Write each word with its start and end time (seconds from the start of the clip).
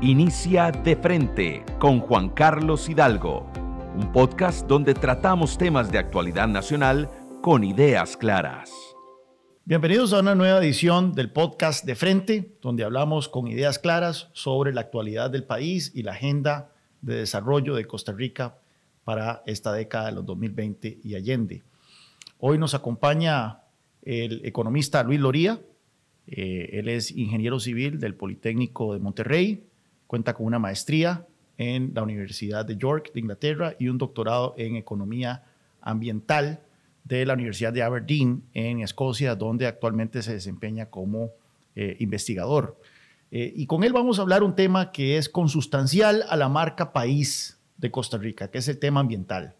Inicia 0.00 0.70
de 0.70 0.94
frente 0.94 1.64
con 1.80 1.98
Juan 1.98 2.28
Carlos 2.28 2.88
Hidalgo, 2.88 3.50
un 3.96 4.12
podcast 4.12 4.64
donde 4.68 4.94
tratamos 4.94 5.58
temas 5.58 5.90
de 5.90 5.98
actualidad 5.98 6.46
nacional 6.46 7.10
con 7.42 7.64
ideas 7.64 8.16
claras. 8.16 8.70
Bienvenidos 9.64 10.12
a 10.12 10.20
una 10.20 10.36
nueva 10.36 10.60
edición 10.60 11.14
del 11.14 11.32
podcast 11.32 11.84
de 11.84 11.96
frente, 11.96 12.52
donde 12.62 12.84
hablamos 12.84 13.28
con 13.28 13.48
ideas 13.48 13.80
claras 13.80 14.28
sobre 14.34 14.72
la 14.72 14.82
actualidad 14.82 15.30
del 15.30 15.42
país 15.42 15.90
y 15.92 16.04
la 16.04 16.12
agenda 16.12 16.70
de 17.02 17.16
desarrollo 17.16 17.74
de 17.74 17.86
Costa 17.86 18.12
Rica 18.12 18.54
para 19.02 19.42
esta 19.46 19.72
década 19.72 20.06
de 20.06 20.12
los 20.12 20.24
2020 20.26 21.00
y 21.02 21.16
Allende. 21.16 21.64
Hoy 22.38 22.56
nos 22.56 22.72
acompaña 22.72 23.62
el 24.02 24.46
economista 24.46 25.02
Luis 25.02 25.18
Loría. 25.18 25.60
Eh, 26.28 26.70
él 26.74 26.88
es 26.88 27.10
ingeniero 27.10 27.58
civil 27.58 27.98
del 27.98 28.14
Politécnico 28.14 28.92
de 28.92 29.00
Monterrey, 29.00 29.64
Cuenta 30.08 30.34
con 30.34 30.46
una 30.46 30.58
maestría 30.58 31.26
en 31.58 31.92
la 31.94 32.02
Universidad 32.02 32.64
de 32.64 32.76
York 32.76 33.12
de 33.12 33.20
Inglaterra 33.20 33.74
y 33.78 33.88
un 33.88 33.98
doctorado 33.98 34.54
en 34.56 34.74
economía 34.74 35.44
ambiental 35.82 36.62
de 37.04 37.26
la 37.26 37.34
Universidad 37.34 37.72
de 37.72 37.82
Aberdeen 37.82 38.42
en 38.54 38.80
Escocia, 38.80 39.34
donde 39.34 39.66
actualmente 39.66 40.22
se 40.22 40.32
desempeña 40.32 40.86
como 40.86 41.30
eh, 41.74 41.96
investigador. 42.00 42.80
Eh, 43.30 43.52
y 43.54 43.66
con 43.66 43.84
él 43.84 43.92
vamos 43.92 44.18
a 44.18 44.22
hablar 44.22 44.42
un 44.42 44.54
tema 44.54 44.92
que 44.92 45.18
es 45.18 45.28
consustancial 45.28 46.24
a 46.28 46.36
la 46.36 46.48
marca 46.48 46.92
país 46.92 47.58
de 47.76 47.90
Costa 47.90 48.18
Rica, 48.18 48.50
que 48.50 48.58
es 48.58 48.68
el 48.68 48.78
tema 48.78 49.00
ambiental. 49.00 49.54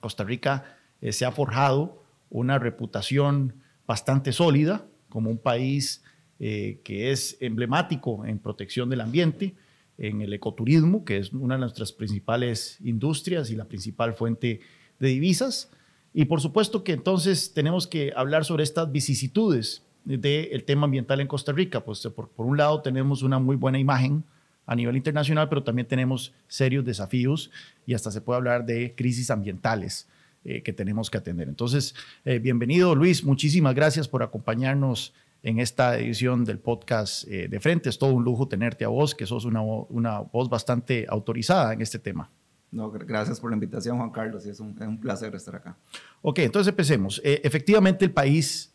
Costa 0.00 0.24
Rica 0.24 0.76
eh, 1.00 1.12
se 1.12 1.24
ha 1.24 1.32
forjado 1.32 2.02
una 2.30 2.58
reputación 2.58 3.54
bastante 3.86 4.32
sólida 4.32 4.86
como 5.08 5.30
un 5.30 5.38
país 5.38 6.04
que 6.38 7.12
es 7.12 7.36
emblemático 7.38 8.26
en 8.26 8.40
protección 8.40 8.90
del 8.90 9.02
ambiente, 9.02 9.54
en 9.98 10.20
el 10.22 10.32
ecoturismo, 10.32 11.04
que 11.04 11.18
es 11.18 11.32
una 11.32 11.54
de 11.54 11.60
nuestras 11.60 11.92
principales 11.92 12.78
industrias 12.82 13.50
y 13.50 13.56
la 13.56 13.66
principal 13.66 14.14
fuente 14.14 14.60
de 14.98 15.08
divisas. 15.08 15.70
Y 16.14 16.26
por 16.26 16.40
supuesto 16.40 16.84
que 16.84 16.92
entonces 16.92 17.52
tenemos 17.54 17.86
que 17.86 18.12
hablar 18.16 18.44
sobre 18.44 18.64
estas 18.64 18.90
vicisitudes 18.92 19.82
del 20.04 20.64
tema 20.64 20.84
ambiental 20.84 21.20
en 21.20 21.26
Costa 21.26 21.52
Rica. 21.52 21.84
Pues 21.84 22.00
por, 22.14 22.30
un 22.36 22.56
lado 22.56 22.82
tenemos 22.82 23.22
una 23.22 23.38
muy 23.38 23.56
buena 23.56 23.78
imagen 23.78 24.24
a 24.66 24.74
nivel 24.74 24.96
internacional, 24.96 25.48
pero 25.48 25.62
también 25.62 25.88
tenemos 25.88 26.32
serios 26.48 26.84
desafíos 26.84 27.50
y 27.86 27.94
hasta 27.94 28.10
se 28.10 28.20
puede 28.20 28.36
hablar 28.38 28.64
de 28.66 28.94
crisis 28.94 29.30
ambientales 29.30 30.08
eh, 30.44 30.62
que 30.62 30.72
tenemos 30.72 31.10
que 31.10 31.18
atender. 31.18 31.48
Entonces, 31.48 31.94
eh, 32.24 32.38
bienvenido 32.38 32.94
Luis, 32.94 33.24
muchísimas 33.24 33.74
gracias 33.74 34.08
por 34.08 34.22
acompañarnos 34.22 35.14
en 35.42 35.58
esta 35.58 35.98
edición 35.98 36.44
del 36.44 36.58
podcast 36.58 37.26
eh, 37.28 37.48
de 37.48 37.60
frente. 37.60 37.88
Es 37.88 37.98
todo 37.98 38.12
un 38.12 38.24
lujo 38.24 38.46
tenerte 38.48 38.84
a 38.84 38.88
vos, 38.88 39.14
que 39.14 39.26
sos 39.26 39.44
una, 39.44 39.60
una 39.60 40.20
voz 40.20 40.48
bastante 40.48 41.06
autorizada 41.08 41.72
en 41.72 41.82
este 41.82 41.98
tema. 41.98 42.30
No, 42.70 42.90
gracias 42.90 43.38
por 43.38 43.50
la 43.50 43.56
invitación, 43.56 43.98
Juan 43.98 44.10
Carlos, 44.10 44.46
es 44.46 44.58
un, 44.60 44.76
es 44.80 44.86
un 44.86 44.98
placer 44.98 45.34
estar 45.34 45.56
acá. 45.56 45.76
Ok, 46.22 46.38
entonces 46.38 46.70
empecemos. 46.70 47.20
Eh, 47.24 47.40
efectivamente, 47.44 48.04
el 48.04 48.12
país 48.12 48.72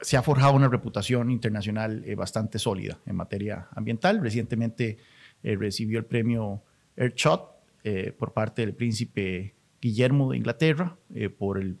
se 0.00 0.16
ha 0.16 0.22
forjado 0.22 0.54
una 0.54 0.68
reputación 0.68 1.30
internacional 1.30 2.04
eh, 2.04 2.14
bastante 2.14 2.58
sólida 2.58 2.98
en 3.06 3.16
materia 3.16 3.68
ambiental. 3.74 4.20
Recientemente 4.20 4.98
recibió 5.42 5.98
el 5.98 6.06
premio 6.06 6.62
Earthshot 6.96 7.52
por 8.16 8.32
parte 8.32 8.62
del 8.62 8.74
príncipe 8.74 9.54
Guillermo 9.84 10.30
de 10.30 10.38
Inglaterra 10.38 10.96
eh, 11.14 11.28
por 11.28 11.58
el, 11.58 11.76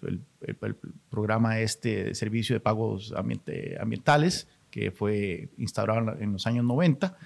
programa 1.08 1.60
este 1.60 2.04
de 2.04 2.14
servicio 2.14 2.54
de 2.54 2.60
pagos 2.60 3.14
ambientales 3.16 4.46
que 4.70 4.90
fue 4.90 5.48
instaurado 5.56 6.14
en 6.20 6.34
los 6.34 6.46
años 6.46 6.66
90. 6.66 7.16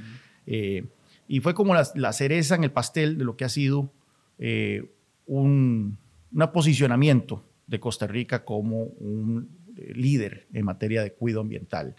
Eh, 0.47 0.87
y 1.27 1.41
fue 1.41 1.53
como 1.55 1.75
la, 1.75 2.12
cereza 2.12 2.55
en 2.55 2.62
el 2.62 2.71
pastel 2.71 3.19
de 3.19 3.25
lo 3.25 3.37
que 3.37 3.45
ha 3.45 3.49
sido 3.49 3.93
eh, 4.39 4.89
un, 5.27 5.99
posicionamiento 6.53 7.43
de 7.67 7.81
Costa 7.81 8.06
Rica 8.06 8.45
como 8.45 8.84
un 8.84 9.49
líder 9.75 10.47
en 10.53 10.65
materia 10.65 11.03
de 11.03 11.12
cuidado 11.12 11.41
ambiental. 11.41 11.97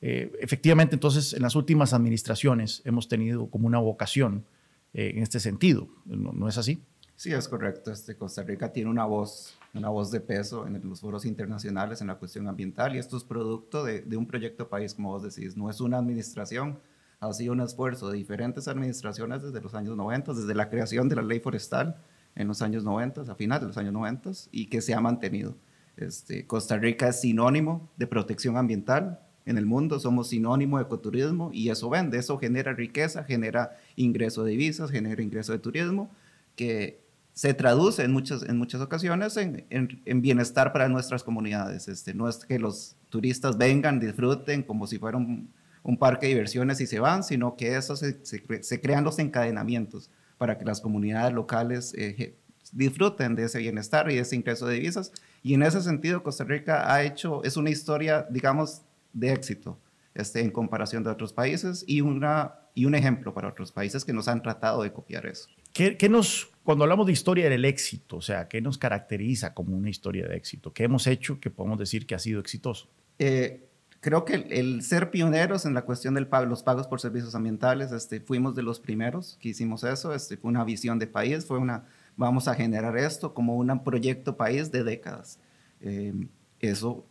efectivamente, 0.00 0.96
entonces, 0.96 1.34
en 1.34 1.42
las 1.42 1.54
últimas 1.54 1.92
administraciones 1.92 2.80
hemos 2.86 3.08
tenido 3.08 3.50
como 3.50 3.66
una 3.66 3.78
vocación 3.78 4.46
en 4.94 5.22
este 5.22 5.38
sentido. 5.38 5.88
¿No 6.06 6.48
es 6.48 6.56
así? 6.56 6.82
Sí, 7.22 7.32
es 7.32 7.46
correcto. 7.46 7.92
Este, 7.92 8.16
Costa 8.16 8.42
Rica 8.42 8.72
tiene 8.72 8.90
una 8.90 9.04
voz, 9.04 9.56
una 9.74 9.90
voz 9.90 10.10
de 10.10 10.18
peso 10.18 10.66
en 10.66 10.80
los 10.88 11.00
foros 11.00 11.24
internacionales 11.24 12.00
en 12.00 12.08
la 12.08 12.16
cuestión 12.16 12.48
ambiental 12.48 12.96
y 12.96 12.98
esto 12.98 13.16
es 13.16 13.22
producto 13.22 13.84
de, 13.84 14.16
un 14.16 14.26
proyecto 14.26 14.68
país, 14.68 14.92
como 14.92 15.10
vos 15.10 15.22
decís. 15.22 15.56
No 15.56 15.70
es 15.70 15.80
una 15.80 15.98
administración, 15.98 16.80
ha 17.20 17.32
sido 17.32 17.52
un 17.52 17.60
esfuerzo 17.60 18.10
de 18.10 18.18
diferentes 18.18 18.66
administraciones 18.66 19.40
desde 19.40 19.60
los 19.60 19.72
años 19.76 19.96
90, 19.96 20.32
desde 20.32 20.52
la 20.52 20.68
creación 20.68 21.08
de 21.08 21.14
la 21.14 21.22
ley 21.22 21.38
forestal 21.38 22.02
en 22.34 22.48
los 22.48 22.60
años 22.60 22.82
90, 22.82 23.20
a 23.20 23.34
finales 23.36 23.60
de 23.60 23.68
los 23.68 23.76
años 23.76 23.92
90, 23.92 24.30
y 24.50 24.66
que 24.66 24.80
se 24.80 24.92
ha 24.92 25.00
mantenido. 25.00 25.54
Este, 25.96 26.44
Costa 26.44 26.76
Rica 26.76 27.06
es 27.06 27.20
sinónimo 27.20 27.88
de 27.98 28.08
protección 28.08 28.56
ambiental 28.56 29.20
en 29.46 29.58
el 29.58 29.66
mundo, 29.66 30.00
somos 30.00 30.30
sinónimo 30.30 30.78
de 30.78 30.86
ecoturismo 30.86 31.50
y 31.52 31.70
eso 31.70 31.88
vende, 31.88 32.18
eso 32.18 32.36
genera 32.38 32.72
riqueza, 32.72 33.22
genera 33.22 33.76
ingreso 33.94 34.42
de 34.42 34.50
divisas, 34.50 34.90
genera 34.90 35.22
ingreso 35.22 35.52
de 35.52 35.60
turismo, 35.60 36.10
que 36.56 37.01
se 37.34 37.54
traduce 37.54 38.04
en 38.04 38.12
muchas, 38.12 38.42
en 38.42 38.58
muchas 38.58 38.80
ocasiones 38.80 39.36
en, 39.36 39.66
en, 39.70 40.22
bienestar 40.22 40.72
para 40.72 40.88
nuestras 40.88 41.24
comunidades. 41.24 41.88
Este, 41.88 42.12
no 42.14 42.28
es 42.28 42.44
que 42.44 42.58
los 42.58 42.96
turistas 43.08 43.56
vengan, 43.56 44.00
disfruten 44.00 44.62
como 44.62 44.86
si 44.86 44.98
fuera 44.98 45.16
un, 45.16 45.50
parque 45.98 46.26
de 46.26 46.34
diversiones 46.34 46.80
y 46.80 46.86
se 46.86 47.00
van, 47.00 47.24
sino 47.24 47.56
que 47.56 47.76
eso 47.76 47.96
se, 47.96 48.18
se, 48.24 48.80
crean 48.80 49.04
los 49.04 49.18
encadenamientos 49.18 50.10
para 50.38 50.58
que 50.58 50.64
las 50.64 50.80
comunidades 50.80 51.32
locales 51.32 51.94
eh, 51.96 52.36
disfruten 52.72 53.34
de 53.34 53.44
ese 53.44 53.58
bienestar 53.58 54.10
y 54.10 54.16
de 54.16 54.20
ese 54.20 54.36
ingreso 54.36 54.66
de 54.66 54.74
divisas. 54.74 55.12
Y 55.42 55.54
en 55.54 55.62
ese 55.62 55.80
sentido, 55.80 56.22
Costa 56.22 56.44
Rica 56.44 56.92
ha 56.92 57.02
hecho, 57.02 57.42
es 57.44 57.56
una 57.56 57.70
historia, 57.70 58.26
digamos, 58.30 58.82
de 59.12 59.32
éxito 59.32 59.78
este, 60.14 60.40
en 60.40 60.50
comparación 60.50 61.02
de 61.02 61.10
otros 61.10 61.32
países 61.32 61.84
y, 61.86 62.00
una, 62.00 62.54
y 62.74 62.84
un 62.84 62.94
ejemplo 62.94 63.32
para 63.34 63.48
otros 63.48 63.72
países 63.72 64.04
que 64.04 64.12
nos 64.12 64.28
han 64.28 64.42
tratado 64.42 64.82
de 64.82 64.92
copiar 64.92 65.26
eso. 65.26 65.48
¿Qué, 65.72 65.96
qué 65.96 66.08
nos 66.08 66.52
cuando 66.62 66.84
hablamos 66.84 67.06
de 67.06 67.12
historia 67.12 67.50
del 67.50 67.64
éxito, 67.64 68.16
o 68.16 68.20
sea, 68.20 68.46
¿qué 68.48 68.60
nos 68.60 68.78
caracteriza 68.78 69.52
como 69.52 69.76
una 69.76 69.90
historia 69.90 70.28
de 70.28 70.36
éxito? 70.36 70.72
¿Qué 70.72 70.84
hemos 70.84 71.06
hecho 71.06 71.40
que 71.40 71.50
podemos 71.50 71.78
decir 71.78 72.06
que 72.06 72.14
ha 72.14 72.20
sido 72.20 72.40
exitoso? 72.40 72.88
Eh, 73.18 73.68
creo 74.00 74.24
que 74.24 74.34
el, 74.34 74.82
ser 74.82 75.10
pioneros 75.10 75.66
en 75.66 75.74
la 75.74 75.82
cuestión 75.82 76.14
de 76.14 76.20
los 76.20 76.62
pagos 76.62 76.86
por 76.86 77.00
servicios 77.00 77.34
ambientales, 77.34 77.90
este, 77.90 78.20
fuimos 78.20 78.54
de 78.54 78.62
los 78.62 78.78
primeros 78.78 79.38
que 79.40 79.48
hicimos 79.48 79.82
eso, 79.82 80.14
este, 80.14 80.36
fue 80.36 80.50
una 80.50 80.64
visión 80.64 81.00
de 81.00 81.08
país, 81.08 81.44
fue 81.44 81.58
una, 81.58 81.84
vamos 82.16 82.46
a 82.46 82.54
generar 82.54 82.96
esto 82.96 83.34
como 83.34 83.56
un 83.56 83.82
proyecto 83.82 84.36
país 84.36 84.70
de 84.70 84.84
décadas. 84.84 85.40
Eh, 85.80 86.14
eso 86.60 87.04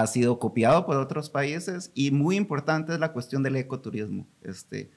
ha 0.00 0.06
sido 0.06 0.38
copiado 0.38 0.86
por 0.86 0.96
otros 0.96 1.30
países 1.30 1.90
y 1.94 2.10
muy 2.10 2.36
importante 2.36 2.92
es 2.92 3.00
la 3.00 3.12
cuestión 3.12 3.42
del 3.42 3.56
ecoturismo. 3.56 4.26
Este, 4.42 4.90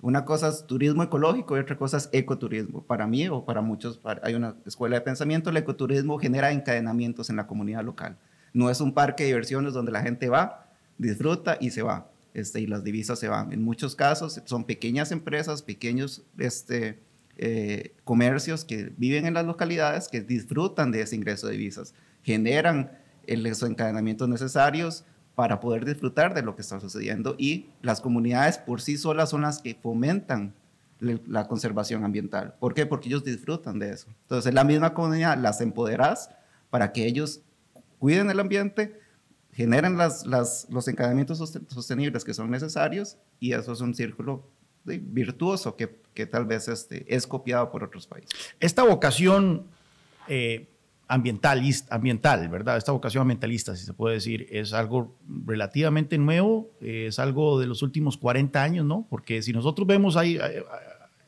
una 0.00 0.24
cosa 0.24 0.48
es 0.48 0.66
turismo 0.66 1.02
ecológico 1.02 1.56
y 1.56 1.60
otra 1.60 1.76
cosa 1.76 1.98
es 1.98 2.08
ecoturismo. 2.12 2.82
Para 2.82 3.06
mí 3.06 3.28
o 3.28 3.44
para 3.44 3.60
muchos, 3.60 4.00
hay 4.22 4.34
una 4.34 4.56
escuela 4.66 4.96
de 4.96 5.02
pensamiento, 5.02 5.50
el 5.50 5.56
ecoturismo 5.56 6.18
genera 6.18 6.52
encadenamientos 6.52 7.30
en 7.30 7.36
la 7.36 7.46
comunidad 7.46 7.84
local. 7.84 8.18
No 8.52 8.70
es 8.70 8.80
un 8.80 8.94
parque 8.94 9.24
de 9.24 9.28
diversiones 9.28 9.74
donde 9.74 9.92
la 9.92 10.02
gente 10.02 10.28
va, 10.28 10.66
disfruta 10.98 11.56
y 11.60 11.70
se 11.70 11.82
va. 11.82 12.10
Este, 12.32 12.60
y 12.60 12.66
las 12.66 12.84
divisas 12.84 13.18
se 13.18 13.28
van. 13.28 13.52
En 13.52 13.62
muchos 13.62 13.96
casos 13.96 14.40
son 14.44 14.64
pequeñas 14.64 15.10
empresas, 15.10 15.62
pequeños 15.62 16.22
este, 16.38 17.00
eh, 17.36 17.94
comercios 18.04 18.64
que 18.64 18.92
viven 18.96 19.26
en 19.26 19.34
las 19.34 19.44
localidades 19.44 20.08
que 20.08 20.20
disfrutan 20.20 20.92
de 20.92 21.02
ese 21.02 21.16
ingreso 21.16 21.46
de 21.46 21.54
divisas, 21.54 21.94
generan 22.22 22.92
los 23.36 23.62
encadenamientos 23.62 24.28
necesarios, 24.28 25.04
para 25.34 25.58
poder 25.58 25.86
disfrutar 25.86 26.34
de 26.34 26.42
lo 26.42 26.54
que 26.54 26.60
está 26.60 26.80
sucediendo 26.80 27.34
y 27.38 27.70
las 27.80 28.02
comunidades 28.02 28.58
por 28.58 28.82
sí 28.82 28.98
solas 28.98 29.30
son 29.30 29.40
las 29.40 29.60
que 29.62 29.74
fomentan 29.74 30.54
la 31.00 31.48
conservación 31.48 32.04
ambiental. 32.04 32.56
¿Por 32.60 32.74
qué? 32.74 32.84
Porque 32.84 33.08
ellos 33.08 33.24
disfrutan 33.24 33.78
de 33.78 33.90
eso. 33.90 34.08
Entonces, 34.22 34.50
en 34.50 34.54
la 34.54 34.64
misma 34.64 34.92
comunidad 34.92 35.38
las 35.38 35.62
empoderas 35.62 36.28
para 36.68 36.92
que 36.92 37.06
ellos 37.06 37.40
cuiden 37.98 38.28
el 38.28 38.38
ambiente, 38.38 39.00
generen 39.52 39.96
las, 39.96 40.26
las, 40.26 40.66
los 40.68 40.86
encadenamientos 40.88 41.38
sostenibles 41.68 42.22
que 42.22 42.34
son 42.34 42.50
necesarios 42.50 43.16
y 43.38 43.54
eso 43.54 43.72
es 43.72 43.80
un 43.80 43.94
círculo 43.94 44.44
virtuoso 44.84 45.74
que, 45.74 46.00
que, 46.12 46.26
tal 46.26 46.44
vez 46.44 46.68
este, 46.68 47.06
es 47.14 47.26
copiado 47.26 47.70
por 47.70 47.82
otros 47.82 48.06
países. 48.06 48.30
Esta 48.60 48.82
vocación 48.82 49.64
eh, 50.28 50.68
ambiental, 51.10 52.48
¿verdad? 52.48 52.76
Esta 52.76 52.92
vocación 52.92 53.22
ambientalista, 53.22 53.74
si 53.74 53.84
se 53.84 53.92
puede 53.92 54.14
decir, 54.14 54.46
es 54.50 54.72
algo 54.72 55.16
relativamente 55.44 56.16
nuevo, 56.18 56.70
es 56.80 57.18
algo 57.18 57.58
de 57.58 57.66
los 57.66 57.82
últimos 57.82 58.16
40 58.16 58.62
años, 58.62 58.86
¿no? 58.86 59.06
Porque 59.10 59.42
si 59.42 59.52
nosotros 59.52 59.86
vemos 59.86 60.16
ahí, 60.16 60.38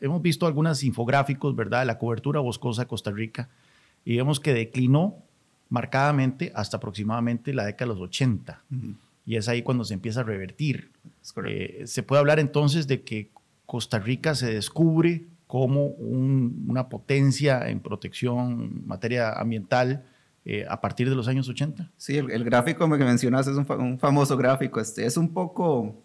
hemos 0.01 0.23
visto 0.23 0.47
algunos 0.47 0.85
infográficos, 0.85 1.57
¿verdad? 1.57 1.85
La 1.85 1.99
cobertura 1.99 2.41
boscosa 2.41 2.83
de 2.83 2.89
Costa 2.89 3.11
Rica 3.11 3.49
y 4.05 4.17
vemos 4.17 4.41
que 4.41 4.55
declinó 4.55 5.17
marcadamente 5.69 6.53
hasta 6.55 6.77
aproximadamente 6.77 7.53
la 7.53 7.65
década 7.65 7.93
de 7.93 7.99
los 7.99 8.09
80. 8.09 8.63
Y 9.27 9.37
es 9.37 9.49
ahí 9.49 9.63
cuando 9.63 9.85
se 9.85 9.95
empieza 9.95 10.21
a 10.21 10.25
revertir. 10.25 10.91
Eh, 11.47 11.83
se 11.87 12.03
puede 12.03 12.21
hablar 12.21 12.39
entonces 12.39 12.87
de 12.87 13.03
que 13.03 13.31
Costa 13.67 13.99
Rica 13.99 14.35
se 14.35 14.53
descubre 14.53 15.25
como 15.53 15.89
una 15.89 16.89
potencia 16.89 17.69
en 17.69 17.81
protección 17.81 18.53
en 18.53 18.87
materia 18.87 19.33
ambiental 19.33 20.03
eh, 20.47 20.65
a 20.67 20.81
partir 20.81 21.11
de 21.11 21.15
los 21.15 21.29
años 21.29 21.47
80? 21.47 21.93
Sí, 21.99 22.17
el, 22.17 22.43
gráfico 22.43 22.89
que 22.89 23.05
mencionas 23.05 23.47
es 23.47 23.59
un, 23.59 23.99
famoso 23.99 24.39
gráfico. 24.39 24.81
Este, 24.81 25.05
es 25.05 25.19
un 25.19 25.35
poco... 25.35 26.03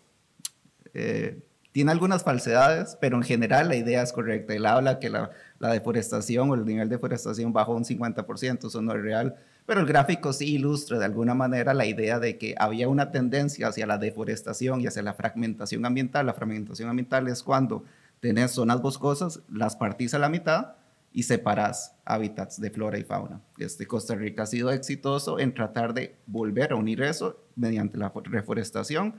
Eh, 0.93 1.39
tiene 1.71 1.93
algunas 1.93 2.25
falsedades, 2.25 2.97
pero 2.99 3.15
en 3.15 3.23
general 3.23 3.69
la 3.69 3.77
idea 3.77 4.01
es 4.01 4.11
correcta. 4.11 4.53
Él 4.53 4.65
habla 4.65 4.99
que 4.99 5.09
la, 5.09 5.29
la 5.59 5.71
deforestación 5.71 6.49
o 6.49 6.55
el 6.55 6.65
nivel 6.65 6.89
de 6.89 6.97
deforestación 6.97 7.53
bajó 7.53 7.73
un 7.73 7.85
50%, 7.85 8.67
eso 8.67 8.81
no 8.81 8.91
es 8.95 9.01
real. 9.01 9.37
Pero 9.65 9.79
el 9.79 9.85
gráfico 9.85 10.33
sí 10.33 10.55
ilustra 10.55 10.99
de 10.99 11.05
alguna 11.05 11.35
manera 11.35 11.73
la 11.73 11.85
idea 11.85 12.19
de 12.19 12.37
que 12.37 12.53
había 12.59 12.89
una 12.89 13.11
tendencia 13.11 13.69
hacia 13.69 13.87
la 13.87 13.97
deforestación 13.97 14.81
y 14.81 14.87
hacia 14.87 15.03
la 15.03 15.13
fragmentación 15.13 15.85
ambiental. 15.85 16.25
La 16.25 16.33
fragmentación 16.33 16.89
ambiental 16.89 17.29
es 17.29 17.43
cuando 17.43 17.85
tenés 18.19 18.51
zonas 18.51 18.81
boscosas, 18.81 19.41
las 19.49 19.75
partís 19.75 20.13
a 20.13 20.19
la 20.19 20.29
mitad 20.29 20.75
y 21.13 21.23
separás 21.23 21.95
hábitats 22.05 22.59
de 22.61 22.69
flora 22.69 22.97
y 22.97 23.03
fauna. 23.03 23.41
Este, 23.57 23.87
Costa 23.87 24.15
Rica 24.15 24.43
ha 24.43 24.45
sido 24.45 24.71
exitoso 24.71 25.39
en 25.39 25.53
tratar 25.53 25.93
de 25.93 26.15
volver 26.27 26.73
a 26.73 26.75
unir 26.75 27.01
eso 27.01 27.39
mediante 27.55 27.97
la 27.97 28.11
reforestación 28.23 29.15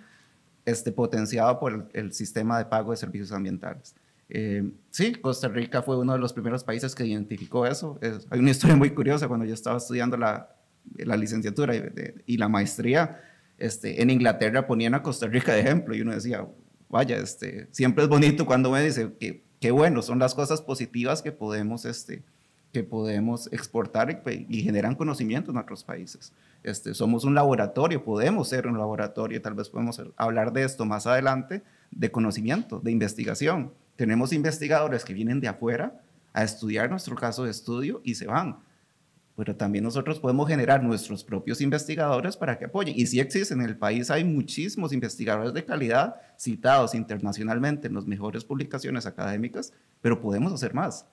este, 0.64 0.92
potenciado 0.92 1.58
por 1.58 1.88
el, 1.92 2.12
sistema 2.12 2.58
de 2.58 2.66
pago 2.66 2.90
de 2.90 2.98
servicios 2.98 3.32
ambientales. 3.32 3.94
Eh, 4.28 4.70
sí, 4.90 5.14
Costa 5.14 5.48
Rica 5.48 5.82
fue 5.82 5.98
uno 5.98 6.12
de 6.12 6.18
los 6.18 6.32
primeros 6.32 6.62
países 6.62 6.94
que 6.94 7.06
identificó 7.06 7.66
eso. 7.66 7.98
hay 8.30 8.38
una 8.38 8.50
historia 8.50 8.76
muy 8.76 8.90
curiosa 8.90 9.26
cuando 9.26 9.46
yo 9.46 9.54
estaba 9.54 9.78
estudiando 9.78 10.16
la, 10.16 10.54
la 10.96 11.16
licenciatura 11.16 11.74
y, 12.26 12.36
la 12.36 12.48
maestría. 12.48 13.22
Este, 13.56 14.02
en 14.02 14.10
Inglaterra 14.10 14.66
ponían 14.66 14.94
a 14.94 15.02
Costa 15.02 15.26
Rica 15.26 15.52
de 15.52 15.60
ejemplo 15.60 15.94
y 15.94 16.02
uno 16.02 16.12
decía, 16.12 16.46
vaya, 16.88 17.16
este, 17.16 17.68
siempre 17.70 18.04
es 18.04 18.08
bonito 18.08 18.46
cuando 18.46 18.70
me 18.70 18.82
dice 18.82 19.12
que 19.18 19.42
qué 19.60 19.70
bueno, 19.70 20.02
son 20.02 20.18
las 20.18 20.34
cosas 20.34 20.62
positivas 20.62 21.22
que 21.22 21.32
podemos, 21.32 21.84
este, 21.84 22.22
que 22.72 22.84
podemos 22.84 23.52
exportar 23.52 24.22
y, 24.26 24.46
y, 24.48 24.62
generan 24.62 24.94
conocimiento 24.94 25.50
en 25.50 25.56
otros 25.56 25.84
países. 25.84 26.32
Este, 26.62 26.94
somos 26.94 27.24
un 27.24 27.34
laboratorio, 27.34 28.04
podemos 28.04 28.48
ser 28.48 28.66
un 28.66 28.78
laboratorio, 28.78 29.40
tal 29.40 29.54
vez 29.54 29.68
podemos 29.68 30.00
hablar 30.16 30.52
de 30.52 30.64
esto 30.64 30.84
más 30.84 31.06
adelante, 31.06 31.62
de 31.90 32.10
conocimiento, 32.10 32.80
de 32.80 32.90
investigación. 32.90 33.72
Tenemos 33.96 34.32
investigadores 34.32 35.04
que 35.04 35.14
vienen 35.14 35.40
de 35.40 35.48
afuera 35.48 36.00
a 36.32 36.44
estudiar 36.44 36.90
nuestro 36.90 37.16
caso 37.16 37.44
de 37.44 37.50
estudio 37.50 38.00
y 38.04 38.14
se 38.14 38.26
van. 38.26 38.58
Pero 39.38 39.56
también 39.56 39.84
nosotros 39.84 40.18
podemos 40.18 40.48
generar 40.48 40.82
nuestros 40.82 41.22
propios 41.22 41.60
investigadores 41.60 42.36
para 42.36 42.58
que 42.58 42.64
apoyen. 42.64 42.94
Y 42.98 43.06
sí 43.06 43.20
existen, 43.20 43.60
en 43.60 43.68
el 43.68 43.78
país 43.78 44.10
hay 44.10 44.24
muchísimos 44.24 44.92
investigadores 44.92 45.54
de 45.54 45.64
calidad 45.64 46.16
citados 46.36 46.94
internacionalmente 46.94 47.86
en 47.86 47.94
las 47.94 48.04
mejores 48.04 48.44
publicaciones 48.44 49.06
académicas, 49.06 49.72
pero 50.00 50.20
podemos 50.20 50.52
hacer 50.52 50.74
más 50.74 51.06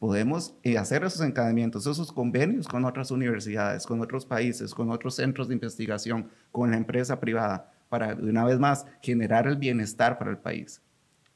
podemos 0.00 0.54
eh, 0.62 0.78
hacer 0.78 1.04
esos 1.04 1.20
encadenamientos, 1.20 1.86
esos 1.86 2.10
convenios 2.10 2.66
con 2.66 2.86
otras 2.86 3.10
universidades, 3.10 3.86
con 3.86 4.00
otros 4.00 4.24
países, 4.24 4.74
con 4.74 4.90
otros 4.90 5.14
centros 5.16 5.46
de 5.46 5.54
investigación, 5.54 6.30
con 6.50 6.70
la 6.70 6.78
empresa 6.78 7.20
privada, 7.20 7.70
para 7.90 8.14
de 8.14 8.30
una 8.30 8.46
vez 8.46 8.58
más 8.58 8.86
generar 9.02 9.46
el 9.46 9.56
bienestar 9.56 10.18
para 10.18 10.30
el 10.30 10.38
país. 10.38 10.80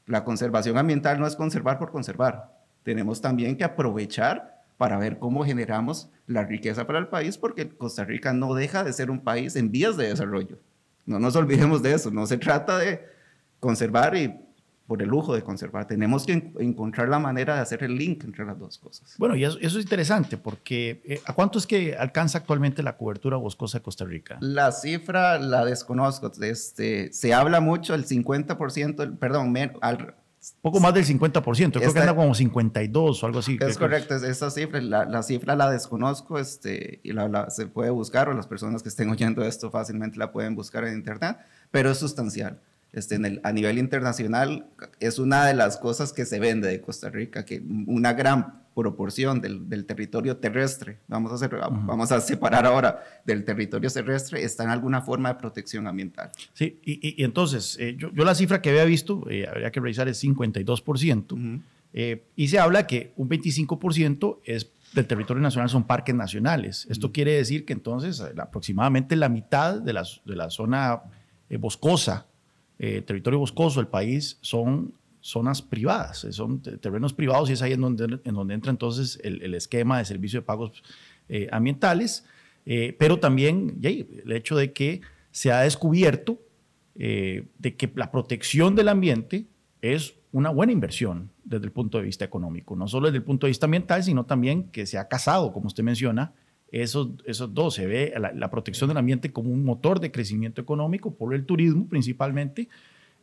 La 0.07 0.23
conservación 0.23 0.79
ambiental 0.79 1.19
no 1.19 1.27
es 1.27 1.35
conservar 1.35 1.77
por 1.77 1.91
conservar. 1.91 2.57
Tenemos 2.81 3.21
también 3.21 3.55
que 3.55 3.63
aprovechar 3.63 4.54
para 4.77 4.97
ver 4.97 5.19
cómo 5.19 5.45
generamos 5.45 6.09
la 6.27 6.43
riqueza 6.43 6.85
para 6.87 6.99
el 6.99 7.07
país, 7.07 7.37
porque 7.37 7.69
Costa 7.69 8.03
Rica 8.03 8.33
no 8.33 8.53
deja 8.53 8.83
de 8.83 8.93
ser 8.93 9.09
un 9.09 9.21
país 9.21 9.55
en 9.55 9.71
vías 9.71 9.97
de 9.97 10.07
desarrollo. 10.07 10.59
No 11.05 11.19
nos 11.19 11.35
olvidemos 11.35 11.81
de 11.81 11.93
eso. 11.93 12.11
No 12.11 12.25
se 12.25 12.37
trata 12.37 12.77
de 12.77 13.05
conservar 13.59 14.15
y 14.17 14.33
por 14.87 15.01
el 15.01 15.09
lujo 15.09 15.33
de 15.33 15.41
conservar. 15.41 15.87
Tenemos 15.87 16.25
que 16.25 16.51
encontrar 16.59 17.09
la 17.09 17.19
manera 17.19 17.55
de 17.55 17.61
hacer 17.61 17.83
el 17.83 17.95
link 17.95 18.23
entre 18.23 18.45
las 18.45 18.57
dos 18.59 18.77
cosas. 18.77 19.15
Bueno, 19.17 19.35
y 19.35 19.43
eso, 19.43 19.57
es 19.59 19.73
interesante 19.75 20.37
porque 20.37 21.01
eh, 21.05 21.21
¿a 21.25 21.33
cuánto 21.33 21.57
es 21.57 21.65
que 21.65 21.95
alcanza 21.95 22.37
actualmente 22.37 22.83
la 22.83 22.95
cobertura 22.95 23.37
boscosa 23.37 23.79
de 23.79 23.83
Costa 23.83 24.05
Rica? 24.05 24.37
La 24.41 24.71
cifra 24.71 25.39
la 25.39 25.65
desconozco. 25.65 26.31
Este, 26.41 27.11
se 27.11 27.33
habla 27.33 27.61
mucho, 27.61 27.95
el 27.95 28.05
50%, 28.05 29.17
perdón, 29.17 29.55
al, 29.81 30.15
poco 30.61 30.79
más 30.79 30.93
del 30.93 31.05
50%, 31.05 31.71
creo 31.79 31.93
que 31.93 31.99
anda 31.99 32.15
como 32.15 32.33
52 32.35 33.23
o 33.23 33.25
algo 33.25 33.39
así. 33.39 33.57
Es 33.61 33.77
correcto, 33.77 34.15
esa 34.15 34.51
cifra, 34.51 34.81
la, 34.81 35.23
cifra 35.23 35.55
la 35.55 35.69
desconozco 35.69 36.39
este, 36.39 36.99
y 37.03 37.13
la, 37.13 37.49
se 37.49 37.67
puede 37.67 37.89
buscar 37.89 38.29
o 38.29 38.33
las 38.33 38.47
personas 38.47 38.83
que 38.83 38.89
estén 38.89 39.09
oyendo 39.09 39.43
esto 39.43 39.71
fácilmente 39.71 40.17
la 40.17 40.31
pueden 40.31 40.55
buscar 40.55 40.83
en 40.85 40.93
internet, 40.93 41.37
pero 41.71 41.91
es 41.91 41.97
sustancial. 41.97 42.59
Este, 42.91 43.15
en 43.15 43.25
el, 43.25 43.41
a 43.43 43.51
nivel 43.51 43.77
internacional 43.77 44.67
es 44.99 45.19
una 45.19 45.45
de 45.45 45.53
las 45.53 45.77
cosas 45.77 46.13
que 46.13 46.25
se 46.25 46.39
vende 46.39 46.69
de 46.69 46.79
Costa 46.79 47.09
Rica, 47.09 47.43
que 47.43 47.61
una 47.87 48.13
gran 48.13 48.64
proporción 48.75 49.41
del, 49.41 49.69
del 49.69 49.85
territorio 49.85 50.37
terrestre, 50.37 50.99
vamos 51.07 51.31
a, 51.31 51.35
hacer, 51.35 51.55
vamos 51.55 52.11
a 52.11 52.19
separar 52.19 52.65
ahora 52.65 53.03
del 53.25 53.45
territorio 53.45 53.89
terrestre, 53.89 54.43
está 54.43 54.63
en 54.65 54.69
alguna 54.69 55.01
forma 55.01 55.29
de 55.29 55.39
protección 55.39 55.87
ambiental. 55.87 56.29
Sí, 56.53 56.79
y, 56.83 57.21
y 57.21 57.23
entonces, 57.23 57.77
eh, 57.79 57.95
yo, 57.97 58.11
yo, 58.11 58.25
la 58.25 58.35
cifra 58.35 58.61
que 58.61 58.69
había 58.69 58.85
visto, 58.85 59.25
eh, 59.29 59.47
habría 59.47 59.71
que 59.71 59.79
revisar, 59.79 60.07
es 60.07 60.21
52%, 60.23 61.61
eh, 61.93 62.23
y 62.35 62.49
se 62.49 62.59
habla 62.59 62.85
que 62.85 63.13
un 63.15 63.29
25% 63.29 64.39
es 64.43 64.69
del 64.93 65.07
territorio 65.07 65.41
nacional 65.41 65.69
son 65.69 65.85
parques 65.85 66.13
nacionales. 66.13 66.85
Esto 66.89 67.11
quiere 67.11 67.33
decir 67.33 67.65
que 67.65 67.73
entonces 67.73 68.21
aproximadamente 68.37 69.15
la 69.15 69.29
mitad 69.29 69.79
de 69.81 69.93
la, 69.93 70.03
de 70.25 70.35
la 70.35 70.49
zona 70.49 71.01
boscosa 71.59 72.25
eh, 72.77 73.01
territorio 73.01 73.39
boscoso 73.39 73.79
del 73.79 73.87
país 73.87 74.37
son 74.41 74.93
zonas 75.25 75.61
privadas, 75.61 76.27
son 76.29 76.61
terrenos 76.61 77.13
privados 77.13 77.49
y 77.49 77.53
es 77.53 77.61
ahí 77.61 77.73
en 77.73 77.81
donde, 77.81 78.19
en 78.23 78.35
donde 78.35 78.53
entra 78.53 78.69
entonces 78.69 79.19
el, 79.23 79.53
esquema 79.55 79.97
de 79.97 80.05
servicio 80.05 80.41
de 80.41 80.45
pagos 80.45 80.83
eh, 81.29 81.47
ambientales, 81.51 82.25
eh, 82.65 82.95
pero 82.99 83.19
también 83.19 83.79
el 83.81 84.31
hecho 84.31 84.55
de 84.55 84.71
que 84.71 85.01
se 85.31 85.51
ha 85.51 85.61
descubierto 85.61 86.39
de 86.93 87.75
que 87.77 87.91
la 87.95 88.09
protección 88.09 88.73
del 88.73 88.87
ambiente 88.87 89.47
es 89.81 90.15
una 90.31 90.49
buena 90.49 90.71
inversión 90.71 91.31
desde 91.43 91.65
el 91.65 91.71
punto 91.71 91.97
de 91.97 92.03
vista 92.03 92.23
económico, 92.23 92.75
no 92.75 92.87
solo 92.87 93.07
desde 93.07 93.17
el 93.17 93.23
punto 93.23 93.47
de 93.47 93.51
vista 93.51 93.65
ambiental, 93.65 94.03
sino 94.03 94.25
también 94.25 94.69
que 94.69 94.85
se 94.85 94.97
ha 94.97 95.07
casado, 95.07 95.51
como 95.51 95.67
usted 95.67 95.83
menciona, 95.83 96.33
esos, 96.69 97.09
esos 97.25 97.53
dos. 97.53 97.75
Se 97.75 97.85
ve 97.85 98.13
la, 98.17 98.49
protección 98.49 98.89
del 98.89 98.97
ambiente 98.97 99.31
como 99.31 99.51
un 99.51 99.63
motor 99.63 99.99
de 99.99 100.11
crecimiento 100.11 100.61
económico 100.61 101.15
por 101.15 101.33
el 101.33 101.45
turismo 101.45 101.87
principalmente, 101.87 102.67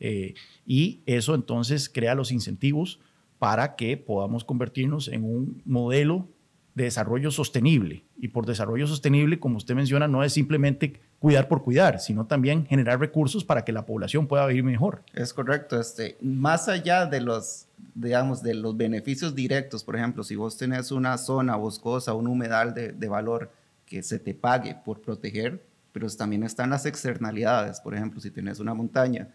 eh, 0.00 0.34
y 0.66 1.00
eso 1.06 1.34
entonces 1.34 1.88
crea 1.88 2.14
los 2.14 2.32
incentivos 2.32 2.98
para 3.38 3.76
que 3.76 3.96
podamos 3.96 4.44
convertirnos 4.44 5.08
en 5.08 5.24
un 5.24 5.62
modelo 5.64 6.28
de 6.74 6.84
desarrollo 6.84 7.30
sostenible. 7.30 8.04
Y 8.18 8.28
por 8.28 8.46
desarrollo 8.46 8.86
sostenible, 8.86 9.38
como 9.38 9.56
usted 9.56 9.74
menciona, 9.74 10.08
no 10.08 10.22
es 10.24 10.32
simplemente 10.32 11.00
cuidar 11.18 11.48
por 11.48 11.62
cuidar, 11.62 12.00
sino 12.00 12.26
también 12.26 12.66
generar 12.66 12.98
recursos 12.98 13.44
para 13.44 13.64
que 13.64 13.72
la 13.72 13.84
población 13.84 14.26
pueda 14.26 14.46
vivir 14.46 14.64
mejor. 14.64 15.02
Es 15.12 15.34
correcto. 15.34 15.78
Este, 15.78 16.16
más 16.20 16.68
allá 16.68 17.06
de 17.06 17.20
los, 17.20 17.66
digamos, 17.94 18.42
de 18.42 18.54
los 18.54 18.76
beneficios 18.76 19.34
directos, 19.34 19.84
por 19.84 19.96
ejemplo, 19.96 20.24
si 20.24 20.36
vos 20.36 20.56
tenés 20.56 20.90
una 20.90 21.18
zona 21.18 21.56
boscosa, 21.56 22.14
un 22.14 22.26
humedal 22.26 22.74
de, 22.74 22.92
de 22.92 23.08
valor 23.08 23.50
que 23.84 24.02
se 24.02 24.18
te 24.18 24.34
pague 24.34 24.76
por 24.84 25.00
proteger, 25.00 25.62
pero 25.92 26.08
también 26.08 26.42
están 26.42 26.70
las 26.70 26.86
externalidades. 26.86 27.80
Por 27.80 27.94
ejemplo, 27.94 28.20
si 28.20 28.30
tienes 28.30 28.58
una 28.60 28.72
montaña 28.72 29.28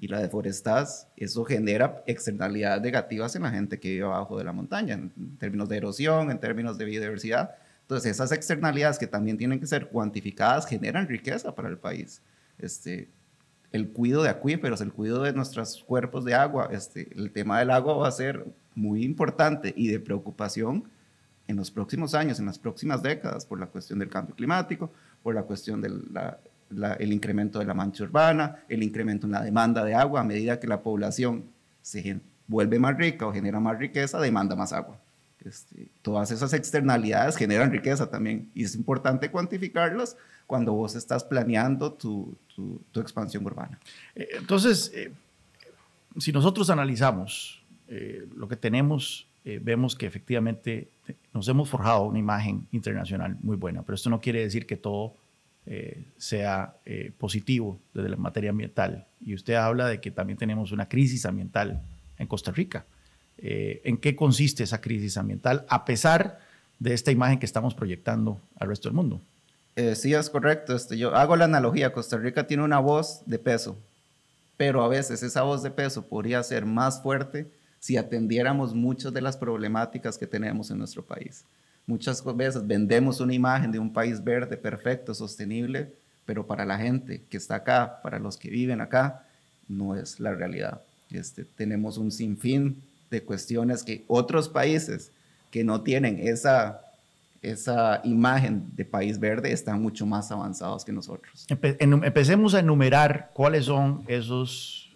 y 0.00 0.06
la 0.06 0.20
deforestas, 0.20 1.08
eso 1.16 1.44
genera 1.44 2.02
externalidades 2.06 2.82
negativas 2.82 3.34
en 3.34 3.42
la 3.42 3.50
gente 3.50 3.80
que 3.80 3.90
vive 3.90 4.04
abajo 4.04 4.38
de 4.38 4.44
la 4.44 4.52
montaña, 4.52 4.94
en 4.94 5.36
términos 5.38 5.68
de 5.68 5.76
erosión, 5.76 6.30
en 6.30 6.38
términos 6.38 6.78
de 6.78 6.84
biodiversidad. 6.84 7.56
Entonces, 7.82 8.12
esas 8.12 8.30
externalidades 8.30 8.98
que 8.98 9.08
también 9.08 9.36
tienen 9.36 9.58
que 9.58 9.66
ser 9.66 9.88
cuantificadas 9.88 10.66
generan 10.66 11.08
riqueza 11.08 11.54
para 11.54 11.68
el 11.68 11.78
país. 11.78 12.22
Este, 12.58 13.08
el 13.72 13.90
cuidado 13.90 14.22
de 14.22 14.28
acuíferos, 14.28 14.80
el 14.80 14.92
cuidado 14.92 15.24
de 15.24 15.32
nuestros 15.32 15.82
cuerpos 15.82 16.24
de 16.24 16.34
agua, 16.34 16.68
este, 16.70 17.08
el 17.16 17.32
tema 17.32 17.58
del 17.58 17.70
agua 17.70 17.94
va 17.94 18.08
a 18.08 18.12
ser 18.12 18.46
muy 18.76 19.04
importante 19.04 19.74
y 19.76 19.88
de 19.88 19.98
preocupación 19.98 20.88
en 21.48 21.56
los 21.56 21.70
próximos 21.70 22.14
años, 22.14 22.38
en 22.38 22.46
las 22.46 22.58
próximas 22.58 23.02
décadas, 23.02 23.46
por 23.46 23.58
la 23.58 23.66
cuestión 23.66 23.98
del 23.98 24.10
cambio 24.10 24.36
climático, 24.36 24.92
por 25.22 25.34
la 25.34 25.42
cuestión 25.42 25.80
de 25.80 25.88
la 25.88 26.38
el 26.98 27.12
incremento 27.12 27.58
de 27.58 27.64
la 27.64 27.74
mancha 27.74 28.04
urbana, 28.04 28.64
el 28.68 28.82
incremento 28.82 29.26
en 29.26 29.32
la 29.32 29.42
demanda 29.42 29.84
de 29.84 29.94
agua, 29.94 30.20
a 30.20 30.24
medida 30.24 30.60
que 30.60 30.66
la 30.66 30.82
población 30.82 31.44
se 31.82 32.20
vuelve 32.46 32.78
más 32.78 32.96
rica 32.96 33.26
o 33.26 33.32
genera 33.32 33.60
más 33.60 33.78
riqueza, 33.78 34.20
demanda 34.20 34.56
más 34.56 34.72
agua. 34.72 34.98
Este, 35.44 35.86
todas 36.02 36.30
esas 36.30 36.52
externalidades 36.52 37.36
generan 37.36 37.70
riqueza 37.70 38.10
también 38.10 38.50
y 38.54 38.64
es 38.64 38.74
importante 38.74 39.30
cuantificarlas 39.30 40.16
cuando 40.48 40.72
vos 40.72 40.96
estás 40.96 41.22
planeando 41.22 41.92
tu, 41.92 42.36
tu, 42.92 43.00
expansión 43.00 43.44
urbana. 43.46 43.78
Eh, 44.16 44.28
entonces, 44.32 44.90
eh, 44.94 45.12
si 46.18 46.32
nosotros 46.32 46.70
analizamos 46.70 47.62
eh, 47.86 48.26
lo 48.34 48.48
que 48.48 48.56
tenemos, 48.56 49.26
vemos 49.62 49.96
que 49.96 50.04
efectivamente 50.04 50.88
nos 51.32 51.48
hemos 51.48 51.70
forjado 51.70 52.02
una 52.02 52.18
imagen 52.18 52.66
internacional 52.70 53.38
muy 53.40 53.56
buena, 53.56 53.80
pero 53.80 53.94
esto 53.94 54.10
no 54.10 54.20
quiere 54.20 54.42
decir 54.42 54.66
que 54.66 54.76
todo 54.76 55.14
eh, 55.70 56.02
sea 56.16 56.76
eh, 56.86 57.12
positivo 57.18 57.78
desde 57.92 58.08
la 58.08 58.16
materia 58.16 58.48
ambiental. 58.48 59.06
Y 59.20 59.34
usted 59.34 59.52
habla 59.52 59.86
de 59.86 60.00
que 60.00 60.10
también 60.10 60.38
tenemos 60.38 60.72
una 60.72 60.88
crisis 60.88 61.26
ambiental 61.26 61.82
en 62.16 62.26
Costa 62.26 62.52
Rica. 62.52 62.86
Eh, 63.36 63.82
¿En 63.84 63.98
qué 63.98 64.16
consiste 64.16 64.62
esa 64.62 64.80
crisis 64.80 65.18
ambiental 65.18 65.66
a 65.68 65.84
pesar 65.84 66.40
de 66.78 66.94
esta 66.94 67.10
imagen 67.10 67.38
que 67.38 67.44
estamos 67.44 67.74
proyectando 67.74 68.40
al 68.58 68.68
resto 68.68 68.88
del 68.88 68.96
mundo? 68.96 69.20
Sí, 69.94 70.14
es 70.14 70.30
correcto. 70.30 70.74
Este, 70.74 70.96
yo 70.96 71.14
hago 71.14 71.36
la 71.36 71.44
analogía. 71.44 71.92
Costa 71.92 72.16
Rica 72.16 72.46
tiene 72.46 72.64
una 72.64 72.78
voz 72.78 73.20
de 73.26 73.38
peso, 73.38 73.76
pero 74.56 74.82
a 74.82 74.88
veces 74.88 75.22
esa 75.22 75.42
voz 75.42 75.62
de 75.62 75.70
peso 75.70 76.00
podría 76.00 76.42
ser 76.44 76.64
más 76.64 77.02
fuerte 77.02 77.46
si 77.78 77.98
atendiéramos 77.98 78.74
muchas 78.74 79.12
de 79.12 79.20
las 79.20 79.36
problemáticas 79.36 80.16
que 80.16 80.26
tenemos 80.26 80.70
en 80.70 80.78
nuestro 80.78 81.04
país. 81.04 81.44
Muchas 81.88 82.22
veces 82.36 82.66
vendemos 82.66 83.18
una 83.18 83.32
imagen 83.32 83.72
de 83.72 83.78
un 83.78 83.90
país 83.90 84.22
verde, 84.22 84.58
perfecto, 84.58 85.14
sostenible, 85.14 85.90
pero 86.26 86.46
para 86.46 86.66
la 86.66 86.76
gente 86.76 87.22
que 87.30 87.38
está 87.38 87.54
acá, 87.54 88.02
para 88.02 88.18
los 88.18 88.36
que 88.36 88.50
viven 88.50 88.82
acá, 88.82 89.24
no 89.68 89.96
es 89.96 90.20
la 90.20 90.34
realidad. 90.34 90.82
Este, 91.10 91.44
tenemos 91.44 91.96
un 91.96 92.12
sinfín 92.12 92.82
de 93.10 93.22
cuestiones 93.22 93.82
que 93.82 94.04
otros 94.06 94.50
países 94.50 95.10
que 95.50 95.64
no 95.64 95.80
tienen 95.80 96.18
esa, 96.18 96.82
esa 97.40 98.02
imagen 98.04 98.70
de 98.76 98.84
país 98.84 99.18
verde 99.18 99.50
están 99.50 99.80
mucho 99.80 100.04
más 100.04 100.30
avanzados 100.30 100.84
que 100.84 100.92
nosotros. 100.92 101.46
empecemos 101.48 102.52
a 102.52 102.60
enumerar 102.60 103.30
cuáles 103.32 103.64
son 103.64 104.04
esos, 104.08 104.87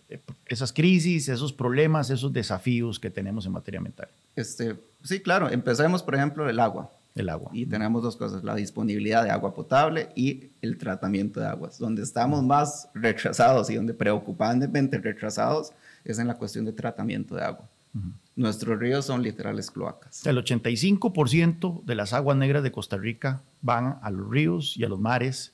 esas 0.46 0.72
crisis, 0.72 1.28
esos 1.28 1.52
problemas, 1.52 2.10
esos 2.10 2.32
desafíos 2.32 2.98
que 2.98 3.10
tenemos 3.10 3.46
en 3.46 3.52
materia 3.52 3.78
ambiental. 3.78 4.08
Este, 4.36 4.76
sí, 5.02 5.20
claro. 5.20 5.50
Empecemos, 5.50 6.02
por 6.02 6.14
ejemplo, 6.14 6.48
el 6.48 6.58
agua. 6.60 6.90
El 7.14 7.28
agua. 7.28 7.50
Y 7.52 7.66
tenemos 7.66 8.02
dos 8.02 8.16
cosas, 8.16 8.42
la 8.42 8.54
disponibilidad 8.54 9.22
de 9.22 9.30
agua 9.30 9.54
potable 9.54 10.08
y 10.16 10.50
el 10.62 10.78
tratamiento 10.78 11.40
de 11.40 11.46
aguas. 11.46 11.78
Donde 11.78 12.02
estamos 12.02 12.42
más 12.42 12.88
retrasados 12.94 13.68
y 13.70 13.74
donde 13.74 13.92
preocupantemente 13.92 14.98
retrasados 14.98 15.72
es 16.04 16.18
en 16.18 16.26
la 16.26 16.36
cuestión 16.36 16.64
de 16.64 16.72
tratamiento 16.72 17.34
de 17.34 17.44
agua. 17.44 17.68
Nuestros 18.34 18.78
ríos 18.78 19.04
son 19.04 19.22
literales 19.22 19.70
cloacas. 19.70 20.26
El 20.26 20.38
85% 20.38 21.84
de 21.84 21.94
las 21.94 22.14
aguas 22.14 22.36
negras 22.38 22.62
de 22.62 22.72
Costa 22.72 22.96
Rica 22.96 23.42
van 23.60 23.98
a 24.00 24.10
los 24.10 24.30
ríos 24.30 24.76
y 24.78 24.84
a 24.84 24.88
los 24.88 24.98
mares 24.98 25.52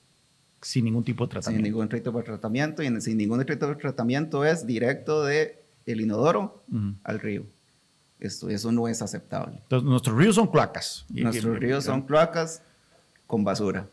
sin 0.61 0.85
ningún 0.85 1.03
tipo 1.03 1.25
de 1.25 1.31
tratamiento. 1.31 1.65
Sin 1.65 1.73
ningún 1.73 1.89
tipo 1.89 2.17
de 2.17 2.23
tratamiento 2.23 2.83
y 2.83 3.01
sin 3.01 3.17
ningún 3.17 3.45
tipo 3.45 3.67
de 3.67 3.75
tratamiento 3.75 4.45
es 4.45 4.65
directo 4.65 5.23
de 5.23 5.63
el 5.85 6.01
inodoro 6.01 6.63
al 7.03 7.19
río. 7.19 7.45
Esto, 8.19 8.49
eso 8.49 8.71
no 8.71 8.87
es 8.87 9.01
aceptable. 9.01 9.59
Entonces, 9.63 9.87
nuestros 9.87 10.17
ríos 10.17 10.35
son 10.35 10.47
cloacas. 10.47 11.05
nuestros 11.09 11.57
ríos 11.57 11.85
son 11.85 12.01
cloacas 12.01 12.61
con 13.27 13.43
basura. 13.43 13.87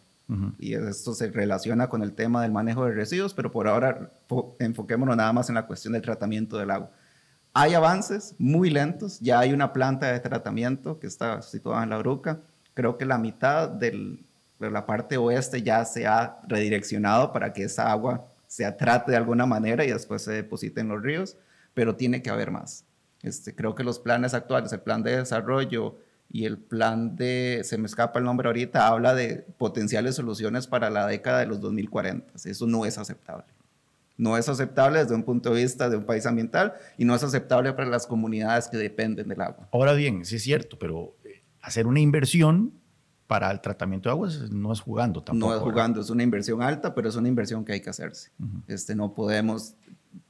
Y 0.59 0.75
esto 0.75 1.15
se 1.15 1.31
relaciona 1.31 1.89
con 1.89 2.03
el 2.03 2.13
tema 2.13 2.43
del 2.43 2.51
manejo 2.51 2.85
de 2.85 2.93
residuos, 2.93 3.33
pero 3.33 3.53
por 3.53 3.69
ahora 3.69 4.11
enfoquémonos 4.59 5.17
nada 5.17 5.33
más 5.33 5.49
en 5.49 5.55
la 5.55 5.67
cuestión 5.67 5.93
del 5.93 6.03
tratamiento 6.03 6.59
del 6.59 6.73
agua. 6.73 6.91
Hay 7.53 7.75
avances 7.75 8.35
muy 8.39 8.69
lentos, 8.69 9.21
ya 9.21 9.39
hay 9.39 9.53
una 9.53 9.73
planta 9.73 10.13
de 10.13 10.19
tratamiento 10.19 10.99
que 10.99 11.07
está 11.07 11.43
situada 11.43 11.85
en 11.85 11.91
la 11.91 11.99
Bruca. 11.99 12.41
Creo 12.75 12.99
que 12.99 13.07
la 13.07 13.19
mitad 13.19 13.69
de 14.59 14.71
la 14.71 14.87
parte 14.87 15.17
oeste 15.17 15.63
ya 15.63 15.85
se 15.85 16.07
ha 16.07 16.41
redireccionado 16.49 17.33
para 17.33 17.53
que 17.53 17.65
esa 17.65 17.91
agua 17.91 18.27
se 18.47 18.71
trate 18.73 19.11
de 19.11 19.17
alguna 19.17 19.47
manera 19.47 19.85
y 19.85 19.91
después 19.91 20.23
se 20.23 20.33
deposite 20.33 20.81
en 20.81 20.89
los 20.89 21.03
ríos, 21.03 21.37
pero 21.75 21.97
tiene 21.97 22.23
que 22.23 22.31
haber 22.31 22.51
más. 22.51 22.85
Este, 23.23 23.55
creo 23.55 23.75
que 23.75 23.85
los 23.85 23.99
planes 23.99 24.35
actuales, 24.35 24.73
el 24.73 24.81
plan 24.81 25.03
de 25.03 25.17
desarrollo 25.17 25.99
y 26.31 26.45
el 26.45 26.59
plan 26.59 27.17
de, 27.17 27.63
se 27.65 27.79
me 27.79 27.87
escapa 27.87 28.19
el 28.19 28.25
nombre 28.25 28.49
ahorita, 28.49 28.87
habla 28.87 29.15
de 29.15 29.47
potenciales 29.59 30.15
soluciones 30.15 30.67
para 30.67 30.91
la 30.91 31.07
década 31.07 31.41
de 31.41 31.47
los 31.47 31.61
2040. 31.61 32.35
Eso 32.45 32.67
no 32.67 32.87
es 32.87 32.99
aceptable. 32.99 33.47
No 34.17 34.37
es 34.39 34.49
aceptable 34.49 35.01
desde 35.01 35.15
un 35.15 35.25
punto 35.25 35.53
de 35.53 35.63
vista 35.63 35.91
de 35.91 35.97
un 35.97 36.05
país 36.05 36.25
ambiental 36.25 36.75
y 36.97 37.05
no 37.05 37.15
es 37.15 37.23
aceptable 37.23 37.73
para 37.75 37.89
las 37.89 38.07
comunidades 38.07 38.69
que 38.69 38.79
dependen 38.79 39.29
del 39.29 39.41
agua. 39.41 39.69
Ahora 39.73 39.93
bien, 39.93 40.25
sí 40.25 40.37
es 40.37 40.43
cierto, 40.43 40.79
pero 40.79 41.17
eh, 41.25 41.43
hacer 41.61 41.87
una 41.87 42.01
inversión 42.01 42.73
para 43.27 43.51
el 43.51 43.61
tratamiento 43.61 44.09
de 44.09 44.13
aguas 44.13 44.51
no 44.51 44.73
es 44.73 44.81
jugando 44.81 45.23
tampoco. 45.23 45.51
No 45.51 45.57
es 45.57 45.63
jugando, 45.63 46.01
es 46.01 46.11
una 46.11 46.23
inversión 46.23 46.63
alta, 46.63 46.95
pero 46.95 47.09
es 47.09 47.17
una 47.17 47.29
inversión 47.29 47.65
que 47.65 47.73
hay 47.73 47.81
que 47.81 47.91
hacerse. 47.91 48.31
este, 48.69 48.95
no, 48.95 49.15
podemos, 49.15 49.75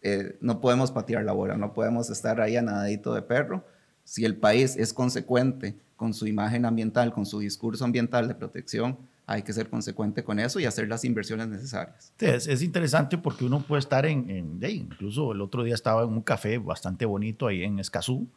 eh, 0.03 0.37
no 0.41 0.61
podemos 0.61 0.91
patear 0.91 1.25
la 1.25 1.33
bola, 1.33 1.57
no 1.57 1.73
podemos 1.73 2.11
estar 2.11 2.41
ahí 2.41 2.57
a 2.57 2.62
nadadito 2.62 3.15
de 3.15 3.23
perro. 3.23 3.65
Si 4.05 4.25
el 4.25 4.37
país 4.37 4.76
es 4.76 4.93
consecuente 4.93 5.76
con 5.97 6.15
su 6.15 6.26
imagen 6.26 6.65
ambiental, 6.65 7.12
con 7.12 7.26
su 7.26 7.41
discurso 7.41 7.85
ambiental 7.85 8.29
de 8.29 8.35
protección, 8.35 8.99
hay 9.26 9.43
que 9.43 9.53
ser 9.53 9.69
consecuente 9.69 10.23
con 10.23 10.38
eso 10.38 10.61
y 10.61 10.67
hacer 10.67 10.88
las 10.88 11.05
inversiones 11.05 11.49
necesarias. 11.49 12.12
es, 12.19 12.62
interesante 12.62 13.19
porque 13.19 13.45
uno 13.45 13.61
puede 13.61 13.81
estar 13.81 14.07
en, 14.07 14.31
en, 14.31 14.61
incluso 14.71 15.33
el 15.33 15.41
otro 15.41 15.65
día 15.65 15.75
estaba 15.75 16.05
en 16.05 16.11
un 16.11 16.23
café 16.23 16.59
bastante 16.59 17.05
bonito 17.05 17.49
ahí 17.49 17.65
en 17.65 17.81
Escazú 17.81 18.29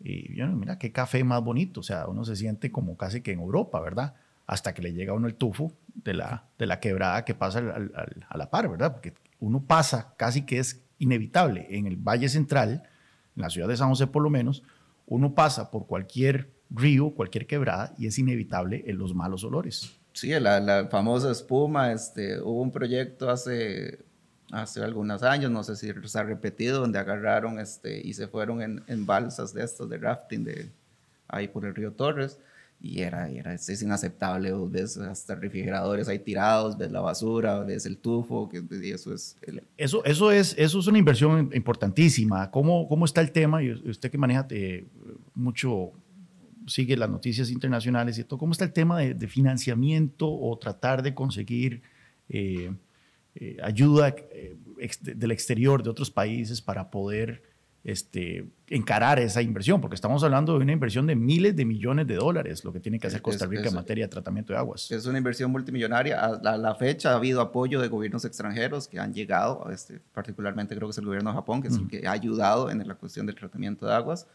y 0.00 0.34
yo, 0.36 0.46
mira, 0.48 0.78
qué 0.78 0.92
café 0.92 1.24
más 1.24 1.42
bonito, 1.42 1.80
o 1.80 1.82
sea, 1.82 2.06
uno 2.06 2.24
se 2.24 2.36
siente 2.36 2.70
como 2.70 2.96
casi 2.96 3.22
que 3.22 3.32
en 3.32 3.40
Europa, 3.40 3.80
¿verdad? 3.80 4.14
Hasta 4.46 4.74
que 4.74 4.82
le 4.82 4.92
llega 4.92 5.12
a 5.12 5.16
uno 5.16 5.26
el 5.26 5.34
tufo 5.34 5.72
de 5.94 6.14
la, 6.14 6.44
de 6.58 6.66
la 6.66 6.80
quebrada 6.80 7.24
que 7.24 7.34
pasa 7.34 7.58
a 8.28 8.38
la 8.38 8.50
par, 8.50 8.68
¿verdad? 8.68 8.92
Porque 8.92 9.14
uno 9.40 9.62
pasa 9.62 10.14
casi 10.16 10.42
que 10.42 10.58
es 10.58 10.82
inevitable 10.98 11.66
en 11.70 11.86
el 11.86 11.96
Valle 11.96 12.28
Central, 12.28 12.82
en 13.34 13.42
la 13.42 13.50
ciudad 13.50 13.68
de 13.68 13.76
San 13.76 13.88
José 13.88 14.06
por 14.06 14.22
lo 14.22 14.30
menos, 14.30 14.62
uno 15.06 15.34
pasa 15.34 15.70
por 15.70 15.86
cualquier 15.86 16.50
río, 16.70 17.10
cualquier 17.10 17.46
quebrada 17.46 17.94
y 17.98 18.06
es 18.06 18.18
inevitable 18.18 18.84
en 18.86 18.98
los 18.98 19.14
malos 19.14 19.44
olores. 19.44 19.96
Sí, 20.12 20.30
la, 20.40 20.88
famosa 20.90 21.30
espuma, 21.30 21.92
este, 21.92 22.40
hubo 22.40 22.62
un 22.62 22.72
proyecto 22.72 23.28
hace, 23.28 23.98
hace 24.52 24.82
algunos 24.82 25.22
años, 25.22 25.50
no 25.50 25.62
sé 25.62 25.76
si 25.76 25.92
se 26.04 26.18
ha 26.18 26.22
repetido, 26.22 26.80
donde 26.80 26.98
agarraron 26.98 27.58
este, 27.58 28.00
y 28.06 28.14
se 28.14 28.28
fueron 28.28 28.62
en, 28.62 28.82
en 28.86 29.06
balsas 29.06 29.52
de 29.52 29.64
estos, 29.64 29.88
de 29.88 29.98
rafting, 29.98 30.44
de, 30.44 30.70
ahí 31.28 31.48
por 31.48 31.64
el 31.64 31.74
río 31.74 31.92
Torres, 31.92 32.38
y 32.80 33.00
era, 33.00 33.28
era 33.30 33.54
es 33.54 33.82
inaceptable, 33.82 34.52
ves 34.68 34.98
hasta 34.98 35.34
refrigeradores 35.34 36.08
ahí 36.08 36.18
tirados, 36.18 36.76
ves 36.76 36.90
la 36.90 37.00
basura, 37.00 37.60
ves 37.60 37.86
el 37.86 37.96
tufo, 37.96 38.48
que 38.48 38.62
eso 38.92 39.14
es... 39.14 39.36
Eso, 39.76 40.04
eso, 40.04 40.30
es 40.30 40.54
eso 40.58 40.78
es 40.78 40.86
una 40.86 40.98
inversión 40.98 41.50
importantísima. 41.54 42.50
¿Cómo, 42.50 42.86
cómo 42.86 43.06
está 43.06 43.22
el 43.22 43.32
tema? 43.32 43.62
Y 43.62 43.72
usted 43.72 44.10
que 44.10 44.18
maneja 44.18 44.46
eh, 44.50 44.86
mucho 45.34 45.92
sigue 46.66 46.96
las 46.96 47.08
noticias 47.08 47.50
internacionales 47.50 48.18
y 48.18 48.24
todo, 48.24 48.38
¿cómo 48.38 48.52
está 48.52 48.64
el 48.64 48.72
tema 48.72 48.98
de, 48.98 49.28
financiamiento 49.28 50.28
o 50.28 50.58
tratar 50.58 51.02
de 51.02 51.14
conseguir 51.14 51.80
eh, 52.28 52.72
eh, 53.36 53.56
ayuda 53.62 54.08
eh, 54.30 54.56
del 55.00 55.30
exterior, 55.30 55.82
de 55.82 55.90
otros 55.90 56.10
países, 56.10 56.60
para 56.60 56.90
poder 56.90 57.42
este, 57.84 58.46
encarar 58.68 59.18
esa 59.20 59.42
inversión? 59.42 59.80
Porque 59.80 59.94
estamos 59.94 60.24
hablando 60.24 60.56
de 60.56 60.64
una 60.64 60.72
inversión 60.72 61.06
de 61.06 61.14
miles 61.14 61.54
de 61.54 61.64
millones 61.64 62.06
de 62.06 62.16
dólares, 62.16 62.64
lo 62.64 62.72
que 62.72 62.80
tiene 62.80 62.98
que 62.98 63.06
hacer 63.06 63.22
Costa 63.22 63.46
Rica 63.46 63.68
en 63.68 63.74
materia 63.74 64.06
de 64.06 64.08
tratamiento 64.08 64.52
de 64.52 64.58
aguas. 64.58 64.90
Es 64.90 65.06
una 65.06 65.18
inversión 65.18 65.52
multimillonaria. 65.52 66.20
A 66.20 66.56
la, 66.56 66.74
fecha 66.74 67.12
ha 67.12 67.16
habido 67.16 67.40
apoyo 67.40 67.80
de 67.80 67.88
gobiernos 67.88 68.24
extranjeros 68.24 68.88
que 68.88 68.98
han 68.98 69.14
llegado, 69.14 69.70
este, 69.70 70.00
particularmente 70.12 70.74
creo 70.74 70.88
que 70.88 70.92
es 70.92 70.98
el 70.98 71.06
gobierno 71.06 71.30
de 71.30 71.36
Japón, 71.36 71.62
que 71.62 71.68
es 71.68 71.76
el 71.76 71.88
que 71.88 72.06
ha 72.06 72.12
ayudado 72.12 72.70
en 72.70 72.86
la 72.86 72.94
cuestión 72.96 73.26
del 73.26 73.36
tratamiento 73.36 73.86
de 73.86 73.92
aguas 73.92 74.26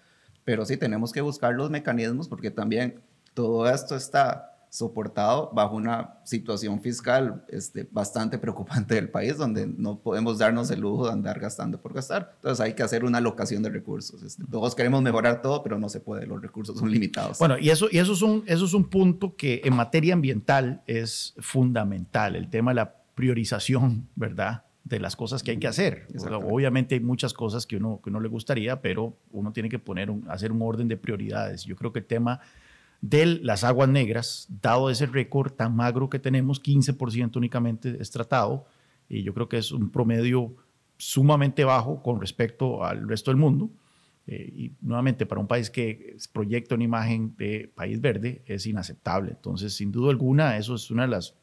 pero 0.43 0.65
sí 0.65 0.77
tenemos 0.77 1.12
que 1.12 1.22
buscar 1.22 1.53
los 1.53 1.70
mecanismos 1.70 2.27
porque 2.27 2.51
también 2.51 3.00
todo 3.34 3.70
esto 3.70 3.96
está 3.96 4.50
soportado 4.72 5.51
bajo 5.54 5.75
una 5.75 6.22
situación 6.24 6.82
fiscal 6.82 7.44
este, 7.50 7.86
bastante 7.92 8.38
preocupante 8.38 8.96
del 8.96 9.10
país, 9.10 9.38
donde 9.38 9.68
no 9.68 10.00
podemos 10.00 10.38
darnos 10.40 10.72
el 10.72 10.80
lujo 10.80 11.08
de 11.08 11.12
andar 11.12 11.42
gastando 11.42 11.82
por 11.82 11.94
gastar. 11.94 12.32
Entonces 12.38 12.62
hay 12.62 12.74
que 12.74 12.82
hacer 12.82 13.04
una 13.04 13.18
alocación 13.18 13.62
de 13.63 13.70
recursos. 13.70 14.24
Este, 14.24 14.46
todos 14.50 14.74
queremos 14.74 15.01
mejorar 15.01 15.42
todo, 15.42 15.62
pero 15.62 15.78
no 15.78 15.90
se 15.90 16.00
puede, 16.00 16.25
los 16.25 16.42
recursos 16.42 16.80
son 16.80 16.90
limitados. 16.90 17.38
Bueno, 17.38 17.60
y 17.60 17.70
eso, 17.70 17.90
y 17.92 17.98
eso, 17.98 18.13
es 18.13 18.22
un, 18.22 18.46
eso 18.48 18.63
es 18.63 18.74
un 18.74 18.86
punto 18.86 19.36
que 19.36 19.62
en 19.66 19.75
materia 19.75 20.13
ambiental 20.13 20.82
es 20.88 21.36
fundamental, 21.40 22.38
el 22.38 22.50
tema 22.50 22.72
de 22.72 22.75
la 22.75 22.96
priorización, 23.13 24.08
¿verdad? 24.16 24.63
de 24.86 25.00
las 25.00 25.16
cosas 25.16 25.44
que 25.44 25.51
hay 25.51 25.58
que 25.58 25.68
hacer. 25.68 26.08
obviamente 26.44 26.96
hay 26.96 27.01
muchas 27.01 27.34
cosas 27.34 27.68
que 27.68 27.78
uno, 27.78 28.00
que 28.04 28.10
uno 28.10 28.20
le 28.20 28.30
gustaría, 28.30 28.82
pero 28.82 29.18
uno 29.32 29.51
tiene 29.51 29.70
que 29.70 29.80
poner 29.80 30.10
un, 30.10 30.25
hacer 30.30 30.51
un 30.51 30.62
orden 30.62 30.88
de 30.88 30.98
prioridades. 30.98 31.66
Yo 31.66 31.75
creo 31.75 31.92
que 31.94 32.00
el 32.00 32.06
tema 32.06 32.40
de 33.01 33.25
las 33.25 33.63
aguas 33.63 33.89
negras, 33.89 34.48
dado 34.62 34.89
ese 34.89 35.08
récord 35.08 35.51
tan 35.51 35.75
magro 35.75 36.10
que 36.10 36.20
tenemos, 36.20 36.62
15% 36.62 37.36
únicamente 37.36 37.98
es 38.00 38.12
tratado, 38.12 38.65
y 39.10 39.24
yo 39.24 39.34
creo 39.34 39.50
que 39.50 39.58
es 39.58 39.72
un 39.72 39.89
promedio 39.89 40.55
sumamente 40.98 41.63
bajo 41.63 42.01
con 42.03 42.22
respecto 42.22 42.86
al 42.86 43.10
resto 43.10 43.31
del 43.31 43.38
mundo. 43.38 43.72
Eh, 44.27 44.53
y 44.55 44.72
nuevamente, 44.81 45.25
para 45.25 45.41
un 45.41 45.48
país 45.48 45.72
que 45.72 46.15
proyecta 46.31 46.75
una 46.75 46.84
imagen 46.84 47.36
de 47.38 47.72
país 47.74 48.00
verde, 48.00 48.43
es 48.46 48.67
inaceptable. 48.67 49.31
Entonces, 49.31 49.74
sin 49.74 49.91
duda 49.91 50.12
alguna, 50.12 50.58
eso 50.58 50.75
es 50.75 50.91
una 50.91 51.03
de 51.03 51.10
las, 51.10 51.36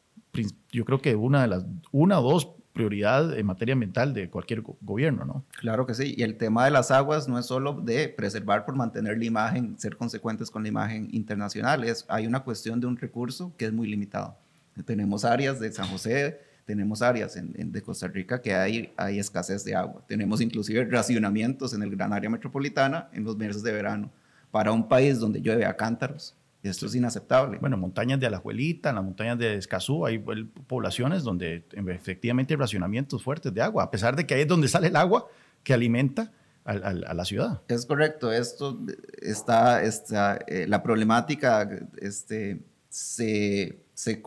yo 0.71 0.85
creo 0.85 1.01
que 1.01 1.17
una 1.17 1.43
de 1.43 1.49
las, 1.49 1.67
una 1.91 2.21
o 2.21 2.23
dos 2.23 2.55
prioridad 2.73 3.37
en 3.37 3.47
materia 3.47 3.73
ambiental 3.73 4.15
de 4.15 4.31
cualquier 4.31 4.63
gobierno, 4.81 5.25
¿no? 5.25 5.45
Claro 5.61 5.87
que 5.87 5.95
sí, 5.95 6.15
y 6.17 6.23
el 6.23 6.37
tema 6.37 6.65
de 6.65 6.71
las 6.71 6.91
aguas 6.91 7.29
no 7.29 7.39
es 7.39 7.47
solo 7.47 7.73
de 7.73 8.09
preservar 8.09 8.65
por 8.65 8.77
mantener 8.77 9.19
la 9.19 9.25
imagen, 9.25 9.79
ser 9.79 9.97
consecuentes 9.97 10.51
con 10.51 10.63
la 10.63 10.69
imagen 10.69 11.09
internacional, 11.13 11.85
es, 11.85 12.05
hay 12.09 12.27
una 12.27 12.41
cuestión 12.41 12.81
de 12.81 12.87
un 12.87 12.97
recurso 12.97 13.53
que 13.57 13.67
es 13.67 13.73
muy 13.73 13.89
limitado. 13.89 14.37
Tenemos 14.85 15.25
áreas 15.25 15.59
de 15.59 15.73
San 15.73 15.89
José, 15.89 16.41
tenemos 16.69 17.03
áreas 17.03 17.35
en, 17.37 17.73
de 17.73 17.83
Costa 17.83 18.09
Rica 18.09 18.41
que 18.43 18.55
hay, 18.55 18.93
hay 18.97 19.19
escasez 19.19 19.65
de 19.65 19.75
agua. 19.75 20.03
Tenemos 20.07 20.41
inclusive 20.41 20.85
racionamientos 20.85 21.73
en 21.73 21.83
el 21.83 21.91
gran 21.91 22.13
área 22.13 22.29
metropolitana 22.29 23.09
en 23.13 23.25
los 23.25 23.37
meses 23.37 23.63
de 23.63 23.73
verano. 23.73 24.11
Para 24.51 24.71
un 24.73 24.87
país 24.87 25.19
donde 25.19 25.41
llueve 25.41 25.65
a 25.65 25.77
cántaros, 25.77 26.35
esto 26.69 26.87
es 26.87 26.95
inaceptable. 26.95 27.59
Bueno, 27.59 27.77
montañas 27.77 28.21
de 28.21 28.27
Alajuelita, 28.27 28.91
en 28.91 28.97
las 28.97 29.05
montañas 29.05 29.39
de 29.39 29.57
Escazú, 29.57 30.07
hay 30.07 30.19
poblaciones 30.19 31.23
donde 31.23 31.65
efectivamente 31.73 32.55
hay 32.55 32.59
racionamientos 32.59 33.23
fuertes 33.23 33.53
de 33.53 33.61
agua, 33.63 33.85
a 33.85 33.91
pesar 33.91 34.17
de 34.17 34.27
que 34.27 34.35
ahí 34.35 34.43
es 34.43 34.49
donde 34.49 34.69
sale 34.69 34.89
el 34.89 34.97
agua 34.97 35.27
que 35.63 35.75
alimenta 35.75 36.33
a, 36.65 37.15
la 37.15 37.25
ciudad. 37.25 37.63
Es 37.69 37.87
correcto, 37.87 38.31
esto 38.31 38.79
está, 39.23 39.83
está 39.83 40.39
eh, 40.47 40.67
la 40.69 40.83
problemática 40.83 41.67
este, 41.97 42.61
se, 42.91 43.79
se, 43.95 44.23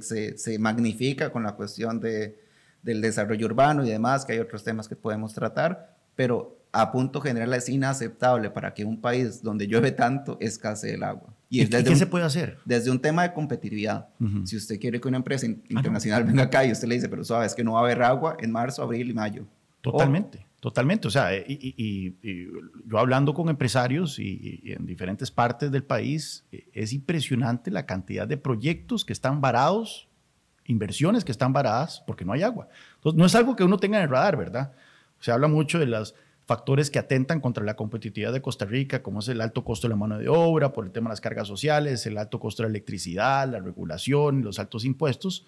se, 0.00 0.38
se, 0.38 0.58
magnifica 0.58 1.30
con 1.30 1.42
la 1.42 1.52
cuestión 1.52 2.00
de, 2.00 2.38
del 2.82 3.02
desarrollo 3.02 3.46
urbano 3.46 3.84
y 3.84 3.90
demás, 3.90 4.24
que 4.24 4.32
hay 4.32 4.38
otros 4.38 4.64
temas 4.64 4.88
que 4.88 4.96
podemos 4.96 5.34
tratar, 5.34 5.94
pero 6.14 6.56
a 6.72 6.92
punto 6.92 7.20
general 7.20 7.52
es 7.54 7.68
inaceptable 7.68 8.50
para 8.50 8.72
que 8.72 8.84
un 8.84 9.00
país 9.00 9.42
donde 9.42 9.66
llueve 9.66 9.92
tanto 9.92 10.36
escasee 10.40 10.94
el 10.94 11.02
agua. 11.02 11.35
¿Y, 11.48 11.64
qué 11.66 11.96
se 11.96 12.06
puede 12.06 12.24
hacer? 12.24 12.58
Desde 12.64 12.90
un 12.90 13.00
tema 13.00 13.22
de 13.22 13.32
competitividad. 13.32 14.08
Si 14.44 14.56
usted 14.56 14.80
quiere 14.80 15.00
que 15.00 15.08
una 15.08 15.18
empresa 15.18 15.46
ah, 15.46 15.54
internacional 15.68 16.24
venga 16.24 16.44
acá 16.44 16.64
y 16.64 16.72
usted 16.72 16.88
le 16.88 16.96
dice, 16.96 17.08
pero 17.08 17.24
sabes 17.24 17.54
que 17.54 17.62
no 17.62 17.72
va 17.72 17.80
a 17.80 17.82
haber 17.82 18.02
agua 18.02 18.36
en 18.40 18.50
marzo, 18.50 18.82
abril 18.82 19.10
y 19.10 19.14
mayo. 19.14 19.46
Totalmente. 19.80 20.46
Totalmente, 20.58 21.06
o 21.06 21.10
sea, 21.12 21.32
y, 21.36 22.16
yo 22.86 22.98
hablando 22.98 23.34
con 23.34 23.48
empresarios 23.48 24.18
y, 24.18 24.62
en 24.64 24.84
diferentes 24.84 25.30
partes 25.30 25.70
del 25.70 25.84
país, 25.84 26.44
e, 26.50 26.66
es 26.72 26.92
impresionante 26.92 27.70
la 27.70 27.86
cantidad 27.86 28.26
de 28.26 28.36
proyectos 28.36 29.04
que 29.04 29.12
están 29.12 29.40
varados, 29.40 30.08
inversiones 30.64 31.24
que 31.24 31.30
están 31.30 31.52
varadas 31.52 32.02
porque 32.04 32.24
no 32.24 32.32
hay 32.32 32.42
agua. 32.42 32.68
Entonces, 32.96 33.16
no 33.16 33.26
es 33.26 33.34
algo 33.36 33.54
que 33.54 33.62
uno 33.62 33.78
tenga 33.78 33.98
en 33.98 34.04
el 34.04 34.10
radar, 34.10 34.36
¿verdad? 34.36 34.72
Se 35.20 35.30
habla 35.30 35.46
mucho 35.46 35.78
de 35.78 35.86
los 35.86 36.16
factores 36.46 36.90
que 36.90 36.98
atentan 36.98 37.40
contra 37.40 37.64
la 37.64 37.76
competitividad 37.76 38.32
de 38.32 38.40
Costa 38.40 38.64
Rica, 38.64 39.02
como 39.02 39.20
es 39.20 39.28
el 39.28 39.40
alto 39.40 39.64
costo 39.64 39.88
de 39.88 39.90
la 39.90 39.96
mano 39.96 40.18
de 40.18 40.28
obra, 40.28 40.72
por 40.72 40.84
el 40.84 40.92
tema 40.92 41.10
de 41.10 41.12
las 41.12 41.20
cargas 41.20 41.48
sociales, 41.48 42.06
el 42.06 42.18
alto 42.18 42.38
costo 42.40 42.62
de 42.62 42.68
la 42.68 42.70
electricidad, 42.70 43.48
la 43.48 43.60
regulación, 43.60 44.42
los 44.42 44.58
altos 44.58 44.84
impuestos 44.84 45.44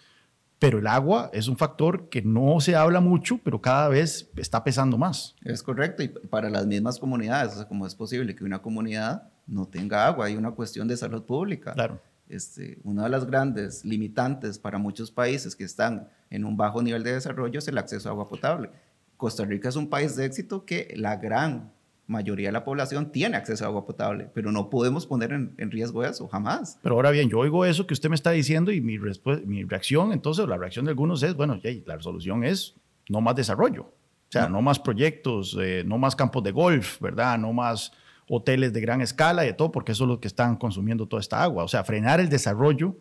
pero 0.59 0.79
el 0.79 0.87
agua 0.87 1.31
es 1.33 1.49
un 1.49 1.57
factor 1.57 2.09
que 2.09 2.23
no 2.23 2.61
se 2.61 2.75
habla 2.75 3.01
mucho, 3.01 3.39
pero 3.45 3.61
cada 3.61 3.89
vez 3.89 4.29
está 4.37 4.65
pesando 4.65 4.99
más. 4.99 5.37
Es 5.45 5.63
correcto, 5.63 6.03
y 6.03 6.09
para 6.09 6.51
las 6.51 6.67
mismas 6.67 6.99
comunidades, 6.99 7.53
o 7.53 7.57
sea, 7.57 7.69
¿cómo 7.69 7.87
es 7.87 7.95
posible 7.95 8.35
que 8.35 8.45
una 8.45 8.61
comunidad 8.61 9.31
no 9.47 9.67
tenga 9.67 10.07
agua? 10.07 10.27
Hay 10.27 10.37
una 10.37 10.51
cuestión 10.53 10.89
de 10.89 10.97
salud 10.97 11.23
pública. 11.25 11.75
Claro. 11.75 12.01
Este, 12.29 12.79
una 12.83 13.05
de 13.05 13.09
las 13.09 13.25
grandes 13.25 13.85
limitantes 13.85 14.59
para 14.59 14.79
muchos 14.79 15.11
países 15.11 15.55
que 15.57 15.65
están 15.65 16.09
en 16.29 16.45
un 16.45 16.57
bajo 16.57 16.83
nivel 16.83 17.03
de 17.03 17.15
desarrollo 17.15 17.59
es 17.59 17.69
el 17.69 17.79
acceso 17.79 18.09
a 18.09 18.13
agua 18.13 18.29
potable. 18.29 18.71
Costa 19.19 19.45
Rica 19.45 19.69
es 19.69 19.77
un 19.77 19.91
país 19.91 20.17
de 20.17 20.25
éxito 20.25 20.65
que 20.65 20.95
la 20.97 21.17
gran 21.17 21.71
mayoría 22.07 22.49
de 22.49 22.53
la 22.53 22.65
población 22.65 23.13
tiene 23.13 23.37
acceso 23.37 23.65
a 23.65 23.69
agua 23.69 23.85
potable, 23.85 24.31
pero 24.33 24.51
no 24.51 24.71
podemos 24.71 25.07
poner 25.07 25.33
en, 25.33 25.71
riesgo 25.71 26.03
eso, 26.05 26.27
jamás. 26.29 26.79
Pero 26.83 26.95
ahora 26.95 27.11
bien, 27.11 27.29
yo 27.29 27.39
oigo 27.39 27.67
eso 27.67 27.87
que 27.87 27.93
usted 27.93 28.09
me 28.09 28.15
está 28.15 28.31
diciendo 28.31 28.73
y 28.73 28.81
mi, 28.81 28.99
mi 29.45 29.65
reacción, 29.65 30.13
entonces 30.13 30.49
la 30.49 30.57
reacción 30.57 30.87
de 30.87 30.93
algunos 30.93 31.23
es, 31.23 31.35
bueno, 31.35 31.61
la 31.85 32.01
solución 32.01 32.45
es 32.45 32.75
no 33.11 33.21
más 33.21 33.37
desarrollo, 33.37 33.83
o 33.83 34.31
sea, 34.31 34.49
no, 34.49 34.63
más 34.63 34.79
proyectos, 34.79 35.57
eh, 35.61 35.83
no 35.87 35.99
más 35.99 36.15
campos 36.15 36.43
de 36.45 36.53
golf, 36.53 37.01
¿verdad? 37.01 37.39
No 37.39 37.53
más 37.53 37.93
hoteles 38.29 38.73
de 38.75 38.81
gran 38.81 39.01
escala 39.01 39.45
y 39.45 39.49
de 39.49 39.53
todo, 39.55 39.73
porque 39.73 39.93
eso 39.93 40.05
es 40.05 40.09
lo 40.09 40.21
que 40.21 40.29
están 40.29 40.57
consumiendo 40.57 41.07
toda 41.07 41.21
esta 41.21 41.43
agua. 41.43 41.65
O 41.65 41.69
sea, 41.69 41.83
frenar 41.83 42.21
el 42.21 42.29
desarrollo 42.29 42.95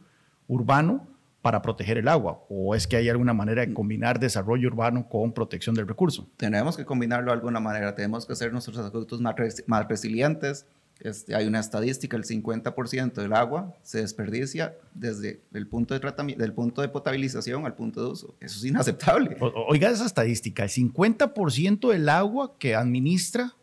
urbano 0.48 1.06
para 1.42 1.62
proteger 1.62 1.98
el 1.98 2.08
agua? 2.08 2.44
¿O 2.50 2.76
es 2.76 2.88
que 2.88 2.98
hay 2.98 3.10
alguna 3.10 3.34
manera 3.34 3.66
de 3.66 3.74
combinar 3.74 4.20
desarrollo 4.20 4.68
urbano 4.68 5.08
con 5.08 5.32
protección 5.34 5.76
del 5.76 5.88
recurso? 5.88 6.28
Tenemos 6.38 6.78
que 6.78 6.86
combinarlo 6.86 7.32
de 7.32 7.34
alguna 7.34 7.60
manera. 7.60 7.96
Tenemos 7.96 8.26
que 8.26 8.34
hacer 8.34 8.52
nuestros 8.52 8.78
acueductos 8.78 9.22
más, 9.22 9.36
más 9.68 9.88
resilientes. 9.88 10.66
Este, 11.00 11.36
hay 11.36 11.46
una 11.46 11.60
estadística, 11.60 12.18
el 12.18 12.24
50% 12.24 13.14
del 13.14 13.34
agua 13.34 13.76
se 13.84 14.02
desperdicia 14.02 14.76
desde 14.96 15.42
el 15.54 15.68
punto 15.68 15.94
de 15.94 16.00
tratamiento, 16.00 16.42
del 16.42 16.54
punto 16.54 16.82
de 16.82 16.90
potabilización 16.90 17.66
al 17.66 17.76
punto 17.76 18.04
de 18.04 18.12
uso. 18.12 18.36
Eso 18.40 18.58
es 18.58 18.66
inaceptable. 18.66 19.38
oiga 19.68 19.92
esa 19.92 20.06
estadística, 20.06 20.64
el 20.64 20.70
50% 20.70 21.92
del 21.92 22.10
agua 22.10 22.58
que 22.58 22.76
administra 22.76 23.54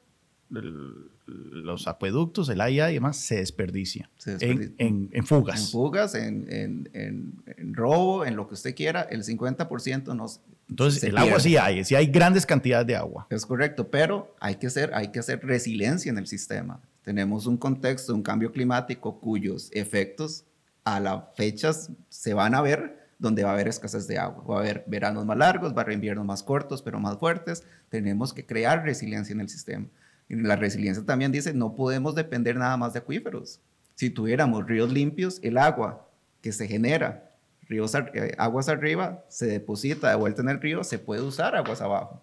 los 0.54 1.88
acueductos, 1.88 2.48
el 2.48 2.60
AIA 2.60 2.90
y 2.90 2.94
demás, 2.94 3.16
se 3.16 3.36
desperdicia, 3.36 4.10
En, 4.26 4.74
en, 5.12 5.26
fugas. 5.26 5.60
En 5.60 5.68
fugas, 5.70 6.14
en, 6.14 6.88
en, 6.92 7.74
robo, 7.74 8.24
en 8.24 8.36
lo 8.36 8.46
que 8.46 8.54
usted 8.54 8.74
quiera, 8.74 9.02
el 9.02 9.24
50% 9.24 10.14
nos... 10.14 10.40
Entonces, 10.68 11.04
el 11.04 11.18
agua 11.18 11.40
sí 11.40 11.56
hay, 11.56 11.84
sí 11.84 11.94
hay 11.94 12.06
grandes 12.06 12.46
cantidades 12.46 12.86
de 12.86 12.96
agua. 12.96 13.26
Es 13.30 13.44
correcto, 13.44 13.90
pero 13.90 14.34
hay 14.40 14.56
que, 14.56 14.66
hacer, 14.66 14.92
hay 14.94 15.08
que 15.08 15.18
hacer 15.18 15.44
resiliencia 15.44 16.10
en 16.10 16.18
el 16.18 16.26
sistema. 16.26 16.80
Tenemos 17.02 17.46
un 17.46 17.58
contexto, 17.58 18.14
un 18.14 18.22
cambio 18.22 18.50
climático 18.50 19.20
cuyos 19.20 19.70
efectos 19.72 20.44
a 20.84 21.00
las 21.00 21.22
fechas 21.36 21.90
se 22.08 22.32
van 22.32 22.54
a 22.54 22.62
ver 22.62 23.04
donde 23.18 23.44
va 23.44 23.50
a 23.50 23.52
haber 23.54 23.68
escasez 23.68 24.06
de 24.06 24.18
agua. 24.18 24.44
Va 24.44 24.56
a 24.56 24.60
haber 24.60 24.84
veranos 24.86 25.24
más 25.24 25.36
largos, 25.36 25.74
va 25.74 25.78
a 25.78 25.82
haber 25.82 25.94
inviernos 25.94 26.24
más 26.24 26.42
cortos, 26.42 26.82
pero 26.82 26.98
más 27.00 27.18
fuertes. 27.18 27.64
Tenemos 27.88 28.32
que 28.32 28.46
crear 28.46 28.84
resiliencia 28.84 29.32
en 29.32 29.40
el 29.40 29.48
sistema. 29.48 29.86
La 30.28 30.56
resiliencia 30.56 31.04
también 31.04 31.32
dice, 31.32 31.52
no 31.52 31.74
podemos 31.74 32.14
depender 32.14 32.56
nada 32.56 32.76
más 32.76 32.92
de 32.92 33.00
acuíferos. 33.00 33.60
Si 33.94 34.10
tuviéramos 34.10 34.66
ríos 34.66 34.92
limpios, 34.92 35.38
el 35.42 35.58
agua 35.58 36.08
que 36.40 36.52
se 36.52 36.66
genera, 36.66 37.30
ríos, 37.68 37.94
eh, 37.94 38.34
aguas 38.38 38.68
arriba, 38.68 39.24
se 39.28 39.46
deposita 39.46 40.10
de 40.10 40.16
vuelta 40.16 40.42
en 40.42 40.48
el 40.48 40.60
río, 40.60 40.82
se 40.84 40.98
puede 40.98 41.22
usar 41.22 41.54
aguas 41.54 41.80
abajo 41.80 42.22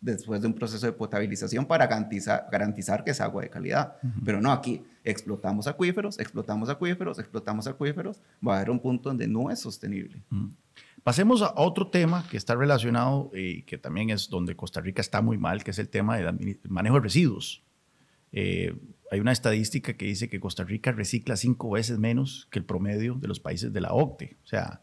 después 0.00 0.40
de 0.40 0.46
un 0.46 0.54
proceso 0.54 0.86
de 0.86 0.92
potabilización 0.92 1.66
para 1.66 1.86
garantizar, 1.86 2.46
garantizar 2.50 3.02
que 3.02 3.10
es 3.10 3.20
agua 3.20 3.42
de 3.42 3.50
calidad. 3.50 3.96
Pero 4.24 4.40
no, 4.40 4.52
aquí 4.52 4.84
explotamos 5.04 5.66
acuíferos, 5.66 6.18
explotamos 6.18 6.68
acuíferos, 6.68 7.18
explotamos 7.18 7.66
acuíferos, 7.66 8.20
va 8.46 8.54
a 8.54 8.56
haber 8.58 8.70
un 8.70 8.78
punto 8.78 9.08
donde 9.08 9.26
no 9.26 9.50
es 9.50 9.58
sostenible. 9.60 10.22
Pasemos 11.06 11.40
a 11.40 11.54
otro 11.54 11.86
tema 11.86 12.26
que 12.28 12.36
está 12.36 12.56
relacionado 12.56 13.30
y 13.32 13.62
que 13.62 13.78
también 13.78 14.10
es 14.10 14.28
donde 14.28 14.56
Costa 14.56 14.80
Rica 14.80 15.00
está 15.00 15.22
muy 15.22 15.38
mal, 15.38 15.62
que 15.62 15.70
es 15.70 15.78
el 15.78 15.88
tema 15.88 16.16
del 16.16 16.58
manejo 16.68 16.96
de 16.96 17.02
residuos. 17.02 17.62
Eh, 18.32 18.74
hay 19.12 19.20
una 19.20 19.30
estadística 19.30 19.96
que 19.96 20.04
dice 20.04 20.28
que 20.28 20.40
Costa 20.40 20.64
Rica 20.64 20.90
recicla 20.90 21.36
cinco 21.36 21.70
veces 21.70 22.00
menos 22.00 22.48
que 22.50 22.58
el 22.58 22.64
promedio 22.64 23.14
de 23.14 23.28
los 23.28 23.38
países 23.38 23.72
de 23.72 23.80
la 23.80 23.92
OCDE. 23.92 24.36
O 24.42 24.46
sea, 24.48 24.80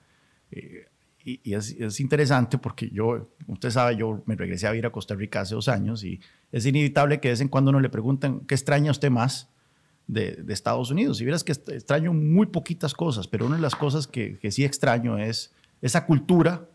eh, 0.52 0.86
y, 1.26 1.54
es, 1.54 2.00
interesante 2.00 2.58
porque 2.58 2.90
yo, 2.90 3.30
usted 3.48 3.72
sabe, 3.72 3.98
yo 3.98 4.24
me 4.26 4.38
regresé 4.38 4.68
a 4.68 4.72
vivir 4.72 4.86
a 4.86 4.94
Costa 4.94 5.16
Rica 5.16 5.42
hace 5.42 5.56
dos 5.56 5.68
años 5.68 6.06
y 6.06 6.22
es 6.54 6.66
inevitable 6.66 7.20
que 7.20 7.28
de 7.28 7.34
vez 7.34 7.42
en 7.42 7.50
cuando 7.50 7.72
uno 7.72 7.82
le 7.82 7.90
preguntan 7.90 8.46
qué 8.48 8.56
extraña 8.56 8.92
usted 8.92 9.12
más 9.12 9.52
de, 10.08 10.42
Estados 10.48 10.90
Unidos. 10.90 11.20
Y 11.20 11.26
verás 11.26 11.44
que 11.44 11.52
extraño 11.52 12.14
muy 12.14 12.46
poquitas 12.46 12.94
cosas, 12.94 13.28
pero 13.28 13.46
una 13.46 13.58
de 13.58 13.62
las 13.62 13.76
cosas 13.76 14.08
que, 14.08 14.40
que 14.40 14.52
sí 14.52 14.64
extraño 14.64 15.18
es 15.18 15.54
esa 15.84 16.06
cultura 16.06 16.65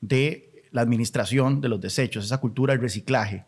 de 0.00 0.64
la 0.72 0.80
administración 0.80 1.60
de 1.60 1.68
los 1.68 1.78
desechos, 1.78 2.24
esa 2.24 2.38
cultura 2.38 2.72
del 2.72 2.80
reciclaje. 2.80 3.44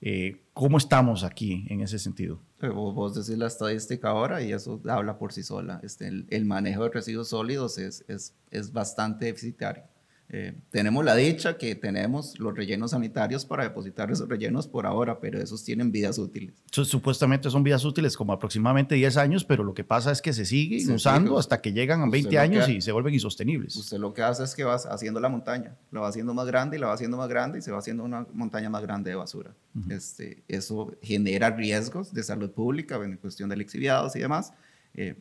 Eh, 0.00 0.40
¿Cómo 0.54 0.78
estamos 0.78 1.24
aquí 1.24 1.66
en 1.68 1.82
ese 1.82 1.98
sentido? 1.98 2.40
Eh, 2.62 2.68
vos 2.68 3.14
decís 3.14 3.38
la 3.38 3.48
estadística 3.48 4.08
ahora 4.08 4.40
y 4.40 4.52
eso 4.52 4.80
habla 4.88 5.18
por 5.18 5.34
sí 5.34 5.42
sola. 5.42 5.78
Este, 5.82 6.08
el, 6.08 6.44
manejo 6.46 6.84
de 6.84 6.90
residuos 6.90 7.28
sólidos 7.28 7.76
es, 7.76 8.02
es, 8.08 8.34
es 8.50 8.72
bastante 8.72 9.26
deficitario. 9.26 9.84
Eh, 10.28 10.54
tenemos 10.70 11.04
la 11.04 11.14
dicha 11.14 11.56
que 11.56 11.76
tenemos 11.76 12.36
los 12.40 12.56
rellenos 12.56 12.90
sanitarios 12.90 13.44
para 13.44 13.62
depositar 13.62 14.10
esos 14.10 14.28
rellenos 14.28 14.66
por 14.66 14.84
ahora, 14.84 15.20
pero 15.20 15.40
esos 15.40 15.62
tienen 15.62 15.92
vidas 15.92 16.18
útiles. 16.18 16.54
supuestamente 16.72 17.48
son 17.48 17.62
vidas 17.62 17.84
útiles 17.84 18.16
como 18.16 18.32
aproximadamente 18.32 18.96
10 18.96 19.16
años, 19.18 19.44
pero 19.44 19.62
lo 19.62 19.72
que 19.72 19.84
pasa 19.84 20.10
es 20.10 20.20
que 20.20 20.32
se 20.32 20.44
siguen 20.44 20.90
usando 20.90 21.38
hasta 21.38 21.60
que 21.60 21.72
llegan 21.72 22.02
a 22.02 22.10
20 22.10 22.38
años 22.40 22.68
y 22.68 22.80
se 22.80 22.90
vuelven 22.90 23.14
insostenibles. 23.14 23.76
Usted 23.76 23.98
lo 23.98 24.12
que 24.12 24.22
hace 24.22 24.42
es 24.42 24.54
que 24.54 24.64
va 24.64 24.74
haciendo 24.74 25.20
la 25.20 25.28
montaña, 25.28 25.76
la 25.92 26.00
va 26.00 26.08
haciendo 26.08 26.34
más 26.34 26.46
grande 26.46 26.76
y 26.76 26.80
la 26.80 26.88
va 26.88 26.94
haciendo 26.94 27.16
más 27.16 27.28
grande 27.28 27.60
y 27.60 27.62
se 27.62 27.70
va 27.70 27.78
haciendo 27.78 28.02
una 28.02 28.26
montaña 28.32 28.68
más 28.68 28.82
grande 28.82 29.10
de 29.10 29.16
basura. 29.16 29.54
este, 29.88 30.42
eso 30.48 30.92
genera 31.02 31.50
riesgos 31.50 32.12
de 32.12 32.24
salud 32.24 32.50
pública 32.50 32.96
en 32.96 33.16
cuestión 33.16 33.48
de 33.48 33.56
lixiviados 33.56 34.16
y 34.16 34.20
demás, 34.20 34.52
eh, 34.94 35.14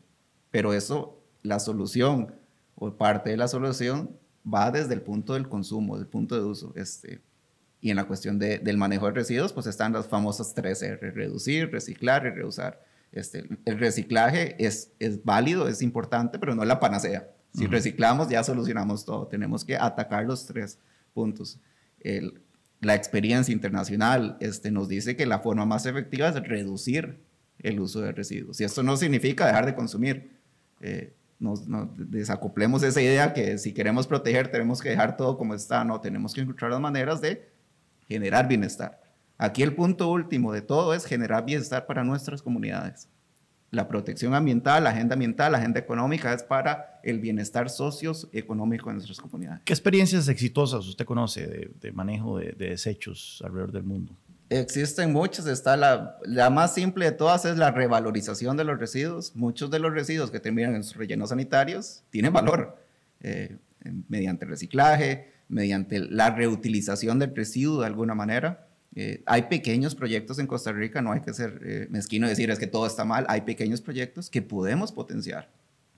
pero 0.49 0.73
eso, 0.73 1.21
la 1.43 1.59
solución 1.59 2.33
o 2.75 2.91
parte 2.91 3.29
de 3.29 3.37
la 3.37 3.47
solución 3.47 4.09
va 4.51 4.71
desde 4.71 4.93
el 4.93 5.01
punto 5.01 5.33
del 5.33 5.47
consumo, 5.47 5.97
del 5.97 6.07
punto 6.07 6.35
de 6.35 6.43
uso. 6.43 6.73
Este, 6.75 7.21
y 7.81 7.89
en 7.89 7.95
la 7.95 8.05
cuestión 8.05 8.39
de, 8.39 8.59
del 8.59 8.77
manejo 8.77 9.05
de 9.07 9.11
residuos, 9.13 9.53
pues 9.53 9.67
están 9.67 9.93
las 9.93 10.07
famosas 10.07 10.53
tres 10.53 10.81
R, 10.81 11.11
reducir, 11.11 11.71
reciclar 11.71 12.25
y 12.25 12.29
reusar. 12.29 12.83
Este, 13.11 13.45
el 13.65 13.79
reciclaje 13.79 14.55
es, 14.63 14.91
es 14.99 15.23
válido, 15.23 15.67
es 15.67 15.81
importante, 15.81 16.39
pero 16.39 16.55
no 16.55 16.63
es 16.63 16.67
la 16.67 16.79
panacea. 16.79 17.29
Si 17.53 17.67
reciclamos, 17.67 18.27
ya 18.27 18.43
solucionamos 18.43 19.05
todo. 19.05 19.27
Tenemos 19.27 19.63
que 19.63 19.77
atacar 19.77 20.25
los 20.25 20.45
tres 20.45 20.77
puntos. 21.13 21.57
El, 22.01 22.41
la 22.81 22.95
experiencia 22.95 23.53
internacional 23.53 24.35
este, 24.41 24.71
nos 24.71 24.89
dice 24.89 25.15
que 25.15 25.25
la 25.25 25.39
forma 25.39 25.65
más 25.65 25.85
efectiva 25.85 26.27
es 26.27 26.35
reducir 26.35 27.17
el 27.59 27.79
uso 27.79 28.01
de 28.01 28.11
residuos. 28.11 28.59
Y 28.59 28.65
esto 28.65 28.83
no 28.83 28.97
significa 28.97 29.47
dejar 29.47 29.65
de 29.65 29.73
consumir. 29.73 30.31
Eh, 30.81 31.13
nos, 31.39 31.63
desacoplemos 31.97 32.83
esa 32.83 33.01
idea 33.01 33.33
que 33.33 33.57
si 33.57 33.73
queremos 33.73 34.07
proteger 34.07 34.49
tenemos 34.49 34.81
que 34.81 34.89
dejar 34.89 35.17
todo 35.17 35.37
como 35.37 35.53
está, 35.53 35.83
no, 35.83 35.99
tenemos 35.99 36.33
que 36.33 36.41
encontrar 36.41 36.71
las 36.71 36.79
maneras 36.79 37.21
de 37.21 37.49
generar 38.07 38.47
bienestar. 38.47 39.01
Aquí 39.37 39.63
el 39.63 39.75
punto 39.75 40.09
último 40.09 40.53
de 40.53 40.61
todo 40.61 40.93
es 40.93 41.05
generar 41.05 41.45
bienestar 41.45 41.85
para 41.85 42.03
nuestras 42.03 42.41
comunidades. 42.41 43.09
La 43.71 43.89
protección 43.89 44.33
ambiental, 44.33 44.85
la 44.85 44.91
agenda 44.91 45.13
ambiental, 45.13 45.51
la 45.51 45.57
agenda 45.57 45.79
económica 45.79 46.33
es 46.33 46.43
para 46.43 47.01
el 47.03 47.19
bienestar 47.19 47.69
socioeconómico 47.69 48.89
de 48.89 48.93
nuestras 48.93 49.19
comunidades. 49.19 49.61
¿Qué 49.65 49.73
experiencias 49.73 50.29
exitosas 50.29 50.87
usted 50.87 51.03
conoce 51.03 51.69
de, 51.81 51.91
manejo 51.91 52.37
de, 52.37 52.53
de 52.53 52.69
desechos 52.69 53.41
alrededor 53.43 53.73
del 53.73 53.83
mundo? 53.83 54.15
Existen 54.49 55.11
muchas, 55.11 55.47
está 55.47 55.75
la, 55.75 56.19
la, 56.23 56.51
más 56.51 56.75
simple 56.75 57.05
de 57.05 57.11
todas 57.11 57.45
es 57.45 57.57
la 57.57 57.71
revalorización 57.71 58.55
de 58.57 58.63
los 58.63 58.79
residuos. 58.79 59.35
Muchos 59.35 59.71
de 59.71 59.79
los 59.79 59.91
residuos 59.91 60.29
que 60.29 60.39
terminan 60.39 60.75
en 60.75 60.83
sus 60.83 60.97
rellenos 60.97 61.29
sanitarios 61.29 62.03
tienen 62.11 62.31
valor 62.31 62.77
eh, 63.21 63.57
mediante 64.07 64.45
reciclaje, 64.45 65.31
mediante 65.47 65.99
la 65.99 66.29
reutilización 66.29 67.17
del 67.17 67.35
residuo 67.35 67.81
de 67.81 67.87
alguna 67.87 68.13
manera. 68.13 68.67
Eh, 68.95 69.23
hay 69.25 69.43
pequeños 69.43 69.95
proyectos 69.95 70.37
en 70.37 70.45
Costa 70.45 70.71
Rica, 70.71 71.01
no 71.01 71.11
hay 71.11 71.21
que 71.21 71.33
ser 71.33 71.59
eh, 71.65 71.87
mezquino 71.89 72.27
decir 72.27 72.51
es 72.51 72.59
que 72.59 72.67
todo 72.67 72.85
está 72.85 73.03
mal, 73.03 73.25
hay 73.27 73.41
pequeños 73.41 73.81
proyectos 73.81 74.29
que 74.29 74.43
podemos 74.43 74.91
potenciar, 74.91 75.49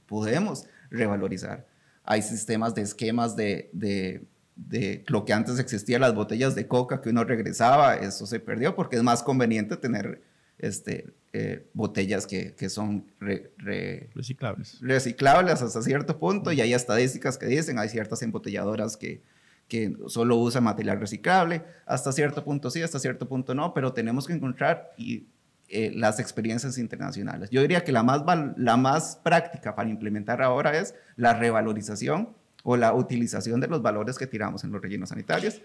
podemos 0.05 0.65
revalorizar. 0.89 1.67
Hay 2.03 2.21
sistemas 2.21 2.73
de 2.73 2.83
esquemas 2.83 3.35
de 3.35 4.25
de 4.57 5.03
lo 5.07 5.23
que 5.23 5.33
antes 5.33 5.59
existía, 5.59 5.99
las 5.99 6.13
botellas 6.13 6.55
de 6.55 6.67
coca 6.67 7.01
que 7.01 7.09
uno 7.09 7.23
regresaba, 7.23 7.95
eso 7.95 8.25
se 8.25 8.39
perdió 8.39 8.75
porque 8.75 8.95
es 8.95 9.03
más 9.03 9.23
conveniente 9.23 9.77
tener 9.77 10.21
este, 10.57 11.13
eh, 11.33 11.67
botellas 11.73 12.25
que, 12.25 12.55
que 12.55 12.69
son 12.69 13.05
reciclables. 13.19 14.79
reciclables 14.81 15.61
hasta 15.61 15.81
cierto 15.81 16.17
punto 16.17 16.51
y 16.51 16.61
hay 16.61 16.73
estadísticas 16.73 17.37
que 17.37 17.45
dicen, 17.45 17.77
hay 17.77 17.89
ciertas 17.89 18.21
embotelladoras 18.23 18.97
que, 18.97 19.21
que 19.67 19.95
solo 20.07 20.37
usan 20.37 20.63
material 20.63 20.99
reciclable, 20.99 21.63
hasta 21.85 22.11
cierto 22.11 22.43
punto 22.43 22.71
sí, 22.71 22.81
hasta 22.81 22.99
cierto 22.99 23.27
punto 23.27 23.53
no, 23.53 23.73
pero 23.73 23.93
tenemos 23.93 24.25
que 24.25 24.33
encontrar 24.33 24.91
y, 24.97 25.27
eh, 25.69 25.91
las 25.93 26.21
experiencias 26.21 26.77
internacionales. 26.77 27.49
Yo 27.49 27.61
diría 27.61 27.83
que 27.83 27.91
la 27.91 28.01
más, 28.01 28.23
la 28.55 28.77
más 28.77 29.19
práctica 29.21 29.75
para 29.75 29.89
implementar 29.89 30.41
ahora 30.41 30.79
es 30.79 30.95
la 31.17 31.33
revalorización 31.33 32.29
o 32.69 32.75
la 32.75 32.93
utilización 32.93 33.61
de 33.61 33.69
los 33.69 33.81
valores 33.81 34.17
que 34.17 34.27
tiramos 34.27 34.65
en 34.65 34.73
los 34.73 34.81
rellenos 34.81 35.07
sanitarios, 35.07 35.61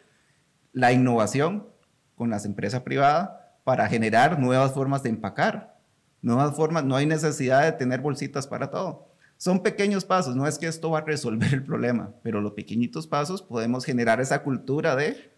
la 0.73 0.93
innovación 0.93 1.67
con 2.15 2.31
las 2.31 2.45
empresas 2.45 2.83
privadas 2.83 3.31
para 3.65 3.89
generar 3.89 4.39
nuevas 4.39 4.73
formas 4.73 5.03
de 5.03 5.09
empacar, 5.09 5.81
nuevas 6.21 6.55
formas, 6.55 6.85
no 6.85 6.95
hay 6.95 7.07
necesidad 7.07 7.65
de 7.65 7.73
tener 7.73 8.03
bolsitas 8.03 8.47
para 8.47 8.71
todo. 8.71 9.09
Son 9.37 9.65
pequeños 9.65 10.05
pasos, 10.05 10.37
no 10.37 10.47
es 10.47 10.61
que 10.61 10.69
esto 10.69 10.93
va 10.93 10.99
a 10.99 11.05
resolver 11.05 11.53
el 11.53 11.65
problema, 11.65 12.15
pero 12.23 12.41
los 12.41 12.53
pequeñitos 12.53 13.09
pasos 13.09 13.43
podemos 13.43 13.85
generar 13.85 14.21
esa 14.21 14.45
cultura 14.45 14.95
de... 14.95 15.33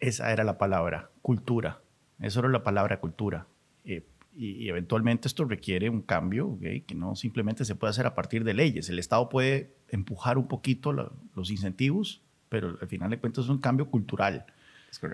Esa 0.00 0.30
era 0.32 0.44
la 0.44 0.58
palabra, 0.58 1.08
cultura. 1.22 1.80
Eso 2.20 2.40
era 2.40 2.50
la 2.50 2.62
palabra 2.62 3.00
cultura. 3.00 3.46
Eh, 3.86 4.06
y, 4.36 4.68
eventualmente 4.68 5.28
esto 5.28 5.44
requiere 5.44 5.88
un 5.88 6.02
cambio 6.02 6.58
que 6.60 6.94
no 6.94 7.14
simplemente 7.16 7.64
se 7.64 7.74
puede 7.74 7.90
hacer 7.90 8.06
a 8.06 8.14
partir 8.14 8.44
de 8.44 8.54
leyes. 8.54 8.88
El 8.88 8.98
Estado 8.98 9.28
puede 9.28 9.74
empujar 9.88 10.38
un 10.38 10.48
poquito 10.48 10.92
los 10.92 11.50
incentivos, 11.50 12.20
pero 12.48 12.76
al 12.80 12.88
final 12.88 13.10
de 13.10 13.18
cuentas 13.18 13.44
es 13.44 13.50
un 13.50 13.58
cambio 13.58 13.86
cultural. 13.90 14.46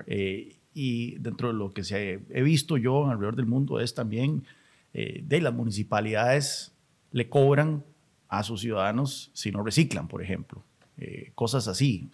Eh, 0.07 0.57
y 0.75 1.17
dentro 1.19 1.49
de 1.49 1.55
lo 1.55 1.73
que 1.73 1.85
se, 1.85 2.21
he 2.31 2.43
visto 2.43 2.77
yo 2.77 3.09
alrededor 3.09 3.37
del 3.37 3.47
mundo 3.47 3.81
es 3.81 3.95
también 3.95 4.45
eh, 4.93 5.23
de 5.25 5.41
las 5.41 5.55
municipalidades 5.55 6.73
le 7.13 7.29
cobran 7.29 7.85
a 8.29 8.43
sus 8.43 8.61
ciudadanos 8.61 9.31
si 9.35 9.51
no 9.51 9.63
reciclan, 9.63 10.07
por 10.07 10.23
ejemplo. 10.23 10.63
Eh, 10.99 11.33
cosas 11.35 11.67
así. 11.67 12.11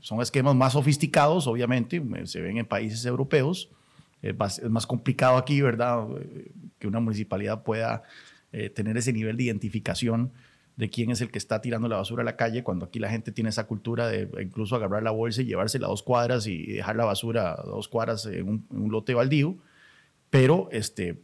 son 0.00 0.20
esquemas 0.20 0.56
más 0.56 0.72
sofisticados, 0.72 1.46
obviamente, 1.46 2.02
se 2.24 2.40
ven 2.40 2.58
en 2.58 2.66
países 2.66 3.04
europeos. 3.04 3.68
Es 4.22 4.70
más 4.70 4.86
complicado 4.86 5.36
aquí, 5.36 5.60
¿verdad? 5.60 6.06
Que 6.78 6.86
una 6.86 7.00
municipalidad 7.00 7.62
pueda 7.62 8.02
tener 8.74 8.96
ese 8.96 9.12
nivel 9.12 9.36
de 9.36 9.44
identificación 9.44 10.32
de 10.76 10.88
quién 10.90 11.10
es 11.10 11.20
el 11.20 11.30
que 11.30 11.38
está 11.38 11.60
tirando 11.60 11.88
la 11.88 11.96
basura 11.96 12.22
a 12.22 12.24
la 12.24 12.36
calle, 12.36 12.62
cuando 12.62 12.86
aquí 12.86 12.98
la 12.98 13.10
gente 13.10 13.32
tiene 13.32 13.50
esa 13.50 13.66
cultura 13.66 14.08
de 14.08 14.28
incluso 14.40 14.76
agarrar 14.76 15.02
la 15.02 15.10
bolsa 15.10 15.42
y 15.42 15.46
llevársela 15.46 15.86
a 15.86 15.90
dos 15.90 16.02
cuadras 16.02 16.46
y 16.46 16.72
dejar 16.72 16.96
la 16.96 17.04
basura 17.04 17.52
a 17.52 17.62
dos 17.62 17.88
cuadras 17.88 18.26
en 18.26 18.64
un, 18.70 18.90
lote 18.90 19.14
baldío, 19.14 19.56
pero 20.30 20.68
este, 20.72 21.20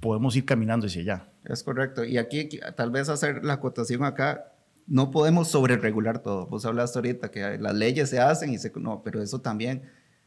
podemos 0.00 0.36
ir 0.36 0.44
caminando 0.44 0.86
hacia 0.86 1.02
allá. 1.02 1.28
Es 1.44 1.62
correcto. 1.64 2.04
Y 2.04 2.18
aquí 2.18 2.48
tal 2.76 2.90
vez 2.90 3.08
hacer 3.08 3.44
la 3.44 3.54
acotación 3.54 4.04
acá, 4.04 4.52
no 4.86 5.10
podemos 5.10 5.48
sobreregular 5.48 6.20
todo. 6.20 6.46
Vos 6.46 6.64
hablaste 6.64 6.98
ahorita 6.98 7.30
que 7.30 7.58
las 7.58 7.74
leyes 7.74 8.08
se 8.08 8.20
hacen 8.20 8.52
y 8.52 8.58
se... 8.58 8.72
No, 8.76 9.02
pero 9.02 9.22
eso 9.22 9.40
también... 9.40 9.82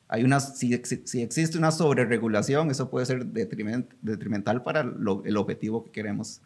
Hay 0.08 0.24
una, 0.24 0.40
si, 0.40 0.82
si 0.84 1.22
existe 1.22 1.58
una 1.58 1.72
sobreregulación, 1.72 2.70
eso 2.70 2.90
puede 2.90 3.06
ser 3.06 3.26
detrimental 3.26 4.64
para 4.64 4.82
el 4.82 5.38
objetivo 5.38 5.84
que 5.84 5.92
queremos 5.92 6.42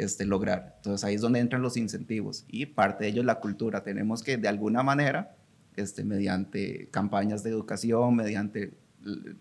este, 0.00 0.24
lograr. 0.24 0.74
Entonces 0.76 1.04
ahí 1.04 1.14
es 1.14 1.20
donde 1.20 1.40
entran 1.40 1.62
los 1.62 1.76
incentivos 1.76 2.44
y 2.48 2.66
parte 2.66 3.04
de 3.04 3.10
ello 3.10 3.20
es 3.20 3.26
la 3.26 3.40
cultura. 3.40 3.82
Tenemos 3.82 4.22
que 4.22 4.36
de 4.36 4.48
alguna 4.48 4.82
manera, 4.82 5.36
este, 5.76 6.04
mediante 6.04 6.88
campañas 6.90 7.42
de 7.42 7.50
educación, 7.50 8.16
mediante 8.16 8.72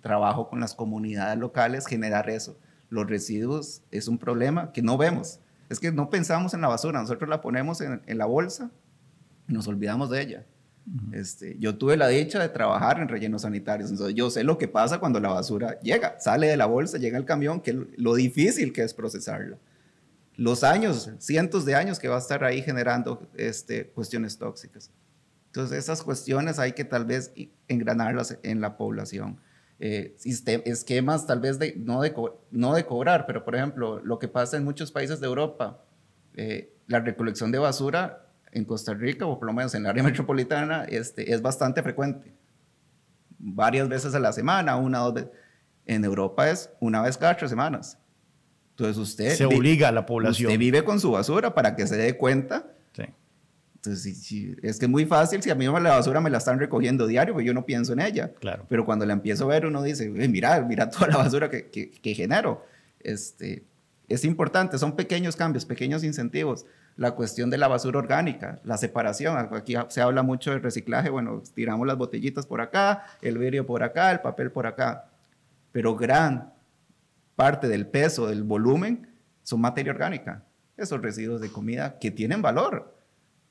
trabajo 0.01 0.49
con 0.49 0.59
las 0.59 0.75
comunidades 0.75 1.37
locales, 1.37 1.85
generar 1.85 2.29
eso. 2.29 2.57
Los 2.89 3.07
residuos 3.07 3.83
es 3.91 4.07
un 4.07 4.17
problema 4.17 4.71
que 4.71 4.81
no 4.81 4.97
vemos. 4.97 5.39
Es 5.69 5.79
que 5.79 5.91
no 5.91 6.09
pensamos 6.09 6.53
en 6.53 6.61
la 6.61 6.67
basura, 6.67 6.99
nosotros 6.99 7.29
la 7.29 7.41
ponemos 7.41 7.81
en, 7.81 8.01
la 8.17 8.25
bolsa 8.25 8.71
y 9.47 9.53
nos 9.53 9.67
olvidamos 9.67 10.09
de 10.09 10.21
ella. 10.21 10.45
Este, 11.11 11.55
yo 11.59 11.77
tuve 11.77 11.97
la 11.97 12.07
dicha 12.07 12.39
de 12.39 12.49
trabajar 12.49 12.99
en 12.99 13.07
rellenos 13.07 13.43
sanitarios, 13.43 13.91
entonces 13.91 14.15
yo 14.15 14.29
sé 14.31 14.43
lo 14.43 14.57
que 14.57 14.67
pasa 14.67 14.99
cuando 14.99 15.19
la 15.19 15.29
basura 15.29 15.79
llega, 15.81 16.19
sale 16.19 16.47
de 16.47 16.57
la 16.57 16.65
bolsa, 16.65 16.97
llega 16.97 17.17
al 17.17 17.25
camión, 17.25 17.61
que 17.61 17.85
lo 17.95 18.15
difícil 18.15 18.73
que 18.73 18.81
es 18.81 18.93
procesarla 18.93 19.57
los 20.39 20.63
años, 20.63 21.11
cientos 21.19 21.65
de 21.65 21.75
años 21.75 21.99
que 21.99 22.07
va 22.07 22.15
a 22.15 22.19
estar 22.19 22.45
ahí 22.45 22.61
generando 22.61 23.29
este, 23.35 23.87
cuestiones 23.87 24.37
tóxicas. 24.37 24.89
Entonces, 25.47 25.77
esas 25.77 26.01
cuestiones 26.01 26.59
hay 26.59 26.71
que 26.71 26.85
tal 26.85 27.03
vez 27.03 27.33
engranarlas 27.67 28.37
en 28.41 28.61
la 28.61 28.77
población. 28.77 29.37
Eh, 29.81 30.15
esquemas 30.23 31.27
tal 31.27 31.41
vez 31.41 31.59
de 31.59 31.75
no, 31.75 32.01
de 32.01 32.13
no 32.51 32.73
de 32.73 32.85
cobrar, 32.85 33.25
pero 33.25 33.43
por 33.43 33.55
ejemplo, 33.55 33.99
lo 34.01 34.17
que 34.17 34.29
pasa 34.29 34.55
en 34.55 34.63
muchos 34.63 34.93
países 34.93 35.19
de 35.19 35.27
Europa, 35.27 35.83
eh, 36.35 36.73
la 36.87 37.01
recolección 37.01 37.51
de 37.51 37.59
basura 37.59 38.28
en 38.51 38.65
Costa 38.65 38.93
Rica, 38.93 39.25
o 39.25 39.37
por 39.37 39.47
lo 39.47 39.53
menos 39.53 39.73
en 39.75 39.83
el 39.83 39.87
área 39.87 40.03
metropolitana, 40.03 40.85
este, 40.85 41.33
es 41.33 41.41
bastante 41.41 41.83
frecuente. 41.83 42.33
Varias 43.37 43.87
veces 43.87 44.13
a 44.15 44.19
la 44.19 44.33
semana, 44.33 44.75
una 44.75 45.03
o 45.03 45.05
dos 45.05 45.13
veces. 45.15 45.31
En 45.85 46.05
Europa 46.05 46.49
es 46.49 46.69
una 46.79 47.01
vez 47.01 47.17
cada 47.17 47.35
tres 47.35 47.49
semanas. 47.49 47.97
Entonces 48.71 48.97
usted... 48.97 49.35
Se 49.35 49.45
obliga 49.45 49.87
a 49.87 49.91
la 49.91 50.05
población. 50.05 50.47
Usted 50.47 50.59
vive 50.59 50.83
con 50.83 50.99
su 50.99 51.11
basura 51.11 51.53
para 51.53 51.75
que 51.75 51.87
se 51.87 51.97
dé 51.97 52.15
cuenta. 52.15 52.67
Sí. 52.95 53.03
Entonces, 53.75 54.31
es 54.61 54.77
que 54.77 54.85
es 54.85 54.91
muy 54.91 55.05
fácil 55.05 55.41
si 55.41 55.49
a 55.49 55.55
mí 55.55 55.65
la 55.65 55.71
basura 55.71 56.19
me 56.19 56.29
la 56.29 56.37
están 56.37 56.59
recogiendo 56.59 57.07
diario, 57.07 57.33
pues 57.33 57.45
yo 57.45 57.53
no 57.53 57.65
pienso 57.65 57.93
en 57.93 58.01
ella. 58.01 58.33
Claro. 58.33 58.65
Pero 58.67 58.85
cuando 58.85 59.05
la 59.05 59.13
empiezo 59.13 59.45
a 59.45 59.47
ver, 59.47 59.65
uno 59.65 59.81
dice, 59.81 60.09
mira, 60.09 60.61
mira 60.61 60.89
toda 60.89 61.07
la 61.07 61.17
basura 61.17 61.49
que, 61.49 61.69
que, 61.69 62.13
genero. 62.13 62.65
Este, 62.99 63.63
es 64.09 64.25
importante, 64.25 64.77
son 64.77 64.97
pequeños 64.97 65.37
cambios, 65.37 65.65
pequeños 65.65 66.03
incentivos. 66.03 66.65
La 66.99 67.11
cuestión 67.11 67.49
de 67.49 67.57
la 67.57 67.69
basura 67.69 67.97
orgánica, 67.97 68.59
la 68.65 68.77
separación. 68.77 69.37
Aquí 69.53 69.73
se 69.87 70.01
habla 70.01 70.21
mucho 70.21 70.51
de 70.51 70.59
reciclaje. 70.59 71.09
Bueno, 71.09 71.41
tiramos 71.55 71.87
las 71.87 71.95
botellitas 71.95 72.45
por 72.45 72.59
acá, 72.59 73.05
el 73.21 73.37
vidrio 73.37 73.65
por 73.65 73.83
acá, 73.83 74.11
el 74.11 74.19
papel 74.19 74.51
por 74.51 74.67
acá. 74.67 75.05
Pero 75.71 75.95
gran 75.95 76.51
parte 77.37 77.69
del 77.69 77.87
peso, 77.87 78.27
del 78.27 78.43
volumen, 78.43 79.07
son 79.43 79.61
materia 79.61 79.93
orgánica. 79.93 80.43
Esos 80.75 81.01
residuos 81.01 81.39
de 81.39 81.49
comida 81.49 81.97
que 81.99 82.11
tienen 82.11 82.41
valor. 82.41 82.93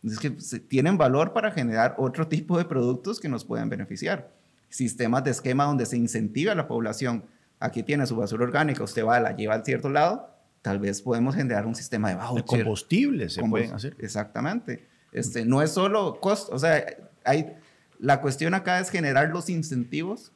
Es 0.04 0.18
que 0.18 0.28
tienen 0.68 0.98
valor 0.98 1.32
para 1.32 1.50
generar 1.50 1.94
otro 1.96 2.28
tipo 2.28 2.58
de 2.58 2.66
productos 2.66 3.18
que 3.18 3.30
nos 3.30 3.46
pueden 3.46 3.70
beneficiar. 3.70 4.30
Sistemas 4.68 5.24
de 5.24 5.30
esquema 5.30 5.64
donde 5.64 5.86
se 5.86 5.96
incentiva 5.96 6.52
a 6.52 6.54
la 6.54 6.68
población. 6.68 7.24
Aquí 7.60 7.82
tiene 7.82 8.06
su 8.06 8.14
basura 8.14 8.44
orgánica, 8.44 8.84
usted 8.84 9.06
va, 9.06 9.18
la 9.20 9.34
lleva 9.34 9.54
a 9.54 9.64
cierto 9.64 9.88
lado, 9.88 10.37
tal 10.68 10.78
vez 10.80 11.00
podemos 11.00 11.34
generar 11.34 11.66
un 11.66 11.74
sistema 11.74 12.10
de 12.10 12.16
voucher. 12.16 12.36
De 12.36 12.44
combustibles 12.44 13.32
se 13.32 13.42
pueden 13.42 13.72
hacer. 13.72 13.96
Exactamente. 13.98 14.86
Este, 15.12 15.46
no 15.46 15.62
es 15.62 15.72
solo 15.72 16.20
costo, 16.20 16.54
o 16.54 16.58
sea, 16.58 16.84
hay, 17.24 17.56
la 17.98 18.20
cuestión 18.20 18.52
acá 18.52 18.78
es 18.78 18.90
generar 18.90 19.30
los 19.30 19.48
incentivos 19.48 20.32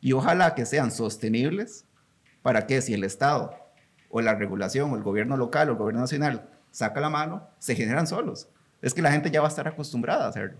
y 0.00 0.12
ojalá 0.12 0.56
que 0.56 0.66
sean 0.66 0.90
sostenibles 0.90 1.86
¿Para 2.46 2.68
qué? 2.68 2.80
Si 2.80 2.94
el 2.94 3.02
Estado 3.02 3.56
o 4.08 4.20
la 4.20 4.36
regulación 4.36 4.92
o 4.92 4.96
el 4.96 5.02
gobierno 5.02 5.36
local 5.36 5.68
o 5.68 5.72
el 5.72 5.78
gobierno 5.78 6.02
nacional 6.02 6.48
saca 6.70 7.00
la 7.00 7.10
mano, 7.10 7.48
se 7.58 7.74
generan 7.74 8.06
solos. 8.06 8.48
Es 8.82 8.94
que 8.94 9.02
la 9.02 9.10
gente 9.10 9.32
ya 9.32 9.40
va 9.40 9.48
a 9.48 9.50
estar 9.50 9.66
acostumbrada 9.66 10.26
a 10.26 10.28
hacerlo. 10.28 10.58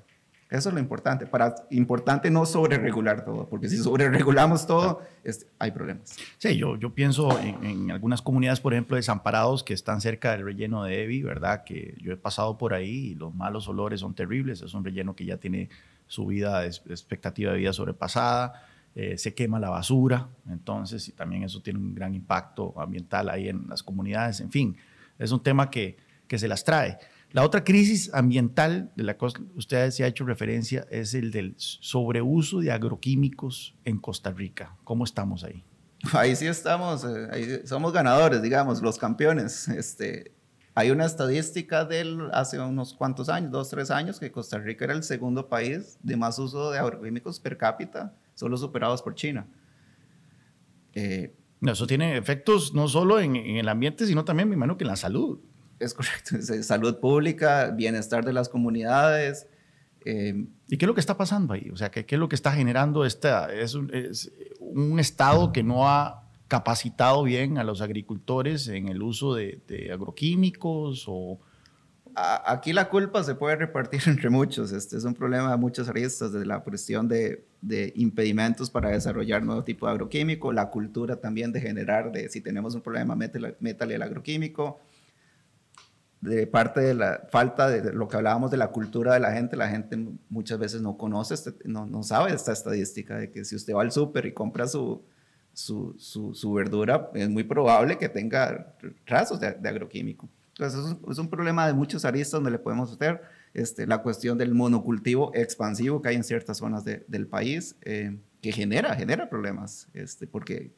Eso 0.48 0.68
es 0.68 0.74
lo 0.74 0.80
importante. 0.80 1.26
Para, 1.26 1.56
importante 1.70 2.30
no 2.30 2.46
sobreregular 2.46 3.24
todo, 3.24 3.48
porque 3.48 3.68
si 3.68 3.76
sobreregulamos 3.78 4.66
todo, 4.66 5.02
este, 5.24 5.46
hay 5.58 5.72
problemas. 5.72 6.16
Sí, 6.38 6.56
yo, 6.56 6.76
yo 6.76 6.94
pienso 6.94 7.36
en, 7.40 7.64
en, 7.64 7.90
algunas 7.90 8.22
comunidades, 8.22 8.60
por 8.60 8.72
ejemplo, 8.72 8.96
desamparados 8.96 9.64
que 9.64 9.74
están 9.74 10.00
cerca 10.00 10.32
del 10.32 10.44
relleno 10.44 10.84
de 10.84 11.02
Evi, 11.02 11.22
¿verdad? 11.22 11.64
Que 11.64 11.96
yo 12.00 12.12
he 12.12 12.16
pasado 12.16 12.58
por 12.58 12.74
ahí 12.74 13.08
y 13.08 13.14
los 13.16 13.34
malos 13.34 13.66
olores 13.68 14.00
son 14.00 14.14
terribles. 14.14 14.62
Es 14.62 14.72
un 14.74 14.84
relleno 14.84 15.16
que 15.16 15.24
ya 15.24 15.36
tiene 15.36 15.68
su 16.06 16.26
vida, 16.26 16.64
expectativa 16.64 17.52
de 17.52 17.58
vida 17.58 17.72
sobrepasada. 17.72 18.62
Eh, 18.94 19.18
se 19.18 19.34
quema 19.34 19.60
la 19.60 19.68
basura, 19.68 20.28
entonces, 20.48 21.08
y 21.08 21.12
también 21.12 21.42
eso 21.42 21.60
tiene 21.60 21.78
un 21.78 21.94
gran 21.94 22.14
impacto 22.14 22.72
ambiental 22.80 23.28
ahí 23.28 23.48
en 23.48 23.66
las 23.68 23.82
comunidades. 23.82 24.40
En 24.40 24.50
fin, 24.50 24.76
es 25.18 25.32
un 25.32 25.42
tema 25.42 25.68
que, 25.68 25.98
que 26.26 26.38
se 26.38 26.48
las 26.48 26.64
trae. 26.64 26.98
La 27.32 27.44
otra 27.44 27.64
crisis 27.64 28.12
ambiental 28.14 28.92
de 28.96 29.02
la 29.02 29.16
que 29.16 29.26
usted 29.56 29.90
se 29.90 30.04
ha 30.04 30.06
hecho 30.06 30.24
referencia 30.24 30.86
es 30.90 31.12
el 31.14 31.30
del 31.30 31.54
sobreuso 31.58 32.60
de 32.60 32.70
agroquímicos 32.70 33.74
en 33.84 33.98
Costa 33.98 34.30
Rica. 34.30 34.76
¿Cómo 34.84 35.04
estamos 35.04 35.44
ahí? 35.44 35.64
Ahí 36.12 36.36
sí 36.36 36.46
estamos, 36.46 37.04
eh, 37.04 37.28
ahí 37.32 37.60
somos 37.64 37.92
ganadores, 37.92 38.42
digamos, 38.42 38.82
los 38.82 38.98
campeones. 38.98 39.66
Este, 39.68 40.32
hay 40.74 40.90
una 40.90 41.06
estadística 41.06 41.84
del 41.84 42.28
hace 42.32 42.60
unos 42.60 42.92
cuantos 42.92 43.28
años, 43.28 43.50
dos, 43.50 43.70
tres 43.70 43.90
años, 43.90 44.20
que 44.20 44.30
Costa 44.30 44.58
Rica 44.58 44.84
era 44.84 44.94
el 44.94 45.02
segundo 45.02 45.48
país 45.48 45.98
de 46.02 46.16
más 46.16 46.38
uso 46.38 46.70
de 46.70 46.78
agroquímicos 46.78 47.40
per 47.40 47.56
cápita, 47.56 48.14
solo 48.34 48.56
superados 48.58 49.02
por 49.02 49.14
China. 49.14 49.46
Eh, 50.92 51.34
eso 51.62 51.86
tiene 51.86 52.18
efectos 52.18 52.74
no 52.74 52.88
solo 52.88 53.18
en, 53.18 53.36
en, 53.36 53.56
el 53.56 53.68
ambiente, 53.68 54.06
sino 54.06 54.24
también, 54.24 54.48
me 54.48 54.54
imagino, 54.54 54.76
que 54.76 54.84
en 54.84 54.88
la 54.88 54.96
salud. 54.96 55.40
Es 55.78 55.94
correcto, 55.94 56.36
salud 56.62 56.98
pública, 56.98 57.70
bienestar 57.70 58.24
de 58.24 58.32
las 58.32 58.48
comunidades. 58.48 59.46
Eh, 60.04 60.46
¿Y 60.68 60.76
qué 60.76 60.84
es 60.84 60.86
lo 60.86 60.94
que 60.94 61.00
está 61.00 61.16
pasando 61.16 61.54
ahí? 61.54 61.68
O 61.72 61.76
sea, 61.76 61.90
¿qué, 61.90 62.06
qué 62.06 62.14
es 62.14 62.18
lo 62.18 62.28
que 62.28 62.36
está 62.36 62.52
generando 62.52 63.04
esta? 63.04 63.52
Es 63.52 63.74
un, 63.74 63.92
es 63.92 64.32
un, 64.60 64.98
Estado 65.00 65.52
que 65.52 65.62
no 65.62 65.88
ha 65.88 66.22
capacitado 66.48 67.24
bien 67.24 67.58
a 67.58 67.64
los 67.64 67.80
agricultores 67.80 68.68
en 68.68 68.88
el 68.88 69.02
uso 69.02 69.34
de, 69.34 69.60
de 69.66 69.92
agroquímicos 69.92 71.04
o... 71.08 71.40
Aquí 72.18 72.72
la 72.72 72.88
culpa 72.88 73.22
se 73.24 73.34
puede 73.34 73.56
repartir 73.56 74.00
entre 74.06 74.30
muchos. 74.30 74.72
Este 74.72 74.96
es 74.96 75.04
un 75.04 75.12
problema 75.12 75.50
de 75.50 75.58
muchos 75.58 75.86
aristas, 75.86 76.32
desde 76.32 76.46
la 76.46 76.60
cuestión 76.60 77.08
de, 77.08 77.44
de, 77.60 77.92
impedimentos 77.96 78.70
para 78.70 78.88
desarrollar 78.88 79.42
nuevo 79.42 79.64
tipo 79.64 79.86
de 79.86 79.92
agroquímico, 79.92 80.50
la 80.50 80.70
cultura 80.70 81.16
también 81.16 81.52
de 81.52 81.60
generar, 81.60 82.12
de 82.12 82.30
si 82.30 82.40
tenemos 82.40 82.74
un 82.74 82.80
problema, 82.80 83.14
métale, 83.16 83.56
métale 83.60 83.96
el 83.96 84.02
agroquímico, 84.02 84.80
de 86.26 86.46
parte 86.46 86.80
de 86.80 86.94
la 86.94 87.26
falta 87.30 87.68
de 87.68 87.92
lo 87.92 88.08
que 88.08 88.16
hablábamos 88.16 88.50
de 88.50 88.56
la 88.56 88.68
cultura 88.68 89.14
de 89.14 89.20
la 89.20 89.32
gente, 89.32 89.56
la 89.56 89.68
gente 89.68 89.96
muchas 90.28 90.58
veces 90.58 90.82
no 90.82 90.96
conoce, 90.96 91.34
este, 91.34 91.52
no, 91.64 91.86
no 91.86 92.02
sabe 92.02 92.32
esta 92.32 92.52
estadística 92.52 93.16
de 93.16 93.30
que 93.30 93.44
si 93.44 93.54
usted 93.54 93.74
va 93.74 93.82
al 93.82 93.92
súper 93.92 94.26
y 94.26 94.32
compra 94.32 94.66
su, 94.66 95.04
su, 95.52 95.94
su, 95.98 96.52
verdura, 96.52 97.10
es 97.14 97.28
muy 97.28 97.44
probable 97.44 97.96
que 97.96 98.08
tenga 98.08 98.74
trazos 99.04 99.38
de, 99.40 99.46
agroquímico. 99.46 100.28
Entonces 100.48 100.96
es 101.08 101.18
un, 101.18 101.28
problema 101.28 101.66
de 101.66 101.74
muchos 101.74 102.04
aristas 102.04 102.32
donde 102.32 102.50
le 102.50 102.58
podemos 102.58 102.92
hacer 102.92 103.22
este, 103.54 103.86
la 103.86 103.98
cuestión 103.98 104.36
del 104.36 104.54
monocultivo 104.54 105.30
expansivo 105.34 106.02
que 106.02 106.08
hay 106.08 106.16
en 106.16 106.24
ciertas 106.24 106.58
zonas 106.58 106.84
del 106.84 107.26
país, 107.26 107.76
eh, 107.82 108.18
que 108.42 108.52
genera, 108.52 108.94
genera 108.94 109.28
problemas, 109.28 109.88
este, 109.94 110.26
porque 110.26 110.72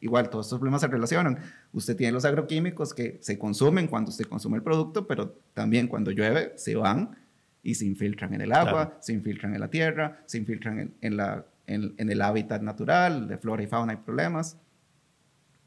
igual 0.00 0.30
todos 0.30 0.46
estos 0.46 0.58
problemas 0.58 0.80
se 0.80 0.88
relacionan. 0.88 1.38
Usted 1.72 1.96
tiene 1.96 2.12
los 2.12 2.24
agroquímicos 2.24 2.94
que 2.94 3.18
se 3.20 3.38
consumen 3.38 3.86
cuando 3.86 4.10
usted 4.10 4.26
consume 4.26 4.56
el 4.56 4.62
producto, 4.62 5.06
pero 5.06 5.36
también 5.54 5.88
cuando 5.88 6.10
llueve 6.10 6.52
se 6.56 6.74
van 6.76 7.16
y 7.62 7.74
se 7.74 7.84
infiltran 7.84 8.34
en 8.34 8.40
el 8.40 8.52
agua, 8.52 8.96
se 9.00 9.12
infiltran 9.12 9.54
en 9.54 9.60
la 9.60 9.68
tierra, 9.68 10.22
se 10.26 10.38
infiltran 10.38 10.94
en, 11.00 11.16
la, 11.16 11.44
en, 11.66 11.94
el 11.98 12.22
hábitat 12.22 12.62
natural, 12.62 13.28
de 13.28 13.36
flora 13.36 13.62
y 13.62 13.66
fauna 13.66 13.92
hay 13.92 13.98
problemas. 13.98 14.56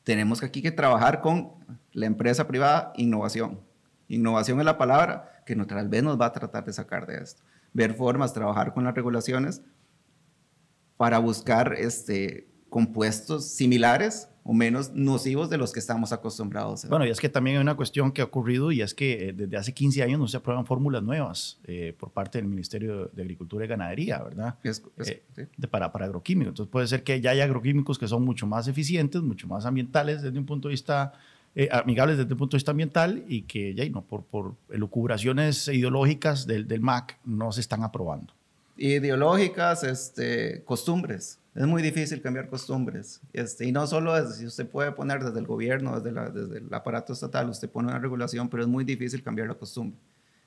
Tenemos 0.04 0.40
que 0.40 0.48
aquí 0.48 0.62
que 0.62 0.72
trabajar 0.72 1.22
con 1.22 1.52
la 1.92 2.08
empresa 2.08 2.48
privada, 2.48 2.92
innovación. 2.98 3.60
Innovación 4.08 4.60
es 4.60 4.66
la 4.66 4.78
palabra 4.78 5.44
que 5.46 5.56
tal 5.56 5.88
vez 5.88 6.04
nos 6.04 6.20
va 6.20 6.28
a 6.28 6.34
tratar 6.34 6.66
de 6.66 6.74
sacar 6.74 7.06
de 7.06 7.18
esto. 7.18 7.44
Ver 7.74 7.94
formas, 7.94 8.34
trabajar 8.34 8.74
con 8.74 8.84
las 8.84 8.96
regulaciones 8.96 9.62
para 10.98 11.20
buscar 11.20 11.74
este, 11.74 12.48
compuestos 12.74 13.46
similares 13.46 14.30
o 14.44 14.52
menos 14.52 14.94
nocivos 14.96 15.48
de 15.52 15.60
los 15.60 15.72
que 15.72 15.80
estamos 15.80 16.12
acostumbrados. 16.12 16.90
Bueno, 16.90 17.06
y 17.06 17.12
es 17.12 17.20
que 17.20 17.30
también 17.30 17.58
hay 17.58 17.62
una 17.62 17.76
cuestión 17.76 18.12
que 18.12 18.24
ha 18.24 18.26
ocurrido 18.26 18.72
y 18.72 18.82
es 18.82 18.96
que 18.96 19.30
eh, 19.30 19.34
desde 19.34 19.58
hace 19.58 19.76
15 19.76 20.02
años 20.02 20.20
no 20.20 20.28
se 20.28 20.38
aprueban 20.38 20.66
fórmulas 20.66 21.04
nuevas 21.04 21.60
eh, 21.66 21.94
por 21.96 22.10
parte 22.10 22.40
del 22.40 22.48
Ministerio 22.48 23.12
de 23.14 23.22
Agricultura 23.22 23.66
y 23.66 23.68
Ganadería, 23.68 24.24
¿verdad? 24.24 24.56
Es, 24.64 24.82
eh, 25.06 25.22
de, 25.56 25.68
para, 25.68 25.92
para 25.92 26.06
agroquímicos. 26.06 26.50
Entonces 26.50 26.72
puede 26.72 26.88
ser 26.88 27.04
que 27.04 27.22
ya 27.22 27.30
haya 27.30 27.44
agroquímicos 27.44 28.00
que 28.00 28.08
son 28.08 28.26
mucho 28.26 28.48
más 28.48 28.68
eficientes, 28.68 29.22
mucho 29.22 29.48
más 29.48 29.68
ambientales 29.68 30.24
desde 30.24 30.40
un 30.40 30.48
punto 30.48 30.68
de 30.68 30.72
vista, 30.72 31.14
amigables 31.70 32.18
desde 32.18 32.34
un 32.34 32.40
punto 32.40 32.58
de 32.58 32.60
vista 32.60 32.72
ambiental 32.72 33.24
y 33.28 33.44
que 33.44 33.76
ya 33.76 33.88
no, 33.90 34.02
por, 34.02 34.24
por 34.24 34.56
elucubraciones 34.72 35.68
ideológicas 35.68 36.48
del, 36.48 36.68
del 36.68 36.82
MAC 36.82 37.20
no 37.24 37.52
se 37.52 37.62
están 37.62 37.84
aprobando. 37.84 38.34
Ideológicas, 38.78 39.84
este, 39.84 40.64
costumbres 40.64 41.38
es 41.56 41.68
muy 41.68 41.82
difícil 41.82 42.22
cambiar 42.22 42.50
costumbres. 42.50 43.22
Este, 43.32 43.66
y 43.66 43.72
no 43.72 43.86
solo 43.86 44.18
es, 44.18 44.38
si 44.38 44.46
usted 44.46 44.68
puede 44.68 44.92
poner 44.92 45.24
desde 45.24 45.40
el 45.40 45.46
gobierno, 45.46 46.00
desde, 46.00 46.12
la, 46.12 46.30
desde 46.30 46.58
el 46.60 46.74
aparato 46.74 47.14
estatal, 47.14 47.50
usted 47.50 47.70
pone 47.70 47.90
una 47.90 48.00
regulación, 48.00 48.50
pero 48.50 48.64
es 48.64 48.70
muy 48.70 48.84
difícil 48.84 49.22
cambiar 49.22 49.48
la 49.48 49.54
costumbre. 49.54 50.00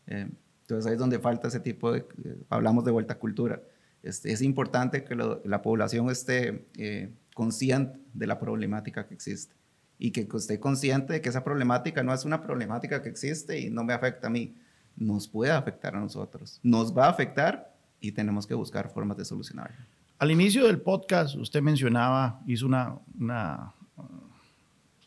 Eh, 0.09 0.29
entonces 0.63 0.87
ahí 0.87 0.95
es 0.95 0.99
donde 0.99 1.19
falta 1.21 1.49
ese 1.49 1.61
tipo 1.61 1.93
de, 1.93 2.01
eh, 2.25 2.37
hablamos 2.49 2.85
de 2.85 2.91
vuelta 2.91 3.15
a 3.15 3.19
cultura. 3.19 3.63
Este, 4.03 4.33
es 4.33 4.43
importante 4.43 5.05
que 5.05 5.15
la 5.15 5.63
población 5.63 6.11
esté 6.11 6.67
eh, 6.77 7.11
consciente 7.35 7.99
de 8.13 8.27
la 8.27 8.39
problemática 8.39 9.07
que 9.07 9.15
existe 9.15 9.55
y 9.99 10.11
que 10.11 10.29
esté 10.35 10.61
consciente 10.61 11.15
de 11.15 11.21
que 11.21 11.29
esa 11.29 11.43
problemática 11.43 12.03
no 12.03 12.13
es 12.13 12.25
una 12.25 12.43
problemática 12.43 13.03
que 13.03 13.09
existe 13.09 13.59
y 13.59 13.71
no 13.71 13.85
me 13.85 13.95
afecta 13.95 14.27
a 14.27 14.31
mí, 14.31 14.55
nos 14.97 15.29
puede 15.29 15.53
afectar 15.53 15.95
a 15.97 16.01
nosotros, 16.01 16.61
nos 16.63 16.97
va 16.97 17.07
a 17.07 17.11
afectar 17.11 17.75
y 18.01 18.13
tenemos 18.13 18.47
que 18.47 18.55
buscar 18.55 18.91
formas 18.91 19.17
de 19.17 19.25
solucionarlo. 19.25 19.77
Al 20.19 20.31
inicio 20.31 20.67
del 20.67 20.81
podcast, 20.81 21.37
usted 21.37 21.61
mencionaba, 21.61 22.41
hizo 22.47 22.65
una, 22.65 22.99
una 23.19 23.75
uh, 23.97 24.03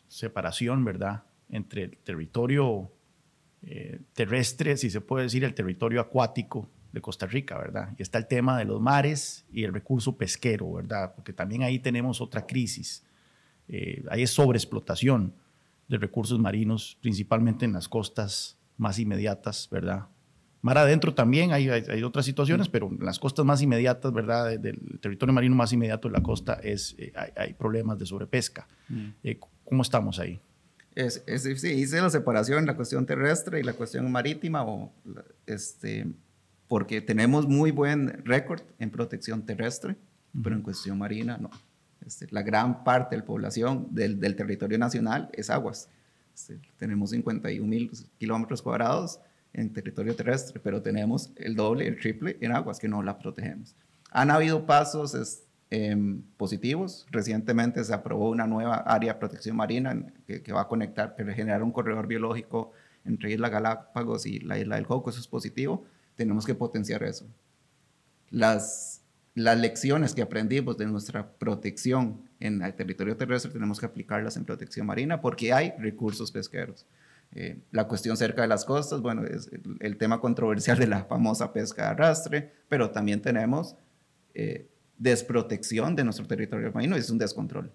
separación, 0.06 0.84
¿verdad?, 0.84 1.24
entre 1.48 1.82
el 1.82 1.96
territorio 1.96 2.92
eh, 3.62 3.98
terrestre, 4.12 4.76
si 4.76 4.88
se 4.88 5.00
puede 5.00 5.24
decir, 5.24 5.42
el 5.42 5.52
territorio 5.52 6.00
acuático 6.00 6.68
de 6.92 7.00
Costa 7.00 7.26
Rica, 7.26 7.58
¿verdad? 7.58 7.92
Y 7.98 8.02
está 8.02 8.18
el 8.18 8.28
tema 8.28 8.56
de 8.56 8.64
los 8.64 8.80
mares 8.80 9.44
y 9.52 9.64
el 9.64 9.72
recurso 9.72 10.16
pesquero, 10.16 10.72
¿verdad? 10.74 11.12
Porque 11.16 11.32
también 11.32 11.64
ahí 11.64 11.80
tenemos 11.80 12.20
otra 12.20 12.46
crisis. 12.46 13.04
Eh, 13.68 14.04
ahí 14.10 14.22
es 14.22 14.30
sobreexplotación 14.30 15.34
de 15.88 15.98
recursos 15.98 16.38
marinos, 16.38 16.96
principalmente 17.00 17.64
en 17.64 17.72
las 17.72 17.88
costas 17.88 18.56
más 18.76 19.00
inmediatas, 19.00 19.68
¿verdad? 19.70 20.06
Mar 20.62 20.76
adentro 20.76 21.14
también 21.14 21.52
hay, 21.52 21.70
hay, 21.70 22.02
otras 22.02 22.26
situaciones, 22.26 22.68
pero 22.68 22.88
en 22.88 23.04
las 23.04 23.18
costas 23.18 23.46
más 23.46 23.62
inmediatas, 23.62 24.12
¿verdad? 24.12 24.58
Del 24.58 24.78
territorio 25.00 25.32
marino 25.32 25.54
más 25.54 25.72
inmediato 25.72 26.08
de 26.08 26.12
la 26.12 26.22
costa 26.22 26.60
es, 26.62 26.94
eh, 26.98 27.12
hay, 27.36 27.54
problemas 27.54 27.98
de 27.98 28.04
sobrepesca. 28.04 28.68
Mm. 28.88 29.08
Eh, 29.24 29.40
¿Cómo 29.64 29.82
estamos 29.82 30.18
ahí? 30.18 30.38
Es, 30.94 31.22
es, 31.26 31.42
sí, 31.60 31.68
hice 31.68 32.00
la 32.02 32.10
separación, 32.10 32.66
la 32.66 32.76
cuestión 32.76 33.06
terrestre 33.06 33.60
y 33.60 33.62
la 33.62 33.72
cuestión 33.72 34.10
marítima, 34.12 34.62
o, 34.64 34.92
este, 35.46 36.06
porque 36.68 37.00
tenemos 37.00 37.46
muy 37.46 37.70
buen 37.70 38.22
récord 38.26 38.60
en 38.78 38.90
protección 38.90 39.46
terrestre, 39.46 39.96
pero 40.42 40.54
en 40.54 40.62
cuestión 40.62 40.98
marina 40.98 41.38
no. 41.38 41.50
Este, 42.04 42.26
la 42.30 42.42
gran 42.42 42.84
parte 42.84 43.14
de 43.14 43.20
la 43.20 43.26
población 43.26 43.88
del, 43.90 44.20
del 44.20 44.36
territorio 44.36 44.76
nacional 44.76 45.30
es 45.32 45.48
aguas. 45.48 45.88
Este, 46.34 46.60
tenemos 46.76 47.10
51 47.10 47.66
mil 47.66 47.90
kilómetros 48.18 48.60
cuadrados 48.60 49.20
en 49.52 49.72
territorio 49.72 50.14
terrestre, 50.14 50.60
pero 50.62 50.80
tenemos 50.80 51.32
el 51.36 51.56
doble, 51.56 51.86
el 51.86 51.98
triple 51.98 52.36
en 52.40 52.52
aguas 52.52 52.78
que 52.78 52.88
no 52.88 53.02
la 53.02 53.18
protegemos. 53.18 53.74
Han 54.10 54.30
habido 54.30 54.66
pasos 54.66 55.42
em, 55.70 56.22
positivos. 56.36 57.06
Recientemente 57.10 57.82
se 57.84 57.94
aprobó 57.94 58.30
una 58.30 58.46
nueva 58.46 58.76
área 58.76 59.14
de 59.14 59.18
protección 59.18 59.56
marina 59.56 60.12
que, 60.26 60.52
va 60.52 60.62
a 60.62 60.68
conectar, 60.68 61.14
que 61.16 61.24
generar 61.32 61.62
un 61.62 61.72
corredor 61.72 62.06
biológico 62.06 62.72
entre 63.04 63.32
Isla 63.32 63.48
Galápagos 63.48 64.26
y 64.26 64.40
la 64.40 64.58
Isla 64.58 64.76
del 64.76 64.86
Coco. 64.86 65.10
Eso 65.10 65.20
es 65.20 65.28
positivo. 65.28 65.84
Tenemos 66.16 66.44
que 66.44 66.54
potenciar 66.54 67.02
eso. 67.02 67.26
Las, 68.30 69.02
las 69.34 69.58
lecciones 69.58 70.14
que 70.14 70.22
aprendimos 70.22 70.76
de 70.76 70.86
nuestra 70.86 71.28
protección 71.32 72.20
en 72.38 72.62
el 72.62 72.74
territorio 72.74 73.16
terrestre 73.16 73.50
tenemos 73.50 73.80
que 73.80 73.86
aplicarlas 73.86 74.36
en 74.36 74.44
protección 74.44 74.86
marina 74.86 75.20
porque 75.20 75.52
hay 75.52 75.72
recursos 75.78 76.30
pesqueros. 76.30 76.86
Eh, 77.32 77.60
la 77.70 77.86
cuestión 77.86 78.16
cerca 78.16 78.42
de 78.42 78.48
las 78.48 78.64
costas, 78.64 79.00
bueno, 79.00 79.24
es 79.24 79.48
el, 79.78 79.96
tema 79.96 80.20
controversial 80.20 80.78
de 80.78 80.88
la 80.88 81.04
famosa 81.04 81.52
pesca 81.52 81.82
de 81.82 81.88
arrastre, 81.88 82.52
pero 82.68 82.90
también 82.90 83.22
tenemos 83.22 83.76
eh, 84.34 84.68
desprotección 84.98 85.94
de 85.94 86.02
nuestro 86.02 86.26
territorio 86.26 86.72
marino, 86.72 86.96
es 86.96 87.08
un 87.10 87.18
descontrol. 87.18 87.72